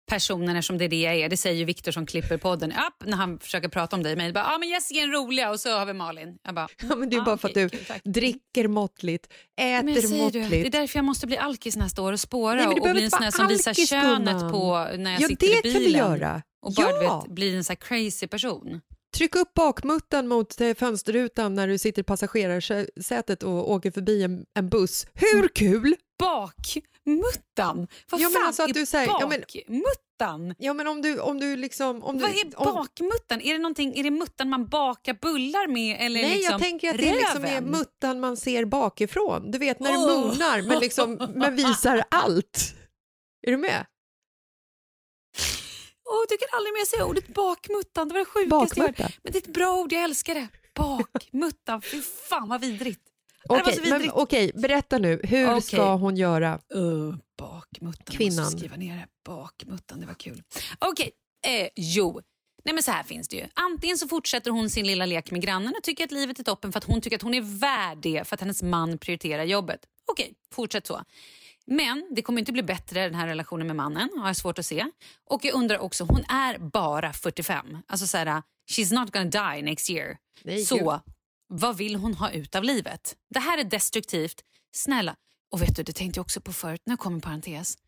personen 0.09 0.57
eftersom 0.57 0.79
det 0.79 0.85
är 0.85 0.89
det 0.89 1.01
jag 1.03 1.15
är. 1.17 1.29
Det 1.29 1.37
säger 1.37 1.57
ju 1.57 1.65
Viktor 1.65 1.93
som 1.93 2.07
klipper 2.07 2.37
podden 2.37 2.71
upp 2.73 3.07
när 3.09 3.17
han 3.17 3.39
försöker 3.39 3.69
prata 3.69 3.97
om 3.97 4.03
dig. 4.03 4.17
Men 4.17 4.33
bara, 4.33 4.45
ah, 4.45 4.59
men 4.59 4.69
Jessica 4.69 5.01
är 5.01 5.05
en 5.05 5.13
roliga 5.13 5.51
och 5.51 5.61
så 5.61 5.79
har 5.79 5.87
vi 5.87 5.93
Malin. 5.93 6.39
Jag 6.45 6.55
bara, 6.55 6.69
Ja, 6.89 6.97
men 6.97 7.11
det 7.11 7.17
är 7.17 7.21
ah, 7.21 7.25
bara 7.25 7.39
för 7.39 7.49
okej, 7.49 7.65
att 7.65 7.73
du 7.73 7.79
tack. 7.79 8.01
dricker 8.05 8.69
måttligt, 8.69 9.27
äter 9.61 9.83
Men 9.85 10.03
säger 10.03 10.31
du, 10.31 10.41
måttligt. 10.41 10.51
det 10.73 10.79
är 10.79 10.81
därför 10.81 10.99
jag 10.99 11.05
måste 11.05 11.27
bli 11.27 11.37
alkis 11.37 11.77
nästa 11.77 12.03
år 12.03 12.13
och 12.13 12.21
spåra 12.21 12.55
Nej, 12.55 12.67
men 12.67 12.75
du 12.75 12.81
och 12.81 12.91
bli 12.91 13.05
en 13.05 13.11
sån 13.11 13.23
här 13.23 13.31
som 13.31 13.47
visar 13.47 13.75
könet 13.75 14.41
på 14.53 14.87
när 14.99 15.13
jag 15.13 15.21
Ja, 15.21 15.29
sitter 15.29 15.47
det 15.47 15.59
i 15.59 15.63
bilen. 15.63 15.73
kan 15.73 15.83
vi 15.83 15.99
göra. 15.99 16.43
Och 16.67 16.75
bara 16.75 16.99
du 16.99 17.05
Ja. 17.05 17.21
vet, 17.21 17.35
bli 17.35 17.55
en 17.57 17.65
sån 17.65 17.77
här 17.81 17.89
crazy 17.89 18.27
person. 18.27 18.81
Tryck 19.17 19.37
upp 19.37 19.55
bakmuttan 19.55 20.29
mot 20.29 20.61
eh, 20.61 20.75
fönsterrutan 20.75 21.55
när 21.55 21.69
du 21.69 21.79
sitter 21.79 22.03
i 22.03 22.05
passagerarsätet 22.05 23.43
och 23.43 23.71
åker 23.73 23.91
förbi 23.91 24.23
en, 24.23 24.45
en 24.59 24.69
buss. 24.69 25.07
Hur 25.15 25.49
kul? 25.49 25.95
Bakmuttan? 27.17 27.89
Vad 28.11 28.21
Ja, 28.21 28.29
fan 28.29 28.47
alltså 28.47 28.63
att 28.63 28.71
är 28.71 28.75
du 28.75 28.87
men- 29.29 29.41
bakmuttan? 29.41 30.55
Ja, 30.59 30.75
men 30.75 30.89
om 30.89 31.03
du, 31.03 31.21
om 31.21 31.41
du 31.41 31.57
liksom... 31.57 32.03
Om 32.05 32.19
Vad 32.19 32.31
du, 32.31 32.41
är 32.41 32.61
om, 32.61 32.75
bakmuttan? 32.75 33.41
Är 33.41 33.53
det, 33.53 33.59
någonting, 33.59 33.99
är 33.99 34.03
det 34.03 34.11
muttan 34.11 34.49
man 34.49 34.67
bakar 34.69 35.15
bullar 35.15 35.67
med? 35.69 35.97
Eller 36.01 36.23
Nej, 36.23 36.31
liksom 36.35 36.53
jag 36.53 36.61
tänker 36.61 36.91
att 36.91 36.97
det 36.99 37.09
är 37.09 37.15
liksom 37.15 37.45
är 37.45 37.61
muttan 37.61 38.21
man 38.21 38.37
ser 38.37 38.65
bakifrån. 38.65 39.51
Du 39.51 39.59
vet 39.59 39.81
när 39.81 39.93
du 39.93 39.97
Åh. 39.99 40.07
moonar 40.07 40.63
men, 40.63 40.79
liksom, 40.79 41.33
men 41.35 41.57
visar 41.57 42.05
allt. 42.11 42.75
Är 43.47 43.51
du 43.51 43.57
med? 43.57 43.87
Åh, 46.11 46.25
du 46.29 46.37
kan 46.37 46.49
aldrig 46.53 46.73
mer 46.75 46.85
säga 46.85 47.05
ordet 47.07 47.29
bakmuttan. 47.29 48.09
Det 48.09 48.13
var 48.15 48.19
det 48.21 48.25
sjukaste 48.25 48.81
jag. 48.81 49.11
Men 49.23 49.33
det 49.33 49.39
är 49.39 49.43
ett 49.43 49.55
bra 49.55 49.75
ord, 49.81 49.93
jag 49.93 50.03
älskar 50.05 50.35
det. 50.35 50.49
Bakmuttan, 50.75 51.83
fy 51.83 52.03
fan 52.03 52.49
vad 52.49 52.61
vidrigt. 52.61 53.03
Okej, 53.49 53.75
så 53.77 53.81
men, 53.83 53.93
vidrigt. 53.93 54.15
okej, 54.15 54.53
berätta 54.55 54.99
nu. 54.99 55.21
Hur 55.25 55.51
Okej. 55.51 55.63
ska 55.63 55.95
hon 55.95 56.17
göra? 56.17 56.61
Uh, 56.75 57.15
bakmuttan, 57.39 58.17
Kvinnan. 58.17 58.45
måste 58.45 58.59
skriva 58.59 58.77
ner 58.77 58.97
det. 58.97 59.07
Bakmuttan, 59.25 60.01
det 60.01 60.07
var 60.07 60.15
kul. 60.15 60.43
Okej, 60.79 61.11
eh, 61.47 61.69
jo. 61.77 62.21
Nej 62.65 62.75
men 62.75 62.83
så 62.83 62.91
här 62.91 63.03
finns 63.03 63.29
det 63.29 63.37
ju. 63.37 63.47
Antingen 63.55 63.99
så 63.99 64.09
fortsätter 64.09 64.51
hon 64.51 64.71
sin 64.71 64.87
lilla 64.87 65.07
lek 65.07 65.31
med 65.31 65.43
grannen 65.43 65.75
och 65.77 65.83
tycker 65.83 66.05
att 66.05 66.11
livet 66.11 66.39
är 66.39 66.45
toppen 66.45 66.73
för 66.73 66.79
att 66.79 66.85
hon 66.85 67.01
tycker 67.01 67.17
att 67.17 67.23
hon 67.23 67.35
är 67.35 67.59
värd 67.61 67.99
det 67.99 68.29
för 68.29 68.35
att 68.35 68.41
hennes 68.41 68.63
man 68.63 68.99
prioriterar 68.99 69.45
jobbet. 69.45 69.81
Okej, 70.07 70.35
fortsätt 70.53 70.87
så. 70.87 71.03
Men 71.67 72.09
det 72.11 72.23
kommer 72.23 72.39
inte 72.39 72.53
bli 72.53 72.63
bättre 72.63 73.03
den 73.03 73.15
här 73.15 73.27
relationen 73.27 73.67
med 73.67 73.77
mannen, 73.77 74.11
har 74.19 74.27
jag 74.27 74.37
svårt 74.37 74.59
att 74.59 74.67
se. 74.67 74.87
Och 75.25 75.45
jag 75.45 75.55
undrar 75.55 75.79
också, 75.79 76.05
hon 76.05 76.25
är 76.29 76.59
bara 76.59 77.13
45. 77.13 77.79
Alltså 77.87 78.07
så 78.07 78.19
här, 78.19 78.43
she's 78.71 78.95
not 78.95 79.13
gonna 79.13 79.25
die 79.55 79.63
next 79.63 79.91
year. 79.91 80.17
Nej, 80.45 80.65
så. 80.65 81.01
Vad 81.49 81.77
vill 81.77 81.97
hon 81.97 82.15
ha 82.15 82.31
ut 82.31 82.55
av 82.55 82.65
livet? 82.65 83.17
Det 83.31 83.41
här 83.41 83.59
är 83.59 83.65
destruktivt. 83.65 84.45
Snälla. 84.73 85.17
Och 85.51 85.63
vet 85.63 85.77
du, 85.77 85.83
det 85.83 85.93
tänkte 85.93 86.19
jag 86.19 86.25
också 86.25 86.41
på 86.41 86.53
förut. 86.53 86.83
Nu 86.85 86.97
kommer 86.97 87.17
en 87.17 87.21
parentes. 87.21 87.79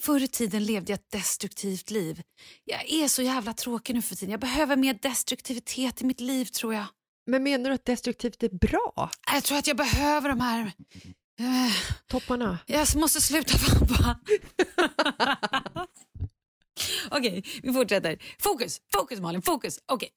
Förr 0.00 0.22
i 0.22 0.28
tiden 0.28 0.64
levde 0.64 0.92
jag 0.92 0.98
ett 0.98 1.10
destruktivt 1.10 1.90
liv. 1.90 2.22
Jag 2.64 2.90
är 2.90 3.08
så 3.08 3.22
jävla 3.22 3.52
tråkig 3.54 3.94
nu 3.94 4.02
för 4.02 4.16
tiden. 4.16 4.30
Jag 4.30 4.40
behöver 4.40 4.76
mer 4.76 4.98
destruktivitet 5.02 6.02
i 6.02 6.04
mitt 6.04 6.20
liv 6.20 6.44
tror 6.44 6.74
jag. 6.74 6.84
Men 7.26 7.42
menar 7.42 7.70
du 7.70 7.74
att 7.74 7.84
destruktivt 7.84 8.42
är 8.42 8.48
bra? 8.48 9.10
Jag 9.32 9.44
tror 9.44 9.58
att 9.58 9.66
jag 9.66 9.76
behöver 9.76 10.28
de 10.28 10.40
här... 10.40 10.72
Eh, 11.38 11.72
Topparna? 12.06 12.58
Jag 12.66 12.96
måste 12.96 13.20
sluta 13.20 13.58
vabba. 13.58 14.18
Okej, 17.10 17.44
vi 17.62 17.72
fortsätter. 17.72 18.22
Fokus, 18.38 18.80
fokus 18.92 19.20
Malin, 19.20 19.42
fokus. 19.42 19.78
Okej, 19.86 20.10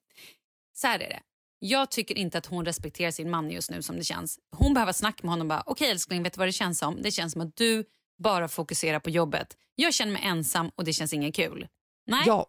så 0.74 0.86
här 0.86 1.00
är 1.00 1.08
det. 1.08 1.20
Jag 1.58 1.90
tycker 1.90 2.18
inte 2.18 2.38
att 2.38 2.46
hon 2.46 2.64
respekterar 2.64 3.10
sin 3.10 3.30
man 3.30 3.50
just 3.50 3.70
nu 3.70 3.82
som 3.82 3.96
det 3.96 4.04
känns. 4.04 4.38
Hon 4.56 4.74
behöver 4.74 4.92
snacka 4.92 5.18
med 5.22 5.30
honom. 5.30 5.48
bara, 5.48 5.62
Okej 5.66 5.90
älskling, 5.90 6.22
vet 6.22 6.32
du 6.32 6.38
vad 6.38 6.48
det 6.48 6.52
känns 6.52 6.78
som? 6.78 7.02
Det 7.02 7.10
känns 7.10 7.32
som 7.32 7.42
att 7.42 7.56
du 7.56 7.84
bara 8.22 8.48
fokuserar 8.48 9.00
på 9.00 9.10
jobbet. 9.10 9.56
Jag 9.74 9.94
känner 9.94 10.12
mig 10.12 10.22
ensam 10.24 10.70
och 10.74 10.84
det 10.84 10.92
känns 10.92 11.12
inget 11.12 11.34
kul. 11.34 11.68
Nej, 12.06 12.22
Ja, 12.26 12.46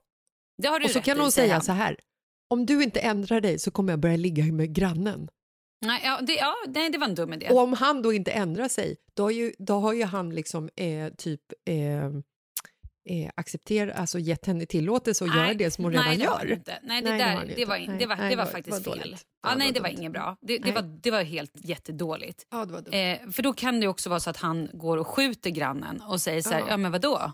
det 0.61 0.67
har 0.67 0.79
du 0.79 0.85
och 0.85 0.91
så 0.91 0.97
rätt 0.99 1.05
kan 1.05 1.17
i, 1.17 1.21
hon 1.21 1.31
säger 1.31 1.47
säga 1.47 1.53
han. 1.55 1.63
så 1.63 1.71
här. 1.71 1.99
Om 2.49 2.65
du 2.65 2.83
inte 2.83 2.99
ändrar 2.99 3.41
dig 3.41 3.59
så 3.59 3.71
kommer 3.71 3.93
jag 3.93 3.99
börja 3.99 4.17
ligga 4.17 4.43
med 4.43 4.73
grannen. 4.73 5.29
Nej, 5.85 6.01
ja, 6.03 6.19
det, 6.21 6.33
ja, 6.33 6.55
nej, 6.67 6.89
det 6.89 6.97
var 6.97 7.07
en 7.07 7.15
dum 7.15 7.33
idé. 7.33 7.49
Och 7.49 7.59
om 7.59 7.73
han 7.73 8.01
då 8.01 8.13
inte 8.13 8.31
ändrar 8.31 8.67
sig, 8.67 8.97
då 9.13 9.23
har 9.23 9.31
ju, 9.31 9.53
då 9.59 9.79
har 9.79 9.93
ju 9.93 10.03
han 10.03 10.35
liksom 10.35 10.69
eh, 10.75 11.13
typ 11.17 11.41
eh, 11.65 12.11
eh, 13.09 13.31
accepterat, 13.35 13.95
alltså 13.97 14.19
gett 14.19 14.45
henne 14.45 14.65
tillåtelse 14.65 15.25
att 15.25 15.35
göra 15.35 15.53
det 15.53 15.71
som 15.71 15.83
hon 15.83 15.93
redan 15.93 16.07
nej, 16.07 16.17
det 16.17 16.25
har 16.25 16.45
gör. 16.45 16.51
Inte. 16.53 16.79
Nej, 16.83 17.01
det, 17.01 17.09
Nej, 17.09 17.19
det 17.19 17.25
där, 17.25 17.53
det, 17.55 17.65
var, 17.65 17.77
det 17.79 17.87
nej, 17.87 18.29
det 18.29 18.35
det 18.35 18.45
faktiskt 18.45 18.83
det 18.83 18.89
var 18.89 18.97
fel. 18.97 19.15
Ja, 19.43 19.49
det 19.49 19.55
nej, 19.57 19.71
det 19.71 19.79
var 19.79 19.89
inget 19.89 20.11
bra. 20.11 20.37
Det, 20.41 20.57
det, 20.57 20.71
var, 20.71 20.81
det 20.81 21.11
var 21.11 21.23
helt 21.23 21.51
jättedåligt. 21.55 22.47
Ja, 22.51 22.65
det 22.65 22.73
var 22.73 22.81
dumt. 22.81 22.93
Eh, 22.93 23.31
för 23.31 23.43
då 23.43 23.53
kan 23.53 23.79
det 23.79 23.87
också 23.87 24.09
vara 24.09 24.19
så 24.19 24.29
att 24.29 24.37
han 24.37 24.69
går 24.73 24.97
och 24.97 25.07
skjuter 25.07 25.49
grannen 25.49 26.01
och 26.01 26.21
säger 26.21 26.41
så 26.41 26.49
här, 26.49 26.59
ja, 26.59 26.65
Ja. 26.69 26.77
men 26.77 26.91
vadå? 26.91 27.31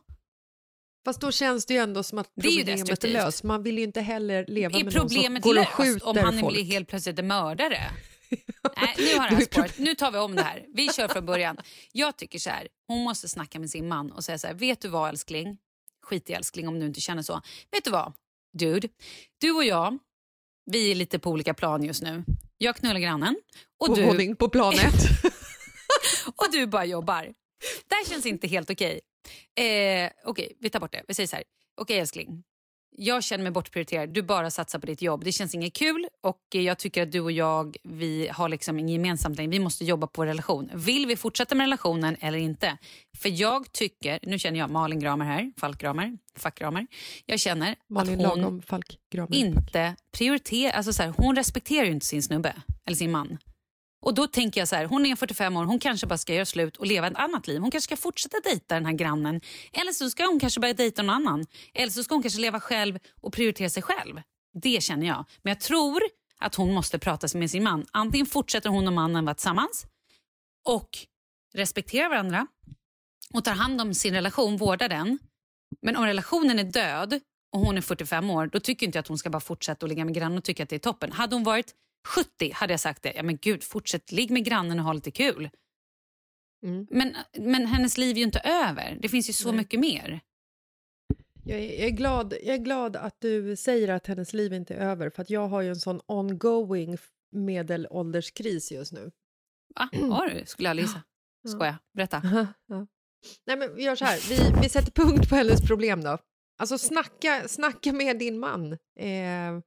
Fast 1.06 1.22
då 1.22 1.32
känns 1.32 1.66
det 1.66 1.74
ju 1.74 1.80
ändå 1.80 2.04
som 2.04 2.18
att 2.18 2.30
Det 2.36 2.48
är 2.48 2.52
problemet 2.52 2.68
är 2.68 2.72
destruktivt. 2.78 3.14
löst. 3.14 3.44
Man 3.44 3.64
vill 3.64 3.78
ju 3.78 3.84
inte 3.84 4.02
heller 4.02 4.46
leva 4.48 4.80
Är 4.80 4.84
med 4.84 4.94
någon 4.94 5.02
problemet 5.10 5.44
som 5.44 5.50
går 5.52 5.60
och 5.60 5.66
löst 5.66 5.72
skjuter 5.72 6.08
om 6.08 6.18
han 6.18 6.40
folk. 6.40 6.54
blir 6.54 6.64
helt 6.64 6.88
plötsligt 6.88 7.26
mördare? 7.26 7.78
Nej, 8.78 8.96
nu 8.98 9.18
har 9.18 9.30
det 9.30 9.36
här 9.36 9.42
spåret. 9.42 9.80
Nu 9.80 9.96
tar 9.96 10.12
vi 10.12 10.18
om 10.18 10.36
det 10.36 10.42
här. 10.44 10.66
Vi 10.74 10.90
kör 10.90 11.08
från 11.08 11.26
början. 11.26 11.58
Jag 11.92 12.18
tycker 12.18 12.40
så 12.40 12.50
här, 12.50 12.68
hon 12.88 13.04
måste 13.04 13.30
snacka 13.30 13.60
med 13.60 13.70
sin 13.70 13.88
man 13.88 14.12
och 14.12 14.24
säga 14.24 14.38
så 14.38 14.48
här, 14.48 14.54
vet 14.54 14.82
du 14.82 14.88
vad 14.88 15.10
älskling? 15.10 15.58
Skit 16.06 16.30
i 16.30 16.34
älskling 16.34 16.68
om 16.68 16.80
du 16.80 16.86
inte 16.86 17.02
känner 17.02 17.22
så. 17.22 17.42
Vet 17.72 17.84
du 17.84 17.92
vad, 17.92 18.14
dude? 18.58 18.90
Du 19.38 19.52
och 19.52 19.64
jag, 19.64 20.00
vi 20.66 20.92
är 20.92 20.96
lite 20.96 21.20
på 21.20 21.30
olika 21.30 21.54
plan 21.54 21.84
just 21.84 22.02
nu. 22.02 22.24
Jag 22.58 22.76
knullar 22.76 23.00
grannen 23.00 23.36
och 23.80 23.88
På 23.88 23.96
du, 23.96 24.06
våning 24.06 24.36
på 24.36 24.50
plan 24.50 24.74
ett. 24.74 25.34
och 26.36 26.48
du 26.52 26.68
bara 26.68 26.86
jobbar. 26.86 27.34
Det 27.88 27.96
här 27.96 28.06
känns 28.10 28.26
inte 28.26 28.48
helt 28.48 28.70
okej. 28.70 29.02
Eh, 29.56 30.12
okej, 30.26 30.58
vi 30.60 30.70
tar 30.70 30.80
bort 30.80 30.92
det. 30.92 31.04
Vi 31.08 31.14
säger 31.14 31.28
så 31.28 31.36
här. 31.36 31.44
Okej 31.82 32.00
älskling, 32.00 32.44
jag 32.98 33.24
känner 33.24 33.44
mig 33.44 33.52
bortprioriterad. 33.52 34.10
Du 34.10 34.22
bara 34.22 34.52
satsar 34.52 34.80
på 34.80 34.86
ditt 34.86 35.02
jobb. 35.02 35.24
Det 35.24 35.32
känns 35.32 35.56
inget 35.56 35.74
kul 35.74 36.08
och 36.22 36.40
jag 36.50 36.78
tycker 36.78 37.04
att 37.04 37.12
du 37.12 37.20
och 37.20 37.32
jag 37.32 37.78
vi 37.84 38.30
har 38.32 38.50
liksom 38.50 38.80
gemensamt 38.80 39.38
längre. 39.38 39.52
Vi 39.52 39.60
måste 39.60 39.86
jobba 39.86 40.08
på 40.08 40.22
vår 40.22 40.26
relation. 40.26 40.70
Vill 40.74 41.06
vi 41.06 41.16
fortsätta 41.16 41.56
med 41.56 41.64
relationen 41.64 42.16
eller 42.20 42.38
inte? 42.38 42.78
För 43.18 43.30
jag 43.30 43.72
tycker, 43.72 44.20
nu 44.24 44.40
känner 44.40 44.60
jag 44.60 44.70
Malin 44.70 45.00
Gramer 45.00 45.26
här, 45.26 45.52
Falk 45.58 45.78
Gramer, 45.78 46.18
Fack 46.36 46.60
Gramer. 46.60 46.88
Jag 47.26 47.40
känner 47.40 47.76
Malin 47.90 48.26
att 48.26 48.28
hon 48.28 48.40
Lagom, 48.40 48.62
Falk, 48.62 48.98
Gramer. 49.12 49.36
inte 49.36 49.96
prioriterar, 50.18 50.72
alltså 50.72 50.94
så 50.94 51.04
här, 51.04 51.14
hon 51.18 51.36
respekterar 51.36 51.86
ju 51.86 51.92
inte 51.92 52.06
sin 52.06 52.24
snubbe 52.24 52.56
eller 52.86 52.98
sin 52.98 53.12
man. 53.12 53.38
Och 54.04 54.14
då 54.14 54.28
tänker 54.28 54.62
jag 54.62 54.68
så 54.68 54.76
här, 54.76 54.86
hon 54.86 55.06
är 55.06 55.16
45 55.16 55.58
år, 55.58 55.66
hon 55.66 55.80
kanske 55.80 56.08
bara 56.08 56.18
ska 56.18 56.34
göra 56.34 56.46
slut 56.46 56.78
och 56.78 56.86
leva 56.86 57.08
ett 57.08 57.18
annat 57.18 57.48
liv. 57.48 57.62
Hon 57.62 57.72
kanske 57.72 57.96
ska 57.96 58.02
fortsätta 58.02 58.40
dejta 58.44 58.76
den 58.76 58.86
här 58.86 58.94
grannen. 58.94 59.42
Eller 59.74 59.92
så 59.92 60.10
ska 60.10 60.26
hon 60.26 60.40
kanske 60.40 60.60
börja 60.60 60.74
dejta 60.74 61.02
någon 61.02 61.16
annan. 61.16 61.46
Eller 61.74 61.92
så 61.92 62.04
ska 62.04 62.16
hon 62.16 62.22
kanske 62.22 62.40
leva 62.40 62.60
själv 62.60 63.00
och 63.22 63.34
prioritera 63.34 63.70
sig 63.70 63.84
själv. 63.84 64.22
Det 64.54 64.84
känner 64.84 65.08
jag. 65.08 65.26
Men 65.42 65.52
jag 65.52 65.60
tror 65.60 66.02
att 66.40 66.56
hon 66.56 66.74
måste 66.74 67.00
prata 67.00 67.38
med 67.38 67.52
sin 67.52 67.64
man. 67.64 67.86
Antingen 67.92 68.26
fortsätter 68.26 68.70
hon 68.70 68.88
och 68.88 68.94
mannen 68.94 69.26
vara 69.26 69.36
tillsammans 69.36 69.86
och 70.66 70.90
respekterar 71.54 72.10
varandra 72.10 72.48
och 73.34 73.44
tar 73.44 73.54
hand 73.54 73.82
om 73.82 73.94
sin 73.94 74.14
relation, 74.14 74.58
vårdar 74.58 74.90
den. 74.90 75.20
Men 75.82 75.96
om 75.96 76.06
relationen 76.06 76.60
är 76.60 76.64
död 76.64 77.20
och 77.52 77.60
hon 77.60 77.78
är 77.78 77.82
45 77.82 78.30
år, 78.30 78.48
då 78.48 78.60
tycker 78.60 78.86
inte 78.86 78.98
jag 78.98 79.02
att 79.02 79.08
hon 79.08 79.18
ska 79.18 79.30
bara 79.30 79.40
fortsätta 79.40 79.86
att 79.86 79.90
ligga 79.90 80.06
med 80.06 80.14
grannen 80.14 80.38
och 80.38 80.44
tycka 80.44 80.64
att 80.64 80.70
det 80.70 80.76
är 80.76 80.80
toppen. 80.80 81.12
Hade 81.12 81.36
hon 81.36 81.44
varit 81.44 81.74
70 82.08 82.52
hade 82.54 82.74
jag 82.74 82.80
sagt 82.80 83.04
det. 83.04 83.14
Ja 83.16 83.24
men 83.24 83.38
gud, 83.38 83.64
fortsätt 83.64 84.12
ligg 84.12 84.32
med 84.32 84.46
grannen 84.46 84.80
och 84.80 84.86
ha 84.86 84.94
lite 84.94 85.12
kul. 85.12 85.50
Mm. 86.64 86.88
Men, 86.90 87.16
men 87.38 87.66
hennes 87.66 87.98
liv 87.98 88.16
är 88.16 88.20
ju 88.20 88.24
inte 88.24 88.40
över. 88.40 88.98
Det 89.02 89.10
finns 89.10 89.30
ju 89.30 89.34
så 89.34 89.48
Nej. 89.48 89.58
mycket 89.58 89.80
mer. 89.80 90.22
Jag 91.46 91.60
är, 91.60 91.80
jag, 91.80 91.88
är 91.88 91.90
glad, 91.90 92.34
jag 92.44 92.56
är 92.56 92.64
glad 92.64 92.96
att 92.96 93.22
du 93.22 93.56
säger 93.56 93.88
att 93.88 94.08
hennes 94.08 94.34
liv 94.34 94.54
inte 94.54 94.76
är 94.76 94.80
över 94.80 95.10
för 95.10 95.22
att 95.22 95.30
jag 95.30 95.48
har 95.48 95.62
ju 95.62 95.70
en 95.70 95.76
sån 95.76 96.02
ongoing 96.06 96.98
medelålderskris 97.32 98.72
just 98.72 98.92
nu. 98.92 99.12
Va? 99.76 99.90
Har 100.12 100.30
du? 100.30 100.46
Skulle 100.46 100.70
jag 100.70 100.78
gissa. 100.78 101.04
Ja. 101.42 101.50
Skoja. 101.50 101.80
Berätta. 101.94 102.22
Ja. 102.68 102.88
Nej, 103.46 103.58
men 103.58 103.76
vi 103.76 103.84
gör 103.84 103.96
så 103.96 104.06
här, 104.06 104.20
vi, 104.30 104.62
vi 104.62 104.70
sätter 104.70 104.92
punkt 104.92 105.30
på 105.30 105.36
hennes 105.36 105.62
problem 105.62 106.04
då. 106.04 106.18
Alltså 106.58 106.78
snacka, 106.78 107.48
snacka 107.48 107.94
med 107.94 108.20
din 108.20 108.40
man. 108.40 108.72
Eh, 109.00 109.60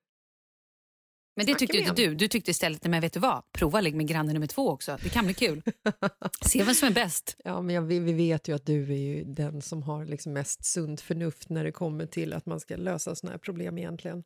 Men 1.36 1.46
det 1.46 1.54
tyckte 1.54 1.76
inte 1.76 1.92
du. 1.92 2.14
Du 2.14 2.28
tyckte 2.28 2.50
istället, 2.50 2.84
men 2.84 3.00
vet 3.00 3.12
du 3.12 3.20
vad? 3.20 3.42
Prova 3.52 3.80
ligg 3.80 3.94
med 3.94 4.08
grannen 4.08 4.34
nummer 4.34 4.46
två 4.46 4.70
också. 4.70 4.98
Det 5.02 5.08
kan 5.08 5.24
bli 5.24 5.34
kul. 5.34 5.62
Se 6.40 6.62
vem 6.62 6.74
som 6.74 6.88
är 6.88 6.92
bäst. 6.92 7.36
ja, 7.44 7.62
men 7.62 7.74
jag, 7.74 7.82
vi, 7.82 7.98
vi 7.98 8.12
vet 8.12 8.48
ju 8.48 8.54
att 8.54 8.66
du 8.66 8.92
är 8.92 8.96
ju 8.96 9.24
den 9.24 9.62
som 9.62 9.82
har 9.82 10.04
liksom 10.04 10.32
mest 10.32 10.64
sunt 10.64 11.00
förnuft 11.00 11.48
när 11.48 11.64
det 11.64 11.72
kommer 11.72 12.06
till 12.06 12.32
att 12.32 12.46
man 12.46 12.60
ska 12.60 12.76
lösa 12.76 13.14
såna 13.14 13.32
här 13.32 13.38
problem 13.38 13.78
egentligen. 13.78 14.24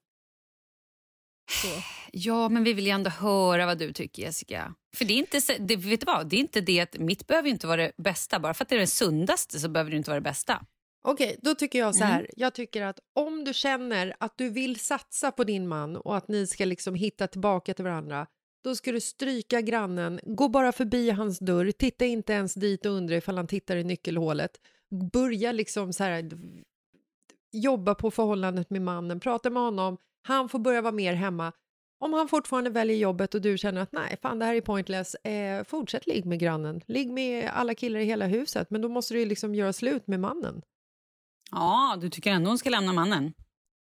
Så. 1.62 1.68
Ja, 2.12 2.48
men 2.48 2.64
vi 2.64 2.72
vill 2.72 2.86
ju 2.86 2.90
ändå 2.90 3.10
höra 3.10 3.66
vad 3.66 3.78
du 3.78 3.92
tycker 3.92 4.22
Jessica. 4.22 4.74
För 4.96 5.04
det 5.04 5.12
är 5.12 5.18
inte, 5.18 5.40
det, 5.58 5.76
vet 5.76 6.00
du 6.00 6.06
vad? 6.06 6.28
Det 6.28 6.36
är 6.36 6.40
inte 6.40 6.60
det 6.60 6.80
att 6.80 6.98
mitt 6.98 7.26
behöver 7.26 7.48
inte 7.48 7.66
vara 7.66 7.82
det 7.82 7.92
bästa. 7.96 8.40
Bara 8.40 8.54
för 8.54 8.64
att 8.64 8.68
det 8.68 8.74
är 8.74 8.80
det 8.80 8.86
sundaste 8.86 9.60
så 9.60 9.68
behöver 9.68 9.90
det 9.90 9.96
inte 9.96 10.10
vara 10.10 10.20
det 10.20 10.24
bästa. 10.24 10.64
Okej, 11.02 11.38
då 11.42 11.54
tycker 11.54 11.78
jag 11.78 11.94
så 11.94 12.04
Mm. 12.04 12.14
här. 12.14 12.26
Jag 12.36 12.54
tycker 12.54 12.82
att 12.82 13.00
om 13.14 13.44
du 13.44 13.54
känner 13.54 14.14
att 14.20 14.38
du 14.38 14.50
vill 14.50 14.80
satsa 14.80 15.32
på 15.32 15.44
din 15.44 15.68
man 15.68 15.96
och 15.96 16.16
att 16.16 16.28
ni 16.28 16.46
ska 16.46 16.64
liksom 16.64 16.94
hitta 16.94 17.26
tillbaka 17.26 17.74
till 17.74 17.84
varandra, 17.84 18.26
då 18.64 18.74
ska 18.74 18.92
du 18.92 19.00
stryka 19.00 19.60
grannen, 19.60 20.20
gå 20.24 20.48
bara 20.48 20.72
förbi 20.72 21.10
hans 21.10 21.38
dörr, 21.38 21.70
titta 21.70 22.04
inte 22.04 22.32
ens 22.32 22.54
dit 22.54 22.86
och 22.86 22.92
undra 22.92 23.16
ifall 23.16 23.36
han 23.36 23.46
tittar 23.46 23.76
i 23.76 23.84
nyckelhålet. 23.84 24.60
Börja 25.12 25.52
liksom 25.52 25.92
så 25.92 26.04
här 26.04 26.30
jobba 27.52 27.94
på 27.94 28.10
förhållandet 28.10 28.70
med 28.70 28.82
mannen, 28.82 29.20
prata 29.20 29.50
med 29.50 29.62
honom, 29.62 29.96
han 30.22 30.48
får 30.48 30.58
börja 30.58 30.82
vara 30.82 30.92
mer 30.92 31.14
hemma. 31.14 31.52
Om 32.04 32.12
han 32.12 32.28
fortfarande 32.28 32.70
väljer 32.70 32.96
jobbet 32.96 33.34
och 33.34 33.40
du 33.40 33.58
känner 33.58 33.80
att 33.80 33.92
nej, 33.92 34.16
fan 34.22 34.38
det 34.38 34.44
här 34.44 34.54
är 34.54 34.60
pointless, 34.60 35.14
eh, 35.14 35.64
fortsätt 35.64 36.06
ligg 36.06 36.26
med 36.26 36.38
grannen. 36.38 36.80
Ligg 36.86 37.10
med 37.12 37.50
alla 37.54 37.74
killar 37.74 38.00
i 38.00 38.04
hela 38.04 38.26
huset, 38.26 38.70
men 38.70 38.80
då 38.82 38.88
måste 38.88 39.14
du 39.14 39.24
liksom 39.24 39.54
göra 39.54 39.72
slut 39.72 40.06
med 40.06 40.20
mannen. 40.20 40.62
Ja, 41.50 41.98
du 42.00 42.10
tycker 42.10 42.30
ändå 42.30 42.50
hon 42.50 42.58
ska 42.58 42.70
lämna 42.70 42.92
mannen? 42.92 43.32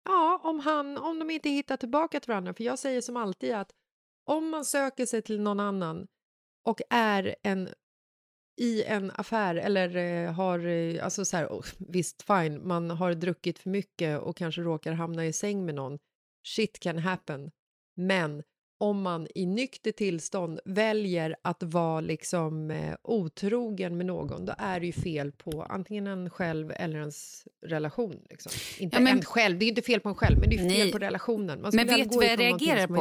Ja, 0.04 0.40
om, 0.44 0.60
han, 0.60 0.98
om 0.98 1.18
de 1.18 1.30
inte 1.30 1.48
hittar 1.48 1.76
tillbaka 1.76 2.20
till 2.20 2.28
varandra. 2.28 2.54
För 2.54 2.64
jag 2.64 2.78
säger 2.78 3.00
som 3.00 3.16
alltid 3.16 3.54
att 3.54 3.70
om 4.24 4.48
man 4.48 4.64
söker 4.64 5.06
sig 5.06 5.22
till 5.22 5.40
någon 5.40 5.60
annan 5.60 6.06
och 6.64 6.80
är 6.90 7.36
en 7.42 7.68
i 8.56 8.84
en 8.84 9.12
affär 9.14 9.54
eller 9.54 9.96
eh, 9.96 10.32
har, 10.32 10.66
eh, 10.66 11.04
alltså 11.04 11.24
så 11.24 11.36
här, 11.36 11.46
oh, 11.46 11.66
visst 11.78 12.22
fine, 12.22 12.68
man 12.68 12.90
har 12.90 13.14
druckit 13.14 13.58
för 13.58 13.70
mycket 13.70 14.20
och 14.20 14.36
kanske 14.36 14.60
råkar 14.60 14.92
hamna 14.92 15.26
i 15.26 15.32
säng 15.32 15.64
med 15.64 15.74
någon. 15.74 15.98
Shit 16.46 16.78
can 16.78 16.98
happen. 16.98 17.50
Men 17.96 18.42
om 18.78 19.02
man 19.02 19.26
i 19.34 19.46
nykter 19.46 19.92
tillstånd 19.92 20.60
väljer 20.64 21.36
att 21.42 21.62
vara 21.62 22.00
liksom 22.00 22.70
eh, 22.70 22.94
otrogen 23.02 23.96
med 23.96 24.06
någon, 24.06 24.44
då 24.44 24.54
är 24.58 24.80
det 24.80 24.86
ju 24.86 24.92
fel 24.92 25.32
på 25.32 25.62
antingen 25.62 26.06
en 26.06 26.30
själv 26.30 26.72
eller 26.76 26.98
ens 26.98 27.48
relation. 27.66 28.20
Liksom. 28.30 28.52
Inte 28.78 28.96
Ja, 28.96 29.00
men- 29.00 29.16
en 29.16 29.24
själv, 29.24 29.58
det 29.58 29.64
är 29.64 29.68
inte 29.68 29.82
fel 29.82 30.00
på 30.00 30.08
en 30.08 30.14
själv, 30.14 30.38
men 30.38 30.50
det 30.50 30.56
är 30.56 30.58
fel 30.58 30.68
Nej. 30.68 30.92
på 30.92 30.98
relationen. 30.98 31.60
Man 31.62 31.70
Men 31.74 31.86
ska 31.88 31.96
väl 31.96 32.00
vet 32.02 32.10
du 32.10 32.16
vad 32.16 32.26
jag 32.26 32.40
reagerar 32.40 32.86
på? 32.86 32.94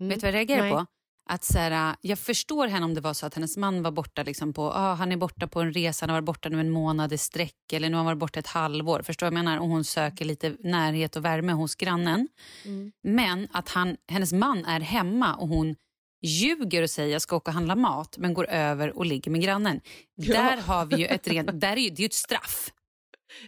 Mm. 0.00 0.08
Vet 0.08 0.20
du 0.20 0.26
vad 0.26 0.28
jag 0.28 0.34
reagerar 0.34 0.62
Nej. 0.62 0.72
på? 0.72 0.86
Att 1.30 1.44
så 1.44 1.58
här, 1.58 1.96
jag 2.00 2.18
förstår 2.18 2.66
henne 2.66 2.84
om 2.84 2.94
det 2.94 3.00
var 3.00 3.14
så 3.14 3.26
att 3.26 3.34
hennes 3.34 3.56
man 3.56 3.82
var 3.82 3.90
borta 3.90 4.22
liksom 4.22 4.52
på, 4.52 4.62
ah, 4.62 4.94
han 4.94 5.12
är 5.12 5.16
borta 5.16 5.46
på 5.46 5.60
en 5.60 5.72
resa, 5.72 6.02
han 6.02 6.10
har 6.10 6.16
varit 6.16 6.26
borta 6.26 6.48
nu 6.48 6.60
en 6.60 6.70
månad 6.70 7.12
i 7.12 7.18
sträck 7.18 7.72
eller 7.72 7.88
nu 7.88 7.94
har 7.94 7.98
han 7.98 8.06
varit 8.06 8.18
borta 8.18 8.40
ett 8.40 8.46
halvår. 8.46 9.02
Förstår 9.02 9.26
jag 9.26 9.32
menar? 9.32 9.58
Och 9.58 9.68
hon 9.68 9.84
söker 9.84 10.24
lite 10.24 10.56
närhet 10.60 11.16
och 11.16 11.24
värme 11.24 11.52
hos 11.52 11.74
grannen. 11.74 12.28
Mm. 12.64 12.92
Men 13.02 13.48
att 13.52 13.68
han, 13.68 13.96
hennes 14.08 14.32
man 14.32 14.64
är 14.64 14.80
hemma 14.80 15.34
och 15.34 15.48
hon 15.48 15.76
ljuger 16.22 16.82
och 16.82 16.90
säger 16.90 17.12
jag 17.12 17.22
ska 17.22 17.36
åka 17.36 17.50
och 17.50 17.54
handla 17.54 17.76
mat 17.76 18.18
men 18.18 18.34
går 18.34 18.50
över 18.50 18.96
och 18.96 19.06
ligger 19.06 19.30
med 19.30 19.42
grannen. 19.42 19.80
Ja. 20.14 20.34
Där 20.34 20.56
har 20.56 20.86
vi 20.86 20.96
ju 20.96 21.06
ett 21.06 21.28
rent, 21.28 21.60
där 21.60 21.72
är 21.72 21.76
ju, 21.76 21.90
det 21.90 22.02
är 22.02 22.06
ett 22.06 22.14
straff. 22.14 22.72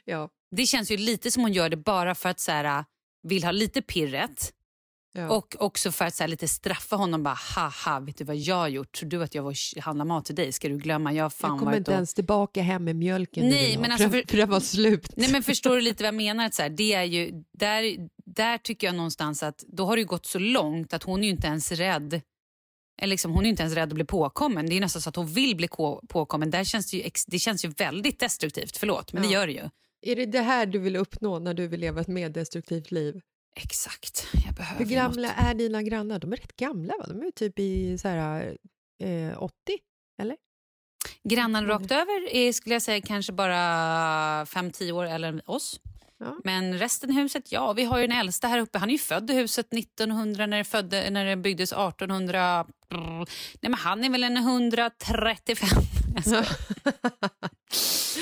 Ja. 0.04 0.28
Det 0.50 0.66
känns 0.66 0.90
ju 0.90 0.96
lite 0.96 1.30
som 1.30 1.42
hon 1.42 1.52
gör 1.52 1.68
det 1.68 1.76
bara 1.76 2.14
för 2.14 2.28
att 2.28 2.40
så 2.40 2.52
här, 2.52 2.84
vill 3.22 3.44
ha 3.44 3.50
lite 3.50 3.82
pirret. 3.82 4.52
Ja. 5.16 5.30
Och 5.30 5.56
också 5.58 5.92
för 5.92 6.04
att 6.04 6.14
så 6.14 6.26
lite 6.26 6.48
straffa 6.48 6.96
honom. 6.96 7.22
bara 7.22 7.34
Haha, 7.56 8.00
vet 8.00 8.16
du 8.18 8.24
vad 8.24 8.36
jag 8.36 8.56
har 8.56 8.68
gjort? 8.68 8.92
Tror 8.92 9.10
du 9.10 9.22
att 9.22 9.34
jag 9.34 9.42
var 9.42 9.80
handla 9.80 10.04
mat 10.04 10.24
till 10.24 10.34
dig? 10.34 10.52
Ska 10.52 10.68
du 10.68 10.78
glömma? 10.78 11.12
Jag 11.12 11.32
fan 11.32 11.50
jag 11.50 11.58
kommer 11.58 11.76
inte 11.76 11.90
och... 11.90 11.94
ens 11.94 12.14
tillbaka 12.14 12.62
hem 12.62 12.84
med 12.84 12.96
mjölken 12.96 13.48
Nej, 13.48 13.78
men 13.78 13.92
alltså 13.92 14.10
för, 14.10 14.22
för- 14.28 14.36
det 14.36 14.46
var 14.46 14.60
slut. 14.60 15.08
Nej 15.16 15.32
men 15.32 15.42
förstår 15.42 15.74
du 15.74 15.80
lite 15.80 16.02
vad 16.02 16.06
jag 16.08 16.14
menar? 16.14 16.46
Att 16.46 16.54
så 16.54 16.62
här, 16.62 16.68
det 16.70 16.92
är 16.92 17.02
ju, 17.04 17.44
där, 17.58 18.08
där 18.26 18.58
tycker 18.58 18.86
jag 18.86 18.96
någonstans 18.96 19.42
att 19.42 19.64
då 19.68 19.86
har 19.86 19.96
det 19.96 20.04
gått 20.04 20.26
så 20.26 20.38
långt 20.38 20.94
att 20.94 21.02
hon 21.02 21.20
är 21.20 21.24
ju 21.24 21.30
inte 21.30 21.46
ens 21.46 21.72
rädd. 21.72 22.20
Eller 23.02 23.10
liksom, 23.10 23.32
hon 23.32 23.44
är 23.44 23.48
inte 23.48 23.62
ens 23.62 23.74
rädd 23.74 23.88
att 23.88 23.94
bli 23.94 24.04
påkommen. 24.04 24.66
Det 24.66 24.72
är 24.72 24.74
ju 24.74 24.80
nästan 24.80 25.02
så 25.02 25.08
att 25.08 25.16
hon 25.16 25.26
vill 25.26 25.56
bli 25.56 25.68
ko- 25.68 26.00
påkommen. 26.08 26.50
Där 26.50 26.64
känns 26.64 26.90
det, 26.90 26.96
ju 26.96 27.10
det 27.26 27.38
känns 27.38 27.64
ju 27.64 27.68
väldigt 27.68 28.20
destruktivt. 28.20 28.76
Förlåt, 28.76 29.12
men 29.12 29.22
det 29.22 29.28
Ja. 29.28 29.34
gör 29.40 29.46
det 29.46 29.52
ju. 29.52 29.68
Är 30.06 30.16
det 30.16 30.26
det 30.26 30.40
här 30.40 30.66
du 30.66 30.78
vill 30.78 30.96
uppnå 30.96 31.38
när 31.38 31.54
du 31.54 31.68
vill 31.68 31.80
leva 31.80 32.00
ett 32.00 32.08
mer 32.08 32.28
destruktivt 32.28 32.90
liv? 32.90 33.20
Exakt. 33.54 34.26
Jag 34.46 34.54
behöver 34.54 34.84
Hur 34.84 34.94
gamla 34.94 35.28
något. 35.28 35.36
är 35.38 35.54
dina 35.54 35.82
grannar? 35.82 36.18
De 36.18 36.32
är 36.32 36.36
rätt 36.36 36.56
gamla 36.56 36.94
va? 36.98 37.04
De 37.08 37.22
är 37.22 37.30
typ 37.30 37.58
i 37.58 37.98
så 37.98 38.08
här, 38.08 38.56
eh, 39.02 39.42
80, 39.42 39.54
eller? 40.22 40.36
Grannen 41.28 41.66
rakt 41.66 41.92
över 41.92 42.34
är, 42.34 42.52
skulle 42.52 42.74
jag 42.74 42.82
säga 42.82 43.00
kanske 43.00 43.32
bara 43.32 43.54
5-10 44.44 44.92
år 44.92 45.04
äldre 45.04 45.28
än 45.28 45.40
oss. 45.46 45.80
Ja. 46.18 46.36
Men 46.44 46.78
resten 46.78 47.10
i 47.10 47.14
huset, 47.14 47.52
ja, 47.52 47.72
vi 47.72 47.84
har 47.84 47.98
ju 47.98 48.06
den 48.06 48.16
äldsta 48.18 48.48
här 48.48 48.58
uppe. 48.58 48.78
Han 48.78 48.88
är 48.88 48.92
ju 48.92 48.98
född 48.98 49.30
i 49.30 49.34
huset 49.34 49.74
1900 49.74 50.46
när 50.46 50.58
det, 50.58 50.64
födde, 50.64 51.10
när 51.10 51.24
det 51.24 51.36
byggdes 51.36 51.72
1800. 51.72 52.66
Brr. 52.88 52.98
Nej, 53.60 53.70
men 53.70 53.74
han 53.74 54.04
är 54.04 54.10
väl 54.10 54.24
en 54.24 54.36
135. 54.36 55.68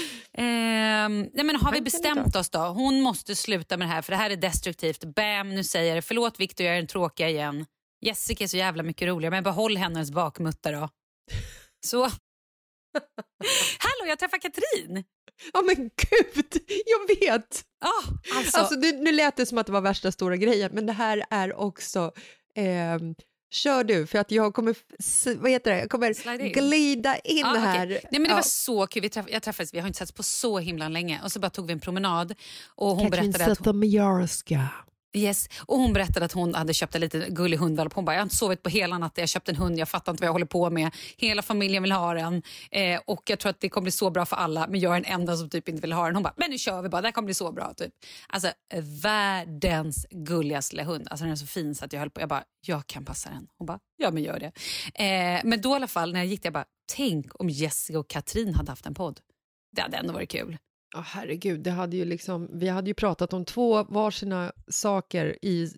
Ehm, 0.39 1.31
nej, 1.35 1.45
men 1.45 1.57
har 1.57 1.73
vi 1.73 1.81
bestämt 1.81 2.37
oss 2.37 2.51
då? 2.51 2.59
Hon 2.59 3.01
måste 3.01 3.37
sluta 3.37 3.77
med 3.77 3.89
det 3.89 3.93
här 3.93 4.03
för 4.03 4.13
det 4.13 4.17
här 4.17 4.31
är 4.31 4.37
destruktivt. 4.37 5.05
Bam, 5.05 5.55
nu 5.55 5.65
säger 5.65 5.89
jag 5.89 5.97
det. 5.97 6.03
Förlåt 6.03 6.41
Victor, 6.41 6.67
jag 6.67 6.73
är 6.75 6.79
den 6.81 6.87
tråkiga 6.89 7.29
igen. 7.29 7.67
Jessica 8.01 8.45
är 8.45 8.49
så 8.49 8.57
jävla 8.57 8.83
mycket 8.83 9.09
roligare 9.09 9.31
men 9.31 9.45
behåll 9.45 9.77
hennes 9.77 10.11
bakmutta 10.11 10.71
då. 10.73 10.89
Så. 11.87 12.03
Hallå, 13.79 14.09
jag 14.09 14.19
träffar 14.19 14.39
Katrin. 14.39 15.05
Ja 15.53 15.63
men 15.63 15.77
gud, 15.77 16.63
jag 16.87 17.17
vet! 17.21 17.65
Ah, 17.81 17.89
alltså, 18.37 18.59
Alltså, 18.59 18.75
det, 18.77 18.93
nu 18.93 19.13
lät 19.13 19.37
det 19.37 19.47
som 19.47 19.59
att 19.59 19.67
det 19.67 19.73
var 19.73 19.81
värsta 19.81 20.13
stora 20.13 20.37
grejen, 20.37 20.71
men 20.75 20.87
det 20.87 20.93
här 20.93 21.25
är 21.31 21.55
också... 21.55 22.13
ehm, 22.55 23.15
kör 23.53 23.85
du, 23.85 24.07
för 24.07 24.19
att 24.19 24.31
jag 24.31 24.55
kommer, 24.55 24.75
vad 25.41 25.51
heter 25.51 25.71
det? 25.71 25.79
Jag 25.79 25.91
kommer 25.91 26.41
in. 26.41 26.53
glida 26.53 27.17
in 27.19 27.39
Ja, 27.39 27.51
okej. 27.51 27.61
här. 27.63 27.87
Nej, 27.87 28.01
men 28.11 28.23
det 28.23 28.29
Ja. 28.29 28.35
var 28.35 28.43
så 28.43 28.87
kul. 28.87 29.03
Vi, 29.03 29.09
träff, 29.09 29.27
jag 29.29 29.43
träffades, 29.43 29.75
vi 29.75 29.79
har 29.81 29.87
inte 29.87 29.99
setts 29.99 30.13
på 30.13 30.23
så 30.23 30.59
himla 30.59 30.89
länge. 30.89 31.21
Och 31.25 31.33
så 31.33 31.41
bara 31.41 31.51
tog 31.51 31.67
vi 31.67 31.73
en 31.73 31.81
promenad. 31.81 32.35
Och 32.67 32.87
hon 32.89 33.11
Katrin 33.11 33.31
berättade 33.31 33.53
att 33.53 33.59
hon 33.59 33.65
yes, 35.13 35.49
och 35.67 35.79
hon 35.79 35.93
berättade 35.93 36.25
att 36.27 36.33
hon 36.33 36.55
hade 36.55 36.75
köpt 36.75 36.95
en 36.95 37.01
liten 37.01 37.35
gullig 37.35 37.57
hundvalp. 37.57 37.93
Hon 37.95 38.05
bara, 38.05 38.13
jag 38.13 38.21
har 38.21 38.23
inte 38.23 38.37
sovit 38.37 38.63
på 38.63 38.69
hela 38.69 38.99
natten. 38.99 39.23
Jag 39.23 39.29
köpte 39.29 39.53
en 39.53 39.57
hund. 39.57 39.79
Jag 39.79 39.89
fattar 39.89 40.13
inte 40.13 40.23
vad 40.23 40.27
jag 40.29 40.33
håller 40.33 40.47
på 40.47 40.71
med. 40.71 40.91
Hela 41.17 41.43
familjen 41.43 41.83
vill 41.83 41.93
ha 41.93 42.15
den. 42.15 42.43
Eh, 42.71 43.01
och 43.07 43.31
jag 43.31 43.39
tror 43.39 43.51
att 43.51 43.61
det 43.61 43.69
kommer 43.69 43.83
bli 43.83 43.93
så 43.93 44.11
bra 44.11 44.27
för 44.27 44.37
alla. 44.37 44.67
Men 44.67 44.81
jag 44.81 44.97
är 44.97 45.01
den 45.01 45.13
enda 45.13 45.37
som 45.37 45.51
typ 45.51 45.69
inte 45.69 45.81
vill 45.81 45.93
ha 45.93 46.07
den. 46.07 46.15
Hon 46.15 46.23
bara, 46.23 46.35
men 46.37 46.51
nu 46.51 46.59
kör 46.59 46.83
vi 46.83 46.89
bara. 46.89 47.03
Det 47.03 47.09
här 47.09 47.13
kommer 47.13 47.27
bli 47.27 47.35
så 47.35 47.53
bra. 47.53 47.75
Typ. 47.75 47.93
Alltså 48.29 48.53
världens 49.03 50.07
gulligaste 50.11 50.77
lilla 50.77 50.89
hund. 50.89 51.09
Alltså 51.11 51.25
den 51.25 51.33
är 51.33 51.37
så 51.37 51.47
fin 51.47 51.75
så 51.75 51.85
att 51.85 51.93
jag 51.93 52.01
höll 52.01 52.11
på. 52.11 52.21
Jag 52.21 52.29
bara, 52.29 52.45
jag 52.67 52.87
kan 52.87 53.05
passa 53.05 53.31
den. 53.31 53.47
Hon 53.59 53.67
bara, 53.67 53.79
ja 53.97 54.11
men 54.11 54.23
gör 54.23 54.39
det. 54.39 54.53
Eh, 55.05 55.41
men 55.45 55.61
då 55.61 55.71
i 55.71 55.75
alla 55.75 55.89
fall 55.89 56.13
när 56.13 56.21
jag 56.21 56.27
gick 56.27 56.45
jag 56.45 56.53
bara, 56.53 56.65
tänk 56.95 57.41
om 57.41 57.51
Jessica 57.51 57.99
och 57.99 58.09
Katrin 58.09 58.55
hade 58.55 58.71
haft 58.71 58.87
en 58.87 58.95
podd. 58.95 59.21
Det 59.77 59.83
hade 59.83 59.97
ändå 59.97 60.13
varit 60.13 60.31
kul. 60.31 60.59
Ja, 60.95 61.01
herregud, 61.07 61.61
det 61.61 61.71
hade 61.71 61.97
ju 61.97 62.05
liksom, 62.05 62.49
vi 62.53 62.69
hade 62.69 62.91
ju 62.91 62.95
pratat 62.95 63.33
om 63.33 63.45
två 63.45 63.85
varsina 63.85 64.53
saker 64.69 65.39
i 65.45 65.69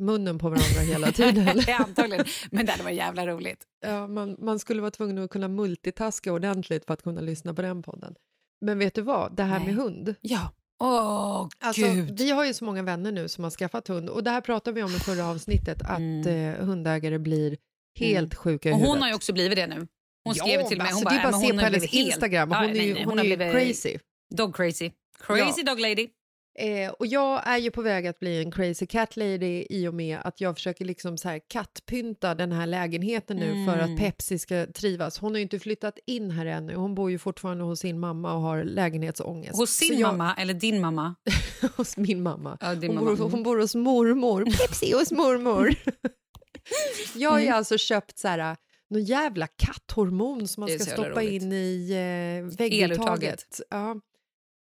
munnen 0.00 0.38
på 0.38 0.48
varandra 0.48 0.80
hela 0.92 1.12
tiden. 1.12 1.60
Ja, 1.66 1.76
Antagligen. 1.76 2.24
Men 2.50 2.66
det 2.66 2.72
hade 2.72 2.84
varit 2.84 2.96
jävla 2.96 3.26
roligt. 3.26 3.64
ja, 3.86 4.06
man, 4.06 4.36
man 4.38 4.58
skulle 4.58 4.80
vara 4.80 4.90
tvungen 4.90 5.18
att 5.18 5.30
kunna 5.30 5.48
multitaska 5.48 6.32
ordentligt 6.32 6.84
för 6.84 6.94
att 6.94 7.02
kunna 7.02 7.20
lyssna 7.20 7.54
på 7.54 7.62
den 7.62 7.82
podden. 7.82 8.14
Men 8.60 8.78
vet 8.78 8.94
du 8.94 9.02
vad, 9.02 9.36
det 9.36 9.42
här 9.42 9.58
Nej. 9.58 9.66
med 9.66 9.74
hund. 9.76 10.14
Ja. 10.20 10.52
Åh, 10.80 11.48
Alltså, 11.60 11.82
gud. 11.82 12.18
vi 12.18 12.30
har 12.30 12.44
ju 12.44 12.54
så 12.54 12.64
många 12.64 12.82
vänner 12.82 13.12
nu 13.12 13.28
som 13.28 13.44
har 13.44 13.50
skaffat 13.50 13.88
hund 13.88 14.08
och 14.08 14.24
det 14.24 14.30
här 14.30 14.40
pratade 14.40 14.74
vi 14.74 14.82
om 14.82 14.90
i 14.90 14.98
förra 14.98 15.26
avsnittet, 15.26 15.82
att 15.82 15.98
Mm. 15.98 16.26
eh, 16.54 16.64
hundägare 16.66 17.18
blir 17.18 17.56
helt 17.98 18.34
sjuka 18.34 18.68
i 18.68 18.72
Och 18.72 18.76
huvudet. 18.76 18.92
hon 18.94 19.02
har 19.02 19.08
ju 19.08 19.14
också 19.14 19.32
blivit 19.32 19.56
det 19.56 19.66
nu. 19.66 19.76
Hon 20.24 20.34
ja, 20.36 20.44
skrev 20.44 20.62
till 20.68 20.78
mig, 20.78 20.86
alltså, 20.86 21.04
hon 21.04 21.04
det 21.14 21.20
är 21.20 21.22
bara 21.22 21.30
bara, 21.32 21.36
att 21.36 21.40
se 21.42 21.46
hon 21.50 21.58
på 21.58 21.64
hennes 21.64 21.82
helt- 21.92 21.94
Instagram, 21.94 22.50
Ja, 22.50 22.56
hon 22.58 22.70
är 22.70 22.74
ju, 22.82 22.94
nej, 22.94 23.04
hon 23.04 23.18
har 23.18 23.24
är 23.24 23.28
ju 23.28 23.36
blivit 23.36 23.52
crazy. 23.54 23.98
Dog 24.34 24.56
crazy. 24.56 24.90
Crazy 25.20 25.62
dog 25.62 25.80
lady. 25.80 26.08
Eh, 26.58 26.90
och 26.90 27.06
jag 27.06 27.46
är 27.46 27.58
ju 27.58 27.70
på 27.70 27.82
väg 27.82 28.06
att 28.06 28.18
bli 28.20 28.42
en 28.42 28.50
crazy 28.52 28.86
cat 28.86 29.16
lady 29.16 29.66
i 29.70 29.88
och 29.88 29.94
med 29.94 30.18
att 30.24 30.40
jag 30.40 30.54
försöker 30.56 30.84
liksom 30.84 31.18
så 31.18 31.28
här 31.28 31.40
kattpynta 31.48 32.34
den 32.34 32.52
här 32.52 32.66
lägenheten 32.66 33.36
nu 33.36 33.66
för 33.66 33.78
Mm. 33.78 33.94
att 33.94 34.00
Pepsi 34.00 34.38
ska 34.38 34.66
trivas. 34.66 35.18
Hon 35.18 35.30
har 35.32 35.36
ju 35.38 35.42
inte 35.42 35.58
flyttat 35.58 35.98
in 36.06 36.30
här 36.30 36.46
ännu, 36.46 36.74
hon 36.74 36.94
bor 36.94 37.10
ju 37.10 37.18
fortfarande 37.18 37.64
hos 37.64 37.80
sin 37.80 37.98
mamma 38.00 38.34
och 38.34 38.40
har 38.40 38.64
lägenhetsångest. 38.64 39.56
Hos 39.58 39.70
sin 39.70 39.98
jag- 39.98 40.10
mamma, 40.12 40.34
eller 40.38 40.54
din 40.54 40.80
mamma. 40.80 41.14
hos 41.76 41.96
min 41.96 42.22
mamma. 42.22 42.58
Ja, 42.60 42.66
Hon 42.74 42.94
mamma. 42.94 43.00
bor, 43.16 43.30
hon 43.30 43.42
bor 43.42 43.58
hos 43.58 43.74
mormor. 43.74 44.44
Pepsi 44.58 44.92
hos 44.92 45.12
mormor. 45.12 45.74
jag 47.14 47.30
har 47.30 47.38
ju 47.38 47.44
Mm. 47.46 47.56
alltså 47.58 47.78
köpt 47.78 48.18
så 48.18 48.28
här, 48.28 48.56
någon 48.90 49.04
jävla 49.04 49.46
katthormon 49.46 50.48
som 50.48 50.60
man 50.60 50.68
ska 50.70 50.84
stoppa 50.92 51.08
roligt. 51.20 51.42
in 51.42 51.52
i 51.52 51.90
eh, 52.50 52.56
vägguttaget. 52.56 53.60
Ja. 53.70 54.00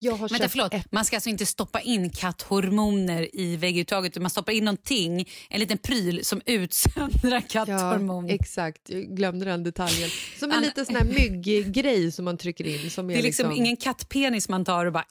Jag 0.03 0.13
har 0.17 0.29
Vänta, 0.29 0.49
förlåt. 0.49 0.75
ett 0.75 0.93
Man 0.93 1.05
ska 1.05 1.17
alltså 1.17 1.31
inte 1.31 1.47
stoppa 1.47 1.81
in 1.81 2.11
katthormoner 2.11 3.37
i 3.37 3.57
vägguttaget. 3.57 4.11
utan 4.13 4.23
Man 4.23 4.31
stoppar 4.31 4.53
in 4.53 4.65
någonting, 4.65 5.29
en 5.51 5.61
liten 5.61 5.79
pryl 5.79 6.25
som 6.25 6.41
utsöndrar 6.47 7.41
katthormon. 7.49 8.29
Ja, 8.29 8.35
exakt. 8.35 8.81
Jag 8.91 9.17
glömde 9.17 9.45
den 9.45 9.63
detaljen. 9.65 10.11
Som 10.39 10.51
en 10.51 10.57
Anna- 10.57 10.67
liten 10.67 10.87
sån 10.87 10.97
här 10.97 11.05
mygggrej 11.05 12.13
som 12.13 12.25
man 12.25 12.37
trycker 12.39 12.67
in. 12.67 12.91
Som 12.91 13.11
är, 13.11 13.15
det 13.15 13.21
är 13.21 13.23
liksom, 13.23 13.53
ingen 13.53 13.77
kattpenis 13.77 14.49
man 14.49 14.65
tar 14.65 14.87
och 14.87 14.93
bara... 14.93 15.05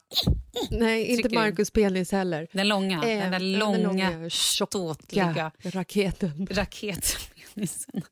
Nej, 0.70 1.06
inte 1.06 1.28
in. 1.28 1.34
Marcus 1.34 1.70
penis 1.70 2.12
heller. 2.12 2.46
Den 2.52 2.68
långa, 2.68 2.96
Eh, 3.04 3.18
den 3.20 3.32
där 3.32 3.40
långa, 3.40 3.76
den 3.76 3.82
långa, 3.82 4.30
ståtliga 4.30 5.50
raketen. 5.62 6.46
raketpenisen. 6.50 8.02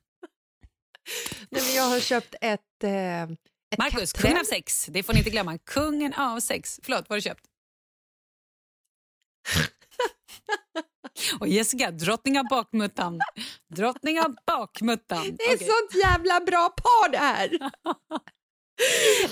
Nej, 1.51 1.63
men 1.67 1.75
jag 1.77 1.83
har 1.83 2.01
köpt 2.01 2.35
ett, 2.41 2.85
eh, 2.85 2.91
ett 3.71 3.79
Marcus, 3.79 4.13
kungen 4.13 4.39
av 4.39 4.45
sex. 4.45 4.87
Det 4.87 5.03
får 5.03 5.13
ni 5.13 5.19
inte 5.19 5.31
glömma. 5.31 5.59
Kungen 5.59 6.15
av 6.15 6.41
sex. 6.41 6.81
Förlåt, 6.83 7.09
vad 7.09 7.11
har 7.11 7.17
du 7.17 7.23
köpt? 7.23 7.45
Och 11.41 11.49
Jessica, 11.49 11.91
drottning 11.91 12.39
av 12.39 12.45
bakmuttan. 12.51 13.21
Drottning 13.75 14.21
av 14.21 14.37
bakmuttan. 14.47 15.37
Det 15.39 15.45
är 15.45 15.57
Okej. 15.57 15.69
sånt 15.69 16.05
jävla 16.05 16.41
bra 16.41 16.69
par 16.69 17.11
det 17.11 17.19
här! 17.19 17.51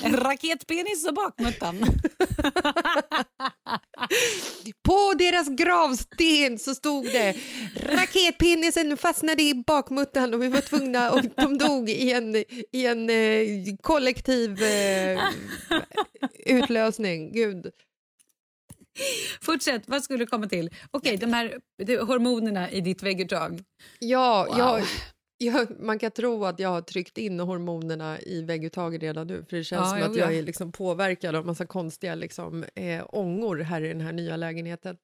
Raketpenis 0.05 1.07
och 1.09 1.15
bakmuttan. 1.15 1.79
På 4.83 5.15
deras 5.19 5.49
gravsten 5.49 6.59
så 6.59 6.75
stod 6.75 7.05
det 7.05 7.35
raketpenisen 7.83 8.97
fastnade 8.97 9.43
i 9.43 9.55
bakmuttan 9.67 10.35
och 10.35 10.43
vi 10.43 10.49
var 10.49 10.61
tvungna 10.61 11.11
och 11.11 11.23
de 11.37 11.59
dog 11.59 11.91
i 11.91 12.13
en, 12.13 12.37
i 12.73 12.87
en 12.87 13.11
eh, 13.11 13.47
kollektiv 13.83 14.63
eh, 14.63 15.21
utlösning. 16.47 17.33
Gud. 17.33 17.67
Fortsätt, 19.41 19.83
vad 19.87 20.03
skulle 20.05 20.19
du 20.19 20.27
komma 20.27 20.47
till? 20.49 20.71
Okej, 20.91 21.17
de 21.17 21.33
här 21.33 21.59
hormonerna 22.07 22.71
i 22.71 22.81
ditt 22.81 23.03
vägguttag. 23.03 23.61
Ja, 23.99 24.47
Wow. 24.49 24.59
jag, 24.59 24.83
jag, 25.39 25.81
man 25.81 25.99
kan 25.99 26.11
tro 26.11 26.45
att 26.45 26.59
jag 26.59 26.69
har 26.69 26.81
tryckt 26.81 27.19
in 27.19 27.41
hormonerna 27.41 28.21
i 28.21 28.43
vägguttaget 28.43 29.03
redan 29.03 29.27
nu 29.27 29.45
för 29.51 29.57
det 29.57 29.65
känns 29.65 29.81
Ja, 29.81 29.91
som 29.91 29.99
jo, 29.99 30.05
att 30.05 30.17
jag 30.17 30.33
ja. 30.35 30.39
är 30.39 30.43
liksom 30.43 30.73
påverkad 30.73 31.35
av 31.37 31.47
massa 31.47 31.67
konstiga 31.67 32.15
liksom, 32.15 32.65
eh, 32.75 33.05
ångor 33.09 33.57
här 33.59 33.83
i 33.85 33.89
den 33.89 34.01
här 34.01 34.13
nya 34.13 34.37
lägenheten. 34.37 34.97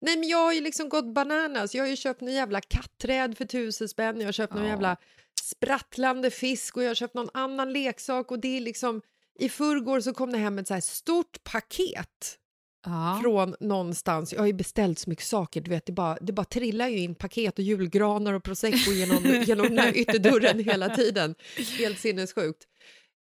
Nej 0.00 0.16
men 0.16 0.28
jag 0.28 0.38
har 0.38 0.52
ju 0.52 0.60
liksom 0.60 0.88
gått 0.88 1.14
bananas. 1.14 1.74
Jag 1.74 1.82
har 1.82 1.88
ju 1.88 1.96
köpt 1.96 2.22
en 2.22 2.28
jävla 2.34 2.60
katträd 2.60 3.36
för 3.38 3.44
tusen 3.44 3.88
spänn. 3.88 4.20
Jag 4.20 4.26
har 4.26 4.32
köpt 4.32 4.54
någon 4.54 4.62
Ja. 4.64 4.68
jävla 4.70 4.96
sprattlande 5.42 6.30
fisk 6.30 6.76
och 6.76 6.82
jag 6.82 6.90
har 6.90 6.94
köpt 6.94 7.14
någon 7.14 7.30
annan 7.34 7.72
leksak 7.72 8.30
och 8.30 8.38
det 8.38 8.56
är 8.56 8.60
liksom 8.60 9.02
i 9.38 9.48
förrgår 9.48 10.00
så 10.00 10.14
kom 10.14 10.32
det 10.32 10.38
hem 10.38 10.58
ett 10.58 10.68
så 10.68 10.74
här 10.74 10.80
stort 10.80 11.44
paket 11.44 12.38
Ja. 12.84 13.18
från 13.22 13.54
någonstans. 13.60 14.32
Jag 14.32 14.40
har 14.40 14.46
ju 14.46 14.52
beställt 14.52 14.98
så 14.98 15.10
mycket 15.10 15.24
saker, 15.24 15.60
du 15.60 15.70
vet, 15.70 15.86
det 15.86 15.92
bara, 15.92 16.18
det 16.20 16.32
bara 16.32 16.44
trillar 16.44 16.88
ju 16.88 16.98
in 16.98 17.14
paket 17.14 17.58
och 17.58 17.64
julgranar 17.64 18.32
och 18.32 18.42
prosecco 18.44 18.92
genom, 18.92 19.24
genom 19.46 19.66
den 19.68 19.78
här 19.78 19.96
ytterdörren 19.96 20.58
hela 20.64 20.88
tiden. 20.96 21.34
Helt 21.78 21.98
sinnessjukt. 21.98 22.64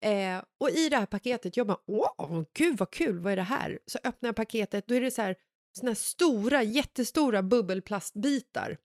Eh, 0.04 0.42
och 0.60 0.70
i 0.70 0.88
det 0.88 0.96
här 0.96 1.06
paketet, 1.06 1.56
jag 1.56 1.66
bara, 1.66 1.78
åh, 1.86 2.42
gud 2.56 2.78
vad 2.78 2.90
kul, 2.90 3.18
vad 3.18 3.32
är 3.32 3.36
det 3.36 3.42
här? 3.42 3.78
Så 3.86 3.98
öppnar 4.04 4.28
jag 4.28 4.36
paketet, 4.36 4.86
då 4.86 4.94
är 4.94 5.00
det 5.00 5.10
så 5.10 5.22
här, 5.22 5.36
såna 5.78 5.90
här 5.90 5.94
stora, 5.96 6.62
jättestora 6.62 7.42
bubbelplastbitar. 7.42 8.76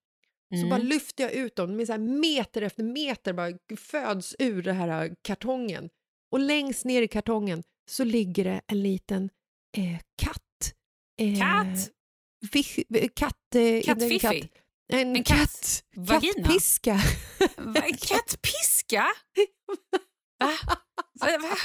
Så 0.50 0.56
Mm. 0.58 0.70
bara 0.70 0.80
lyfter 0.80 1.24
jag 1.24 1.34
ut 1.34 1.56
dem, 1.56 1.70
de 1.78 1.82
är 1.82 1.86
så 1.86 1.92
här 1.92 2.00
meter 2.00 2.62
efter 2.62 2.84
meter 2.84 3.34
bara 3.34 3.52
föds 3.78 4.36
ur 4.40 4.62
den 4.62 4.76
här 4.76 5.16
kartongen. 5.22 5.90
Och 6.32 6.40
längst 6.40 6.86
ner 6.86 7.02
i 7.02 7.08
kartongen 7.08 7.64
så 7.90 8.04
ligger 8.04 8.44
det 8.44 8.62
en 8.68 8.84
liten 8.84 9.30
eh, 9.78 10.00
katt. 10.22 10.44
Eh, 11.20 11.38
Katt? 11.40 11.92
Fisch, 12.52 12.80
eh, 12.96 13.10
katt 13.16 13.56
eh, 13.56 13.82
Kattfiffi? 13.84 14.20
katt. 14.20 14.52
En, 14.94 15.16
En 15.16 15.24
katt. 15.24 15.38
katt? 15.38 15.84
Vagina? 15.96 16.34
Kattpiska. 16.34 17.00
Va, 17.58 17.82
kattpiska? 18.02 19.06
Va? 20.40 20.54
Va, 21.20 21.38
va? 21.42 21.56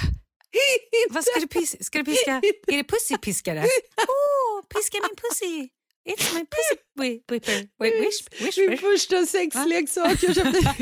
Vad 1.10 1.24
ska 1.24 1.40
du 1.40 1.46
piska? 1.46 1.84
Ska 1.84 1.98
du 1.98 2.04
piska? 2.04 2.40
Är 2.66 2.76
det 2.76 2.84
pussypiskare? 2.84 3.64
Oh, 4.08 4.62
piska 4.68 4.98
min 5.02 5.16
pussy! 5.16 5.68
It's 6.08 6.34
my 6.34 6.44
pussy 6.44 6.76
whi- 6.98 7.22
whipper. 7.28 7.68
Wait, 7.78 7.94
wish, 8.00 8.58
Min 8.68 8.78
första 8.78 9.26
sexleksak. 9.26 10.22
Jag 10.22 10.34
köpte 10.34 10.74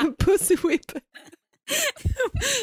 en 0.00 0.14
pussy 0.16 0.56
whip. 0.62 0.92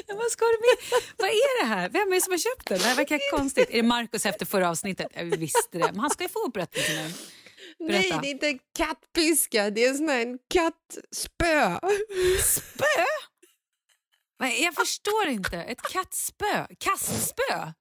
Vad 0.07 0.31
ska 0.31 0.45
du 0.45 0.59
med? 0.59 1.01
Vad 1.17 1.29
är 1.29 1.61
det 1.63 1.67
här? 1.67 1.89
Vem 1.89 2.11
är 2.11 2.15
det 2.15 2.21
som 2.21 2.31
har 2.31 2.37
köpt 2.37 2.67
den? 2.67 2.77
Det 2.79 2.83
här 2.85 2.95
verkar 2.95 3.37
konstigt. 3.37 3.69
Är 3.69 3.73
det 3.73 3.83
Markus 3.83 4.25
efter 4.25 4.45
förra 4.45 4.69
avsnittet? 4.69 5.07
Jag 5.15 5.23
visste 5.25 5.77
det. 5.77 5.79
Men 5.91 5.99
han 5.99 6.09
ska 6.09 6.23
ju 6.23 6.29
få 6.29 6.39
upprättelse 6.39 6.93
nu. 6.93 7.13
Nej, 7.79 8.13
det 8.21 8.27
är 8.27 8.31
inte 8.31 8.47
en 8.47 8.59
kattpiska, 8.77 9.69
det 9.69 9.85
är 9.85 9.89
en 9.89 9.97
sån 9.97 10.09
här 10.09 10.21
en 10.21 10.37
kattspö. 10.49 11.79
Spö? 12.43 13.03
Nej, 14.39 14.63
jag 14.63 14.75
förstår 14.75 15.27
inte. 15.27 15.57
Ett 15.57 15.81
kattspö. 15.81 16.67
Kastspö. 16.79 17.71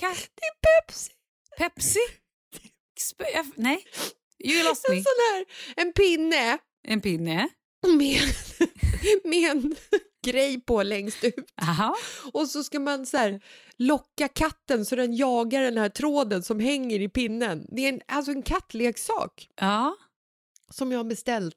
Katt... 0.00 0.18
Det 0.34 0.46
är 0.46 0.82
Pepsi. 0.82 1.10
Pepsi? 1.58 2.00
Spö? 3.00 3.24
Jag... 3.34 3.46
Nej. 3.56 3.86
You 4.44 4.62
lost 4.64 4.88
En 4.88 4.94
me. 4.96 5.02
sån 5.02 5.12
här, 5.32 5.44
en 5.76 5.92
pinne 5.92 6.58
En 6.88 7.00
pinne. 7.00 7.48
med, 7.86 8.20
med 9.24 9.50
en 9.50 9.74
grej 10.26 10.60
på 10.60 10.82
längst 10.82 11.24
ut. 11.24 11.52
Aha. 11.62 11.96
Och 12.32 12.48
så 12.48 12.64
ska 12.64 12.80
man 12.80 13.06
så 13.06 13.16
här, 13.16 13.40
locka 13.76 14.28
katten 14.28 14.84
så 14.84 14.96
den 14.96 15.16
jagar 15.16 15.62
den 15.62 15.78
här 15.78 15.88
tråden 15.88 16.42
som 16.42 16.60
hänger 16.60 17.00
i 17.00 17.08
pinnen. 17.08 17.66
Det 17.68 17.84
är 17.84 17.88
en, 17.88 18.00
alltså 18.08 18.32
en 18.32 18.42
kattleksak 18.42 19.48
Ja. 19.60 19.96
som 20.70 20.92
jag 20.92 20.98
har 20.98 21.04
beställt 21.04 21.56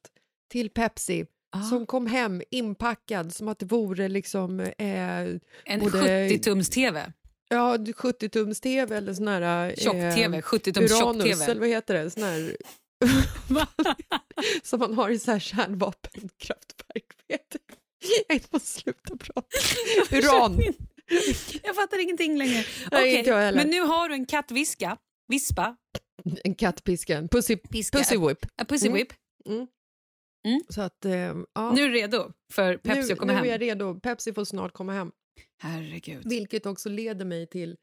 till 0.52 0.70
Pepsi 0.70 1.26
Ah. 1.58 1.62
som 1.64 1.86
kom 1.86 2.08
hem 2.08 2.42
inpackad 2.52 3.34
som 3.34 3.48
att 3.48 3.60
det 3.60 3.66
vore 3.66 4.08
liksom 4.08 4.60
eh, 4.60 4.70
En 4.78 5.40
både- 5.80 6.28
70-tums-tv. 6.30 7.12
ja, 7.50 7.78
70-tums-tv 7.78 8.96
eller 8.98 9.14
sån 9.14 9.28
här... 9.28 9.70
eh, 9.70 9.76
Tjock-tv. 9.76 10.42
70-tums 10.42 10.92
Uranus, 11.02 11.24
eller 11.26 11.36
tjock-tv. 11.36 11.60
vad 11.60 11.70
heter 11.70 11.94
det? 11.94 12.12
Sån 12.12 12.24
här, 12.24 12.58
som 14.64 14.80
man 14.80 14.94
har 14.94 15.10
i 15.10 15.20
så 15.20 15.32
här 15.32 15.40
kärnvapenkraftverk. 15.40 17.06
Jag 18.28 18.42
måste 18.52 18.68
sluta 18.82 19.18
prata. 19.18 19.48
Uran. 20.12 20.62
Jag 21.64 21.76
fattar 21.76 22.02
ingenting 22.04 22.38
längre. 22.38 22.64
Nej, 22.92 23.24
jag 23.28 23.38
heller. 23.38 23.58
men 23.64 23.68
nu 23.70 23.80
har 23.82 24.10
du 24.10 24.16
en 24.16 24.26
kattviska. 24.26 24.98
Vispa. 25.28 25.76
En 26.44 26.56
kattpiska, 26.56 27.18
en 27.18 27.28
pussy, 27.28 27.56
Piska. 27.58 27.98
pussy 27.98 28.18
whip. 28.18 28.46
A 28.62 28.66
pussy 28.68 28.88
Mm. 28.88 28.98
whip. 28.98 29.14
Så 30.70 30.82
att, 30.82 31.06
eh, 31.06 31.12
ja. 31.54 31.72
Nu 31.76 31.84
är 31.84 31.88
du 31.88 31.94
redo 31.94 32.32
för 32.54 32.78
Pepsi 32.78 33.08
nu, 33.08 33.14
att 33.14 33.20
komma 33.20 33.32
nu 33.32 33.38
hem. 33.38 33.46
är 33.46 33.50
jag 33.50 33.62
redo. 33.62 34.00
Pepsi 34.00 34.34
får 34.34 34.46
snart 34.46 34.74
komma 34.74 34.94
hem. 34.94 35.12
Herregud. 35.62 36.30
Vilket 36.30 36.66
också 36.66 36.90
leder 36.90 37.26
mig 37.26 37.48
till 37.48 37.78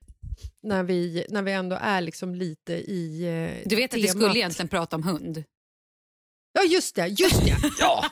när 0.63 0.83
vi, 0.83 1.27
när 1.29 1.43
vi 1.43 1.53
ändå 1.53 1.77
är 1.81 2.01
liksom 2.01 2.35
lite 2.35 2.73
i 2.73 3.23
eh, 3.25 3.69
Du 3.69 3.77
vet 3.77 3.91
att 3.95 3.99
vi 3.99 4.03
temat. 4.03 4.11
skulle 4.23 4.39
egentligen 4.39 4.69
prata 4.69 4.97
om 4.97 5.03
hund. 5.03 5.45
Ja, 6.53 6.63
just 6.63 6.95
det, 6.95 7.07
just 7.07 7.45
det. 7.45 7.57
Ja! 7.79 8.05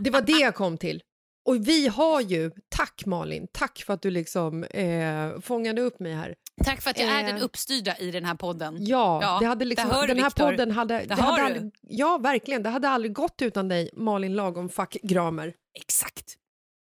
Det 0.00 0.10
var 0.10 0.20
det 0.20 0.32
jag 0.32 0.54
kom 0.54 0.78
till. 0.78 1.02
Och 1.44 1.68
vi 1.68 1.88
har 1.88 2.20
ju, 2.20 2.50
tack 2.68 3.06
Malin, 3.06 3.46
tack 3.52 3.78
för 3.86 3.94
att 3.94 4.02
du 4.02 4.10
liksom 4.10 4.64
eh, 4.64 5.40
fångade 5.40 5.82
upp 5.82 6.00
mig 6.00 6.12
här. 6.12 6.34
Tack 6.64 6.80
för 6.82 6.90
att 6.90 6.98
jag 6.98 7.08
är 7.08 7.20
Eh. 7.20 7.26
den 7.26 7.38
uppstyrda 7.42 7.96
i 7.98 8.10
den 8.10 8.24
här 8.24 8.34
podden. 8.34 8.76
Ja, 8.86 9.18
Ja, 9.22 9.38
det 9.40 9.46
hade 9.46 9.64
liksom, 9.64 9.88
den 9.88 10.18
här 10.18 10.24
Viktor. 10.24 10.50
podden 10.50 10.70
hade... 10.70 11.04
Det 11.04 11.14
har 11.14 11.22
hade 11.32 11.42
aldrig, 11.42 11.72
ja, 11.80 12.18
verkligen. 12.18 12.62
Det 12.62 12.68
hade 12.70 12.88
aldrig 12.88 13.12
gått 13.12 13.42
utan 13.42 13.68
dig, 13.68 13.90
Malin 13.92 14.34
Lagom 14.34 14.68
Fuck 14.68 14.96
Gramer. 15.02 15.54
Exakt. 15.80 16.34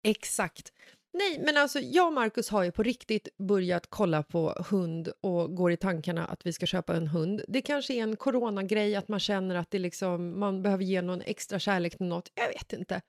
Exakt. 0.03 0.71
Nej, 1.17 1.39
men 1.45 1.57
alltså 1.57 1.79
jag 1.79 2.07
och 2.07 2.13
Markus 2.13 2.49
har 2.49 2.63
ju 2.63 2.71
på 2.71 2.83
riktigt 2.83 3.37
börjat 3.37 3.87
kolla 3.89 4.23
på 4.23 4.65
hund 4.69 5.11
och 5.21 5.55
går 5.55 5.71
i 5.71 5.77
tankarna 5.77 6.25
att 6.25 6.45
vi 6.45 6.53
ska 6.53 6.65
köpa 6.65 6.95
en 6.95 7.07
hund. 7.07 7.41
Det 7.47 7.61
kanske 7.61 7.93
är 7.93 8.03
en 8.03 8.15
coronagrej, 8.15 8.95
att 8.95 9.07
man 9.07 9.19
känner 9.19 9.55
att 9.55 9.71
det 9.71 9.79
liksom, 9.79 10.39
man 10.39 10.61
behöver 10.61 10.83
ge 10.83 11.01
någon 11.01 11.21
extra 11.21 11.59
kärlek 11.59 11.97
till 11.97 12.05
något. 12.05 12.31
Jag 12.35 12.47
vet 12.47 12.73
inte. 12.73 13.01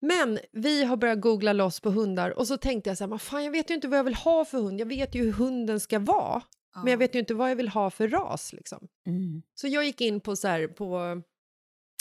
Men 0.00 0.38
vi 0.52 0.84
har 0.84 0.96
börjat 0.96 1.20
googla 1.20 1.52
loss 1.52 1.80
på 1.80 1.90
hundar 1.90 2.38
och 2.38 2.48
så 2.48 2.56
tänkte 2.56 2.90
jag 2.90 2.98
så 2.98 3.04
här, 3.04 3.08
"Men 3.08 3.18
fan, 3.18 3.44
jag 3.44 3.52
vet 3.52 3.70
ju 3.70 3.74
inte 3.74 3.88
vad 3.88 3.98
jag 3.98 4.04
vill 4.04 4.14
ha 4.14 4.44
för 4.44 4.58
hund. 4.58 4.80
Jag 4.80 4.86
vet 4.86 5.14
ju 5.14 5.22
hur 5.24 5.32
hunden 5.32 5.80
ska 5.80 5.98
vara, 5.98 6.42
men 6.74 6.90
jag 6.90 6.98
vet 6.98 7.14
ju 7.14 7.18
inte 7.18 7.34
vad 7.34 7.50
jag 7.50 7.56
vill 7.56 7.68
ha 7.68 7.90
för 7.90 8.08
ras. 8.08 8.52
Liksom. 8.52 8.88
Mm. 9.06 9.42
Så 9.54 9.68
jag 9.68 9.84
gick 9.84 10.00
in 10.00 10.20
på, 10.20 10.36
så 10.36 10.48
här, 10.48 10.68
på 10.68 11.22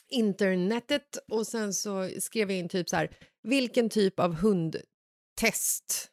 internetet 0.09 1.17
och 1.31 1.47
sen 1.47 1.73
så 1.73 2.09
skrev 2.19 2.51
jag 2.51 2.59
in 2.59 2.69
typ 2.69 2.89
så 2.89 2.95
här, 2.95 3.09
vilken 3.43 3.89
typ 3.89 4.19
av 4.19 4.33
hundtest 5.39 6.09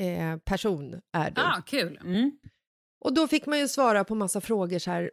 eh, 0.00 0.36
person 0.36 1.00
är 1.12 1.30
du? 1.30 1.40
Ah, 1.40 1.62
kul. 1.66 2.00
Mm. 2.04 2.38
Och 3.04 3.14
då 3.14 3.28
fick 3.28 3.46
man 3.46 3.58
ju 3.58 3.68
svara 3.68 4.04
på 4.04 4.14
massa 4.14 4.40
frågor 4.40 4.78
så 4.78 4.90
här, 4.90 5.10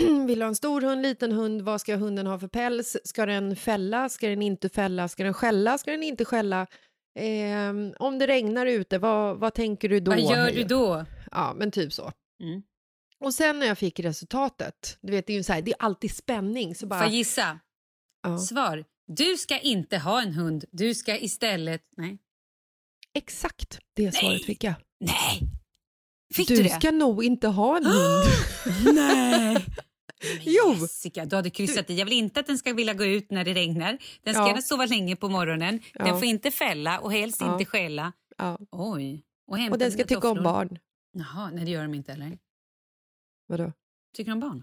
vill 0.26 0.38
du 0.38 0.44
ha 0.44 0.48
en 0.48 0.54
stor 0.54 0.80
hund, 0.80 1.02
liten 1.02 1.32
hund, 1.32 1.62
vad 1.62 1.80
ska 1.80 1.96
hunden 1.96 2.26
ha 2.26 2.38
för 2.38 2.48
päls, 2.48 2.96
ska 3.04 3.26
den 3.26 3.56
fälla, 3.56 4.08
ska 4.08 4.28
den 4.28 4.42
inte 4.42 4.68
fälla, 4.68 5.08
ska 5.08 5.24
den 5.24 5.34
skälla, 5.34 5.78
ska 5.78 5.90
den 5.90 6.02
inte 6.02 6.24
skälla? 6.24 6.66
Eh, 7.18 7.72
om 7.98 8.18
det 8.18 8.26
regnar 8.26 8.66
ute, 8.66 8.98
vad, 8.98 9.38
vad 9.38 9.54
tänker 9.54 9.88
du 9.88 10.00
då? 10.00 10.10
Vad 10.10 10.20
gör 10.20 10.50
du 10.50 10.64
då? 10.64 11.04
Ja, 11.30 11.54
men 11.56 11.70
typ 11.70 11.92
så. 11.92 12.12
Mm. 12.42 12.62
Och 13.20 13.34
sen 13.34 13.58
när 13.58 13.66
jag 13.66 13.78
fick 13.78 14.00
resultatet, 14.00 14.98
du 15.00 15.12
vet 15.12 15.26
det 15.26 15.32
är 15.32 15.36
ju 15.36 15.42
så 15.42 15.52
här, 15.52 15.62
det 15.62 15.70
är 15.70 15.76
alltid 15.78 16.16
spänning. 16.16 16.74
Så 16.74 16.86
bara, 16.86 17.00
Får 17.00 17.06
jag 17.06 17.14
gissa? 17.14 17.58
ja. 18.22 18.38
Svar. 18.38 18.84
Du 19.06 19.36
ska 19.36 19.58
inte 19.58 19.98
ha 19.98 20.22
en 20.22 20.32
hund. 20.32 20.64
Du 20.70 20.94
ska 20.94 21.18
istället... 21.18 21.82
Nej. 21.96 22.18
Exakt 23.18 23.78
det 23.96 24.12
svaret 24.12 24.44
fick 24.44 24.64
jag. 24.64 24.74
Nej! 25.00 25.40
Fick 26.34 26.48
du 26.48 26.56
du, 26.56 26.62
det? 26.62 26.68
ska 26.68 26.90
nog 26.90 27.24
inte 27.24 27.48
ha 27.48 27.76
en 27.76 27.86
hund. 27.86 28.24
Nej! 28.94 29.54
Men 29.54 30.38
Jo. 30.42 30.74
Jessica, 30.80 31.24
du 31.24 31.36
hade 31.36 31.50
kryssat 31.50 31.90
i. 31.90 31.94
Jag 31.98 32.04
vill 32.04 32.14
inte 32.14 32.40
att 32.40 32.46
den 32.46 32.58
ska 32.58 32.72
vilja 32.72 32.94
gå 32.94 33.04
ut 33.04 33.30
när 33.30 33.44
det 33.44 33.54
regnar. 33.54 33.98
Den 34.22 34.34
ska 34.34 34.42
Ja. 34.42 34.48
gärna 34.48 34.62
sova 34.62 34.86
länge 34.86 35.16
på 35.16 35.28
morgonen. 35.28 35.80
Den 35.94 36.06
Ja. 36.06 36.14
får 36.18 36.24
inte 36.24 36.50
fälla 36.50 36.98
och 37.00 37.12
helst 37.12 37.40
Ja. 37.40 37.52
inte 37.52 37.64
skälla. 37.64 38.12
Ja. 38.38 38.58
Oj. 38.70 39.24
Och, 39.46 39.58
Och 39.70 39.78
den 39.78 39.92
ska 39.92 40.04
tycka 40.04 40.28
om 40.30 40.42
barn. 40.42 40.78
Jaha, 41.12 41.50
nej 41.50 41.64
det 41.64 41.70
gör 41.70 41.82
de 41.82 41.94
inte 41.94 42.12
heller. 42.12 42.38
Vadå? 43.46 43.72
Tycker 44.16 44.30
de 44.30 44.40
barn? 44.40 44.62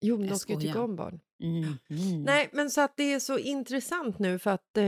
Jo, 0.00 0.18
men 0.18 0.28
de 0.28 0.38
ska 0.38 0.52
ju 0.52 0.60
tycka 0.60 0.80
om 0.82 0.96
barn. 0.96 1.20
Mm. 1.42 1.78
Mm. 1.90 2.22
Nej, 2.22 2.48
men 2.52 2.70
så 2.70 2.80
att 2.80 2.96
det 2.96 3.12
är 3.12 3.20
så 3.20 3.38
intressant 3.38 4.18
nu 4.18 4.38
för 4.38 4.50
att 4.50 4.76
eh, 4.76 4.84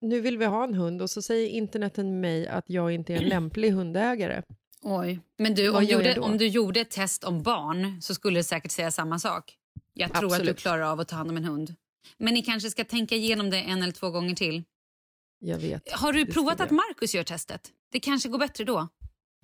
nu 0.00 0.20
vill 0.20 0.38
vi 0.38 0.44
ha 0.44 0.64
en 0.64 0.74
hund 0.74 1.02
och 1.02 1.10
så 1.10 1.22
säger 1.22 1.48
interneten 1.48 2.10
med 2.10 2.20
mig 2.20 2.48
att 2.48 2.64
jag 2.66 2.92
inte 2.92 3.14
är 3.14 3.22
en 3.22 3.28
lämplig 3.28 3.70
hundägare. 3.70 4.42
Oj. 4.82 5.20
Men 5.38 5.54
du, 5.54 5.70
om, 5.70 5.84
gjorde, 5.84 6.20
om 6.20 6.38
du 6.38 6.46
gjorde 6.46 6.80
ett 6.80 6.90
test 6.90 7.24
om 7.24 7.42
barn 7.42 8.02
så 8.02 8.14
skulle 8.14 8.38
det 8.38 8.44
säkert 8.44 8.70
säga 8.70 8.90
samma 8.90 9.18
sak. 9.18 9.56
Jag 9.94 10.14
tror 10.14 10.26
att 10.26 10.32
Absolut. 10.32 10.56
du 10.56 10.60
klarar 10.60 10.82
av 10.82 11.00
att 11.00 11.08
ta 11.08 11.16
hand 11.16 11.30
om 11.30 11.36
en 11.36 11.44
hund. 11.44 11.74
Men 12.18 12.34
ni 12.34 12.42
kanske 12.42 12.70
ska 12.70 12.84
tänka 12.84 13.14
igenom 13.14 13.50
det 13.50 13.60
en 13.60 13.82
eller 13.82 13.92
två 13.92 14.10
gånger 14.10 14.34
till. 14.34 14.64
Jag 15.38 15.58
vet. 15.58 15.92
Har 15.92 16.12
du 16.12 16.26
provat 16.26 16.60
att. 16.60 16.70
Markus 16.70 17.14
gör 17.14 17.24
testet? 17.24 17.70
Det 17.92 18.00
kanske 18.00 18.28
går 18.28 18.38
bättre 18.38 18.64
då. 18.64 18.88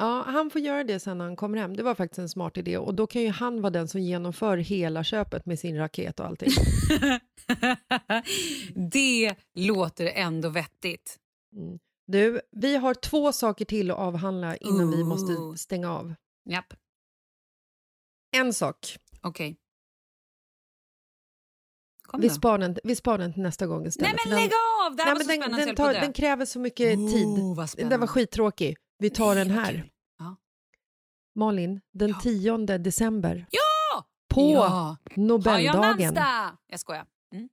Ja, 0.00 0.22
han 0.26 0.50
får 0.50 0.60
göra 0.60 0.84
det 0.84 1.00
sen 1.00 1.18
när 1.18 1.24
han 1.24 1.36
kommer 1.36 1.58
hem. 1.58 1.76
Det 1.76 1.82
var 1.82 1.94
faktiskt 1.94 2.18
en 2.18 2.28
smart 2.28 2.56
idé. 2.56 2.78
Och 2.78 2.94
då 2.94 3.06
kan 3.06 3.22
ju 3.22 3.28
han 3.28 3.60
vara 3.60 3.70
den 3.70 3.88
som 3.88 4.00
genomför 4.00 4.56
hela 4.56 5.04
köpet 5.04 5.46
med 5.46 5.58
sin 5.58 5.76
raket 5.76 6.20
och 6.20 6.26
allting. 6.26 6.50
det 8.90 9.34
låter 9.54 10.06
ändå 10.06 10.48
vettigt. 10.48 11.16
Mm. 11.56 11.78
Du, 12.06 12.40
vi 12.50 12.76
har 12.76 12.94
två 12.94 13.32
saker 13.32 13.64
till 13.64 13.90
att 13.90 13.98
avhandla 13.98 14.56
innan 14.56 14.90
vi 14.90 14.96
Ooh. 15.02 15.08
måste 15.08 15.62
stänga 15.62 15.92
av. 15.92 16.14
Japp, 16.50 16.74
En 18.36 18.52
sak. 18.54 18.96
okej. 19.22 19.56
Kom 22.02 22.20
Vi 22.20 22.28
då. 22.28 22.34
sparar, 22.34 22.58
den, 22.58 22.76
vi 22.84 22.96
sparar 22.96 23.18
den 23.18 23.32
till 23.32 23.42
nästa 23.42 23.66
gång 23.66 23.86
istället. 23.86 24.10
Nej 24.12 24.18
men 24.24 24.30
den, 24.30 24.40
lägg 24.40 24.50
av! 24.86 24.96
Det 24.96 25.02
här 25.02 25.14
nej, 25.14 25.14
var 25.14 25.18
men 25.18 25.24
så 25.24 25.32
den, 25.32 25.42
spännande 25.42 25.66
den, 25.66 25.76
tar, 25.76 25.92
den 25.92 26.12
kräver 26.12 26.44
så 26.44 26.58
mycket 26.58 26.98
Oh, 26.98 27.12
tid. 27.66 27.88
Den 27.90 28.00
var 28.00 28.06
skittråkig. 28.06 28.76
Vi 28.98 29.10
tar 29.10 29.34
den 29.34 29.50
här. 29.50 29.84
Ja. 30.18 30.36
Malin, 31.34 31.80
den 31.92 32.08
Ja. 32.10 32.20
10 32.22 32.56
december. 32.78 33.46
Ja! 33.50 34.04
På 34.34 34.52
ja. 34.54 34.66
Har 34.68 34.96
jag 35.08 35.18
Nobeldagen. 35.18 35.80
namnsdag? 35.80 36.56
Jag 36.66 36.80
skojar. 36.80 37.04
Mm. 37.34 37.48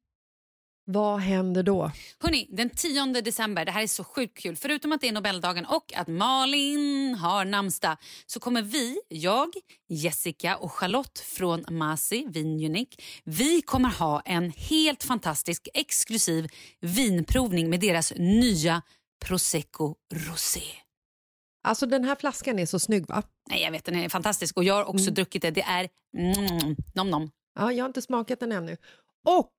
Vad 0.87 1.19
händer 1.19 1.63
då? 1.63 1.91
Hörrni, 2.19 2.47
den 2.51 2.69
10 2.69 3.05
december, 3.05 3.65
det 3.65 3.71
här 3.71 3.83
är 3.83 3.87
så 3.87 4.03
sjukt 4.03 4.37
kul. 4.37 4.55
Förutom 4.55 4.91
att 4.91 5.01
det 5.01 5.07
är 5.07 5.11
Nobeldagen 5.11 5.65
och 5.65 5.93
att 5.95 6.07
Malin 6.07 7.15
har 7.15 7.45
namnsdag 7.45 7.97
så 8.25 8.39
kommer 8.39 8.61
vi, 8.61 8.99
jag, 9.09 9.49
Jessica 9.89 10.57
och 10.57 10.71
Charlotte 10.71 11.19
från 11.19 11.65
Masi 11.69 12.25
Vin 12.29 12.65
Unique, 12.65 12.97
vi 13.23 13.61
kommer 13.61 13.89
ha 13.89 14.21
en 14.21 14.51
helt 14.51 15.03
fantastisk 15.03 15.67
exklusiv 15.73 16.47
vinprovning 16.81 17.69
med 17.69 17.79
deras 17.79 18.13
nya 18.15 18.81
Prosecco 19.25 19.95
Rosé. 20.13 20.84
Alltså 21.65 21.85
den 21.85 22.03
här 22.03 22.15
flaskan 22.15 22.59
är 22.59 22.65
så 22.65 22.79
snygg 22.79 23.07
va? 23.07 23.23
Nej, 23.49 23.61
jag 23.63 23.71
vet, 23.71 23.85
den 23.85 23.95
är 23.95 24.09
fantastisk 24.09 24.57
och 24.57 24.63
jag 24.63 24.73
har 24.73 24.83
också 24.85 25.03
Mm. 25.05 25.13
druckit 25.13 25.41
det. 25.41 25.51
Det 25.51 25.61
är 25.61 25.89
mm, 26.17 26.75
nom 26.95 27.09
nom. 27.09 27.31
Ja, 27.59 27.71
jag 27.71 27.83
har 27.83 27.89
inte 27.89 28.01
smakat 28.01 28.39
den 28.39 28.51
ännu. 28.51 28.77
Och 29.27 29.51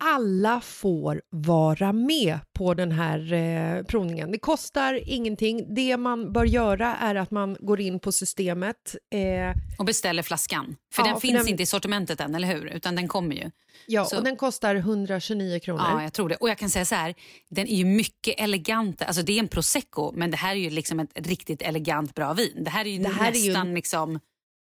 alla 0.00 0.60
får 0.60 1.22
vara 1.30 1.92
med 1.92 2.38
på 2.52 2.74
den 2.74 2.92
här 2.92 3.32
eh, 3.32 3.82
provningen. 3.84 4.30
Det 4.32 4.38
kostar 4.38 5.00
ingenting. 5.06 5.74
Det 5.74 5.96
man 5.96 6.32
bör 6.32 6.44
göra 6.44 6.96
är 6.96 7.14
att 7.14 7.30
man 7.30 7.56
går 7.60 7.80
in 7.80 8.00
på 8.00 8.12
systemet. 8.12 8.96
Eh, 9.14 9.56
Och 9.78 9.84
beställer 9.84 10.22
flaskan. 10.22 10.76
För 10.94 11.02
Ja, 11.02 11.06
den 11.06 11.14
för 11.14 11.20
finns 11.20 11.38
den- 11.38 11.48
inte 11.48 11.62
i 11.62 11.66
sortimentet 11.66 12.20
än, 12.20 12.34
eller 12.34 12.48
hur? 12.48 12.66
Utan 12.66 12.96
den 12.96 13.08
kommer 13.08 13.34
ju. 13.36 13.50
ja, 13.86 14.04
Så- 14.04 14.16
och 14.18 14.24
den 14.24 14.36
kostar 14.36 14.74
129 14.74 15.58
kronor. 15.60 15.84
Ja, 15.90 16.02
jag 16.02 16.12
tror 16.12 16.28
det. 16.28 16.36
Och 16.36 16.48
jag 16.48 16.58
kan 16.58 16.70
säga 16.70 16.84
så 16.84 16.94
här, 16.94 17.14
den 17.50 17.66
är 17.66 17.76
ju 17.76 17.84
mycket 17.84 18.34
elegant. 18.40 19.02
Alltså 19.02 19.22
det 19.22 19.32
är 19.32 19.38
en 19.38 19.48
prosecco, 19.48 20.12
men 20.14 20.30
det 20.30 20.36
här 20.36 20.50
är 20.50 20.60
ju 20.60 20.70
liksom 20.70 21.00
ett 21.00 21.26
riktigt 21.26 21.62
elegant 21.62 22.14
bra 22.14 22.32
vin. 22.32 22.64
Det 22.64 22.70
här 22.70 22.84
är 22.84 22.90
ju 22.90 22.98
Det 22.98 23.08
här 23.08 23.32
är 23.32 23.36
ju- 23.36 23.48
nästan 23.48 23.74
liksom 23.74 24.20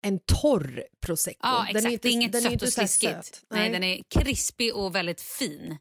en 0.04 0.20
torr 0.20 0.84
prosecco. 1.06 1.40
Ja, 1.42 1.66
Den 1.68 1.76
exakt. 1.78 1.94
inte- 1.94 2.08
det 2.08 2.12
är 2.12 2.14
inget 2.14 2.44
sött 2.44 2.62
och 2.62 2.74
sliskigt. 2.74 3.14
söt. 3.26 3.42
Nej. 3.50 3.70
den 3.72 3.84
är 3.84 4.02
krispig 4.10 4.76
och 4.76 4.96
väldigt 4.96 5.22
fin. 5.22 5.78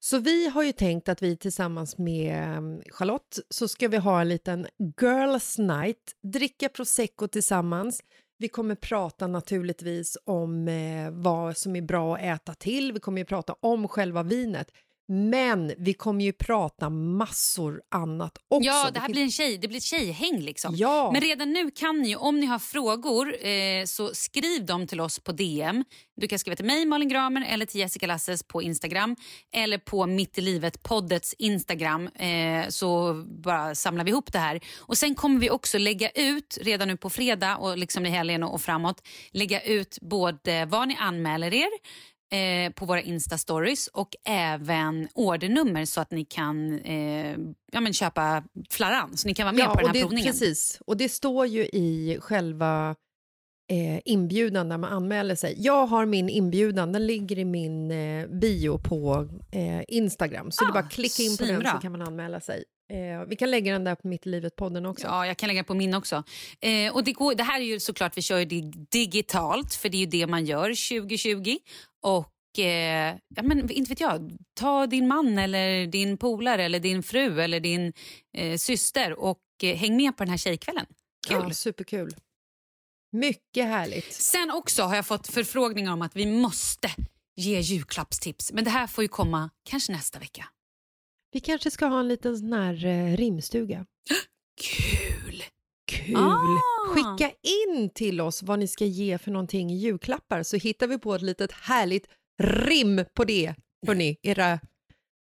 Så 0.00 0.18
vi 0.18 0.48
har 0.48 0.62
ju 0.62 0.72
tänkt 0.72 1.08
att 1.08 1.22
vi 1.22 1.36
tillsammans 1.36 1.98
med 1.98 2.42
eh, 2.56 2.60
Charlotte 2.92 3.38
så 3.50 3.68
ska 3.68 3.88
vi 3.88 3.96
ha 3.96 4.20
en 4.20 4.28
liten 4.28 4.66
girls 5.00 5.58
night, 5.58 6.12
dricka 6.32 6.68
prosecco 6.68 7.28
tillsammans. 7.28 8.00
Vi 8.38 8.48
kommer 8.48 8.74
prata 8.74 9.26
naturligtvis 9.26 10.18
om 10.24 10.68
eh, 10.68 11.10
vad 11.10 11.56
som 11.56 11.76
är 11.76 11.82
bra 11.82 12.14
att 12.16 12.22
äta 12.22 12.54
till. 12.54 12.92
Vi 12.92 13.00
kommer 13.00 13.18
ju 13.18 13.24
prata 13.24 13.54
om 13.60 13.88
själva 13.88 14.22
vinet. 14.22 14.70
Men 15.08 15.72
vi 15.78 15.94
kommer 15.94 16.24
ju 16.24 16.32
prata 16.32 16.90
massor 16.90 17.82
annat 17.90 18.38
också. 18.48 18.66
Ja, 18.66 18.90
det 18.94 19.00
här 19.00 19.08
blir 19.08 19.22
en 19.22 19.30
tjej, 19.30 19.58
det 19.58 19.68
blir 19.68 19.78
ett 19.78 19.84
tjejhäng 19.84 20.40
liksom. 20.40 20.74
Ja. 20.76 21.10
Men 21.12 21.20
redan 21.20 21.52
nu 21.52 21.70
kan 21.70 22.02
ni, 22.02 22.16
om 22.16 22.40
ni 22.40 22.46
har 22.46 22.58
frågor, 22.58 23.46
eh, 23.46 23.84
så 23.84 24.14
skriv 24.14 24.66
dem 24.66 24.86
till 24.86 25.00
oss 25.00 25.18
på 25.18 25.32
DM. 25.32 25.84
Du 26.16 26.28
kan 26.28 26.38
skriva 26.38 26.56
till 26.56 26.64
mig, 26.64 26.86
Malin 26.86 27.08
Gramer, 27.08 27.46
eller 27.48 27.66
till 27.66 27.80
Jessica 27.80 28.06
Lasses 28.06 28.42
på 28.42 28.62
Instagram. 28.62 29.16
Eller 29.52 29.78
på 29.78 30.06
Mitt 30.06 30.38
i 30.38 30.40
livet-poddets 30.40 31.34
Instagram. 31.38 32.06
Eh, 32.06 32.68
så 32.68 33.14
bara 33.44 33.74
samlar 33.74 34.04
vi 34.04 34.10
ihop 34.10 34.32
det 34.32 34.38
här. 34.38 34.60
Och 34.80 34.98
Sen 34.98 35.14
kommer 35.14 35.40
vi 35.40 35.50
också 35.50 35.78
lägga 35.78 36.10
ut, 36.10 36.58
redan 36.60 36.88
nu 36.88 36.96
på 36.96 37.10
fredag 37.10 37.56
och 37.56 37.78
liksom 37.78 38.06
i 38.06 38.10
helgen 38.10 38.42
och 38.42 38.52
och 38.52 38.60
framåt, 38.62 39.08
lägga 39.30 39.60
ut 39.60 39.98
både 40.00 40.64
vad 40.64 40.88
ni 40.88 40.96
anmäler 41.00 41.54
er 41.54 41.68
eh, 42.32 42.72
på 42.72 42.86
våra 42.86 43.00
Insta-stories 43.02 43.88
och 43.92 44.16
även 44.24 45.08
ordernummer 45.14 45.84
så 45.84 46.00
att 46.00 46.10
ni 46.10 46.24
kan 46.24 46.78
eh, 46.78 47.36
ja, 47.72 47.80
men 47.80 47.92
köpa 47.92 48.44
flarran 48.70 49.16
så 49.16 49.28
ni 49.28 49.34
kan 49.34 49.44
vara 49.44 49.56
med 49.56 49.66
på 49.66 49.74
den 49.74 49.82
och 49.82 49.88
här 49.88 49.94
det, 49.94 50.00
provningen. 50.00 50.32
Precis, 50.32 50.80
och 50.86 50.96
det 50.96 51.08
står 51.08 51.46
ju 51.46 51.62
i 51.64 52.18
själva 52.20 52.96
eh, 53.70 54.00
inbjudan 54.04 54.68
när 54.68 54.78
man 54.78 54.92
anmäler 54.92 55.34
sig. 55.34 55.54
Jag 55.58 55.86
har 55.86 56.06
min 56.06 56.28
inbjudan, 56.28 56.92
den 56.92 57.06
ligger 57.06 57.38
i 57.38 57.44
min 57.44 57.90
eh, 57.90 58.26
bio 58.26 58.78
på 58.78 59.28
eh, 59.52 59.82
Instagram. 59.88 60.50
Så 60.50 60.64
det 60.64 60.68
är 60.68 60.70
Ah, 60.70 60.72
bara 60.72 60.84
att 60.84 60.92
klicka 60.92 61.22
in 61.22 61.36
på 61.36 61.44
den 61.44 61.60
så 61.60 61.78
kan 61.78 61.92
man 61.92 62.02
anmäla 62.02 62.40
sig. 62.40 62.64
Eh, 62.92 63.26
vi 63.28 63.36
kan 63.36 63.50
lägga 63.50 63.72
den 63.72 63.84
där 63.84 63.94
på 63.94 64.08
Mitt 64.08 64.26
i 64.26 64.28
livet-podden 64.28 64.86
också. 64.86 65.06
Ja, 65.06 65.26
jag 65.26 65.36
kan 65.36 65.48
lägga 65.48 65.64
på 65.64 65.74
min 65.74 65.94
också. 65.94 66.22
Eh, 66.60 66.94
och 66.94 67.04
det, 67.04 67.12
går, 67.12 67.34
det 67.34 67.42
här 67.42 67.60
är 67.60 67.64
ju 67.64 67.80
såklart, 67.80 68.16
vi 68.16 68.22
kör 68.22 68.38
ju 68.38 68.44
det 68.44 68.72
digitalt 68.90 69.74
för 69.74 69.88
det 69.88 69.96
är 69.96 69.98
ju 69.98 70.06
det 70.06 70.26
man 70.26 70.44
gör 70.44 70.68
2020. 71.00 71.56
Och 72.02 72.58
eh, 72.58 73.16
ja, 73.36 73.42
men 73.42 73.70
inte 73.70 73.88
vet 73.88 74.00
jag, 74.00 74.32
ta 74.54 74.86
din 74.86 75.08
man 75.08 75.38
eller 75.38 75.86
din 75.86 76.18
polare 76.18 76.64
eller 76.64 76.80
din 76.80 77.02
fru 77.02 77.40
eller 77.40 77.60
din 77.60 77.92
eh, 78.36 78.56
syster 78.56 79.18
och 79.18 79.42
eh, 79.62 79.76
häng 79.76 79.96
med 79.96 80.16
på 80.16 80.24
den 80.24 80.30
här 80.30 80.38
tjejkvällen. 80.38 80.86
Kul! 81.28 81.44
Ja, 81.48 81.54
superkul. 81.54 82.14
Mycket 83.12 83.66
härligt. 83.66 84.12
Sen 84.12 84.50
också 84.50 84.82
har 84.82 84.96
jag 84.96 85.06
fått 85.06 85.28
förfrågningar 85.28 85.92
om 85.92 86.02
att 86.02 86.16
vi 86.16 86.26
måste 86.26 86.90
ge 87.36 87.60
julklappstips. 87.60 88.52
Men 88.52 88.64
det 88.64 88.70
här 88.70 88.86
får 88.86 89.04
ju 89.04 89.08
komma 89.08 89.50
kanske 89.62 89.92
nästa 89.92 90.18
vecka. 90.18 90.44
Vi 91.32 91.40
kanske 91.40 91.70
ska 91.70 91.86
ha 91.86 92.00
en 92.00 92.08
liten 92.08 92.38
sån 92.38 92.52
här 92.52 92.84
eh, 92.84 93.16
rimstuga. 93.16 93.86
Kul! 94.60 95.31
Kul! 95.92 96.16
Ah. 96.16 96.58
Skicka 96.88 97.30
in 97.42 97.90
till 97.94 98.20
oss 98.20 98.42
vad 98.42 98.58
ni 98.58 98.68
ska 98.68 98.84
ge 98.84 99.18
för 99.18 99.30
någonting 99.30 99.70
i 99.70 99.76
julklappar 99.76 100.42
så 100.42 100.56
hittar 100.56 100.86
vi 100.86 100.98
på 100.98 101.14
ett 101.14 101.22
litet 101.22 101.52
härligt 101.52 102.06
rim 102.42 103.04
på 103.14 103.24
det, 103.24 103.54
hörni, 103.86 104.16
era 104.22 104.60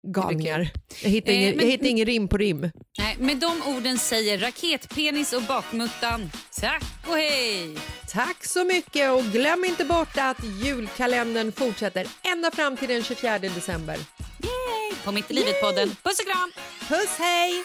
galningar. 0.06 0.70
Jag 1.02 1.10
hittar, 1.10 1.32
Eh, 1.32 1.38
ingen, 1.42 1.58
jag 1.58 1.66
hittar 1.66 1.86
ingen 1.86 2.06
rim 2.06 2.28
på 2.28 2.36
rim. 2.36 2.70
Nej, 2.98 3.16
med 3.18 3.36
de 3.36 3.62
orden 3.76 3.98
säger 3.98 4.38
raketpenis 4.38 5.32
och 5.32 5.42
bakmuttan 5.42 6.30
tack 6.60 6.84
och 7.08 7.16
hej! 7.16 7.76
Tack 8.08 8.44
så 8.44 8.64
mycket 8.64 9.10
och 9.12 9.22
glöm 9.24 9.64
inte 9.64 9.84
bort 9.84 10.16
att 10.18 10.44
julkalendern 10.64 11.52
fortsätter 11.52 12.06
ända 12.32 12.50
fram 12.50 12.76
till 12.76 12.88
den 12.88 13.02
24 13.02 13.38
december. 13.38 13.96
Yay! 14.42 14.98
På 15.04 15.12
Mitt 15.12 15.30
i 15.30 15.34
livet-podden. 15.34 15.88
Puss 15.88 16.20
och 16.20 16.26
kram! 16.26 16.52
Puss 16.88 17.18
hej! 17.18 17.64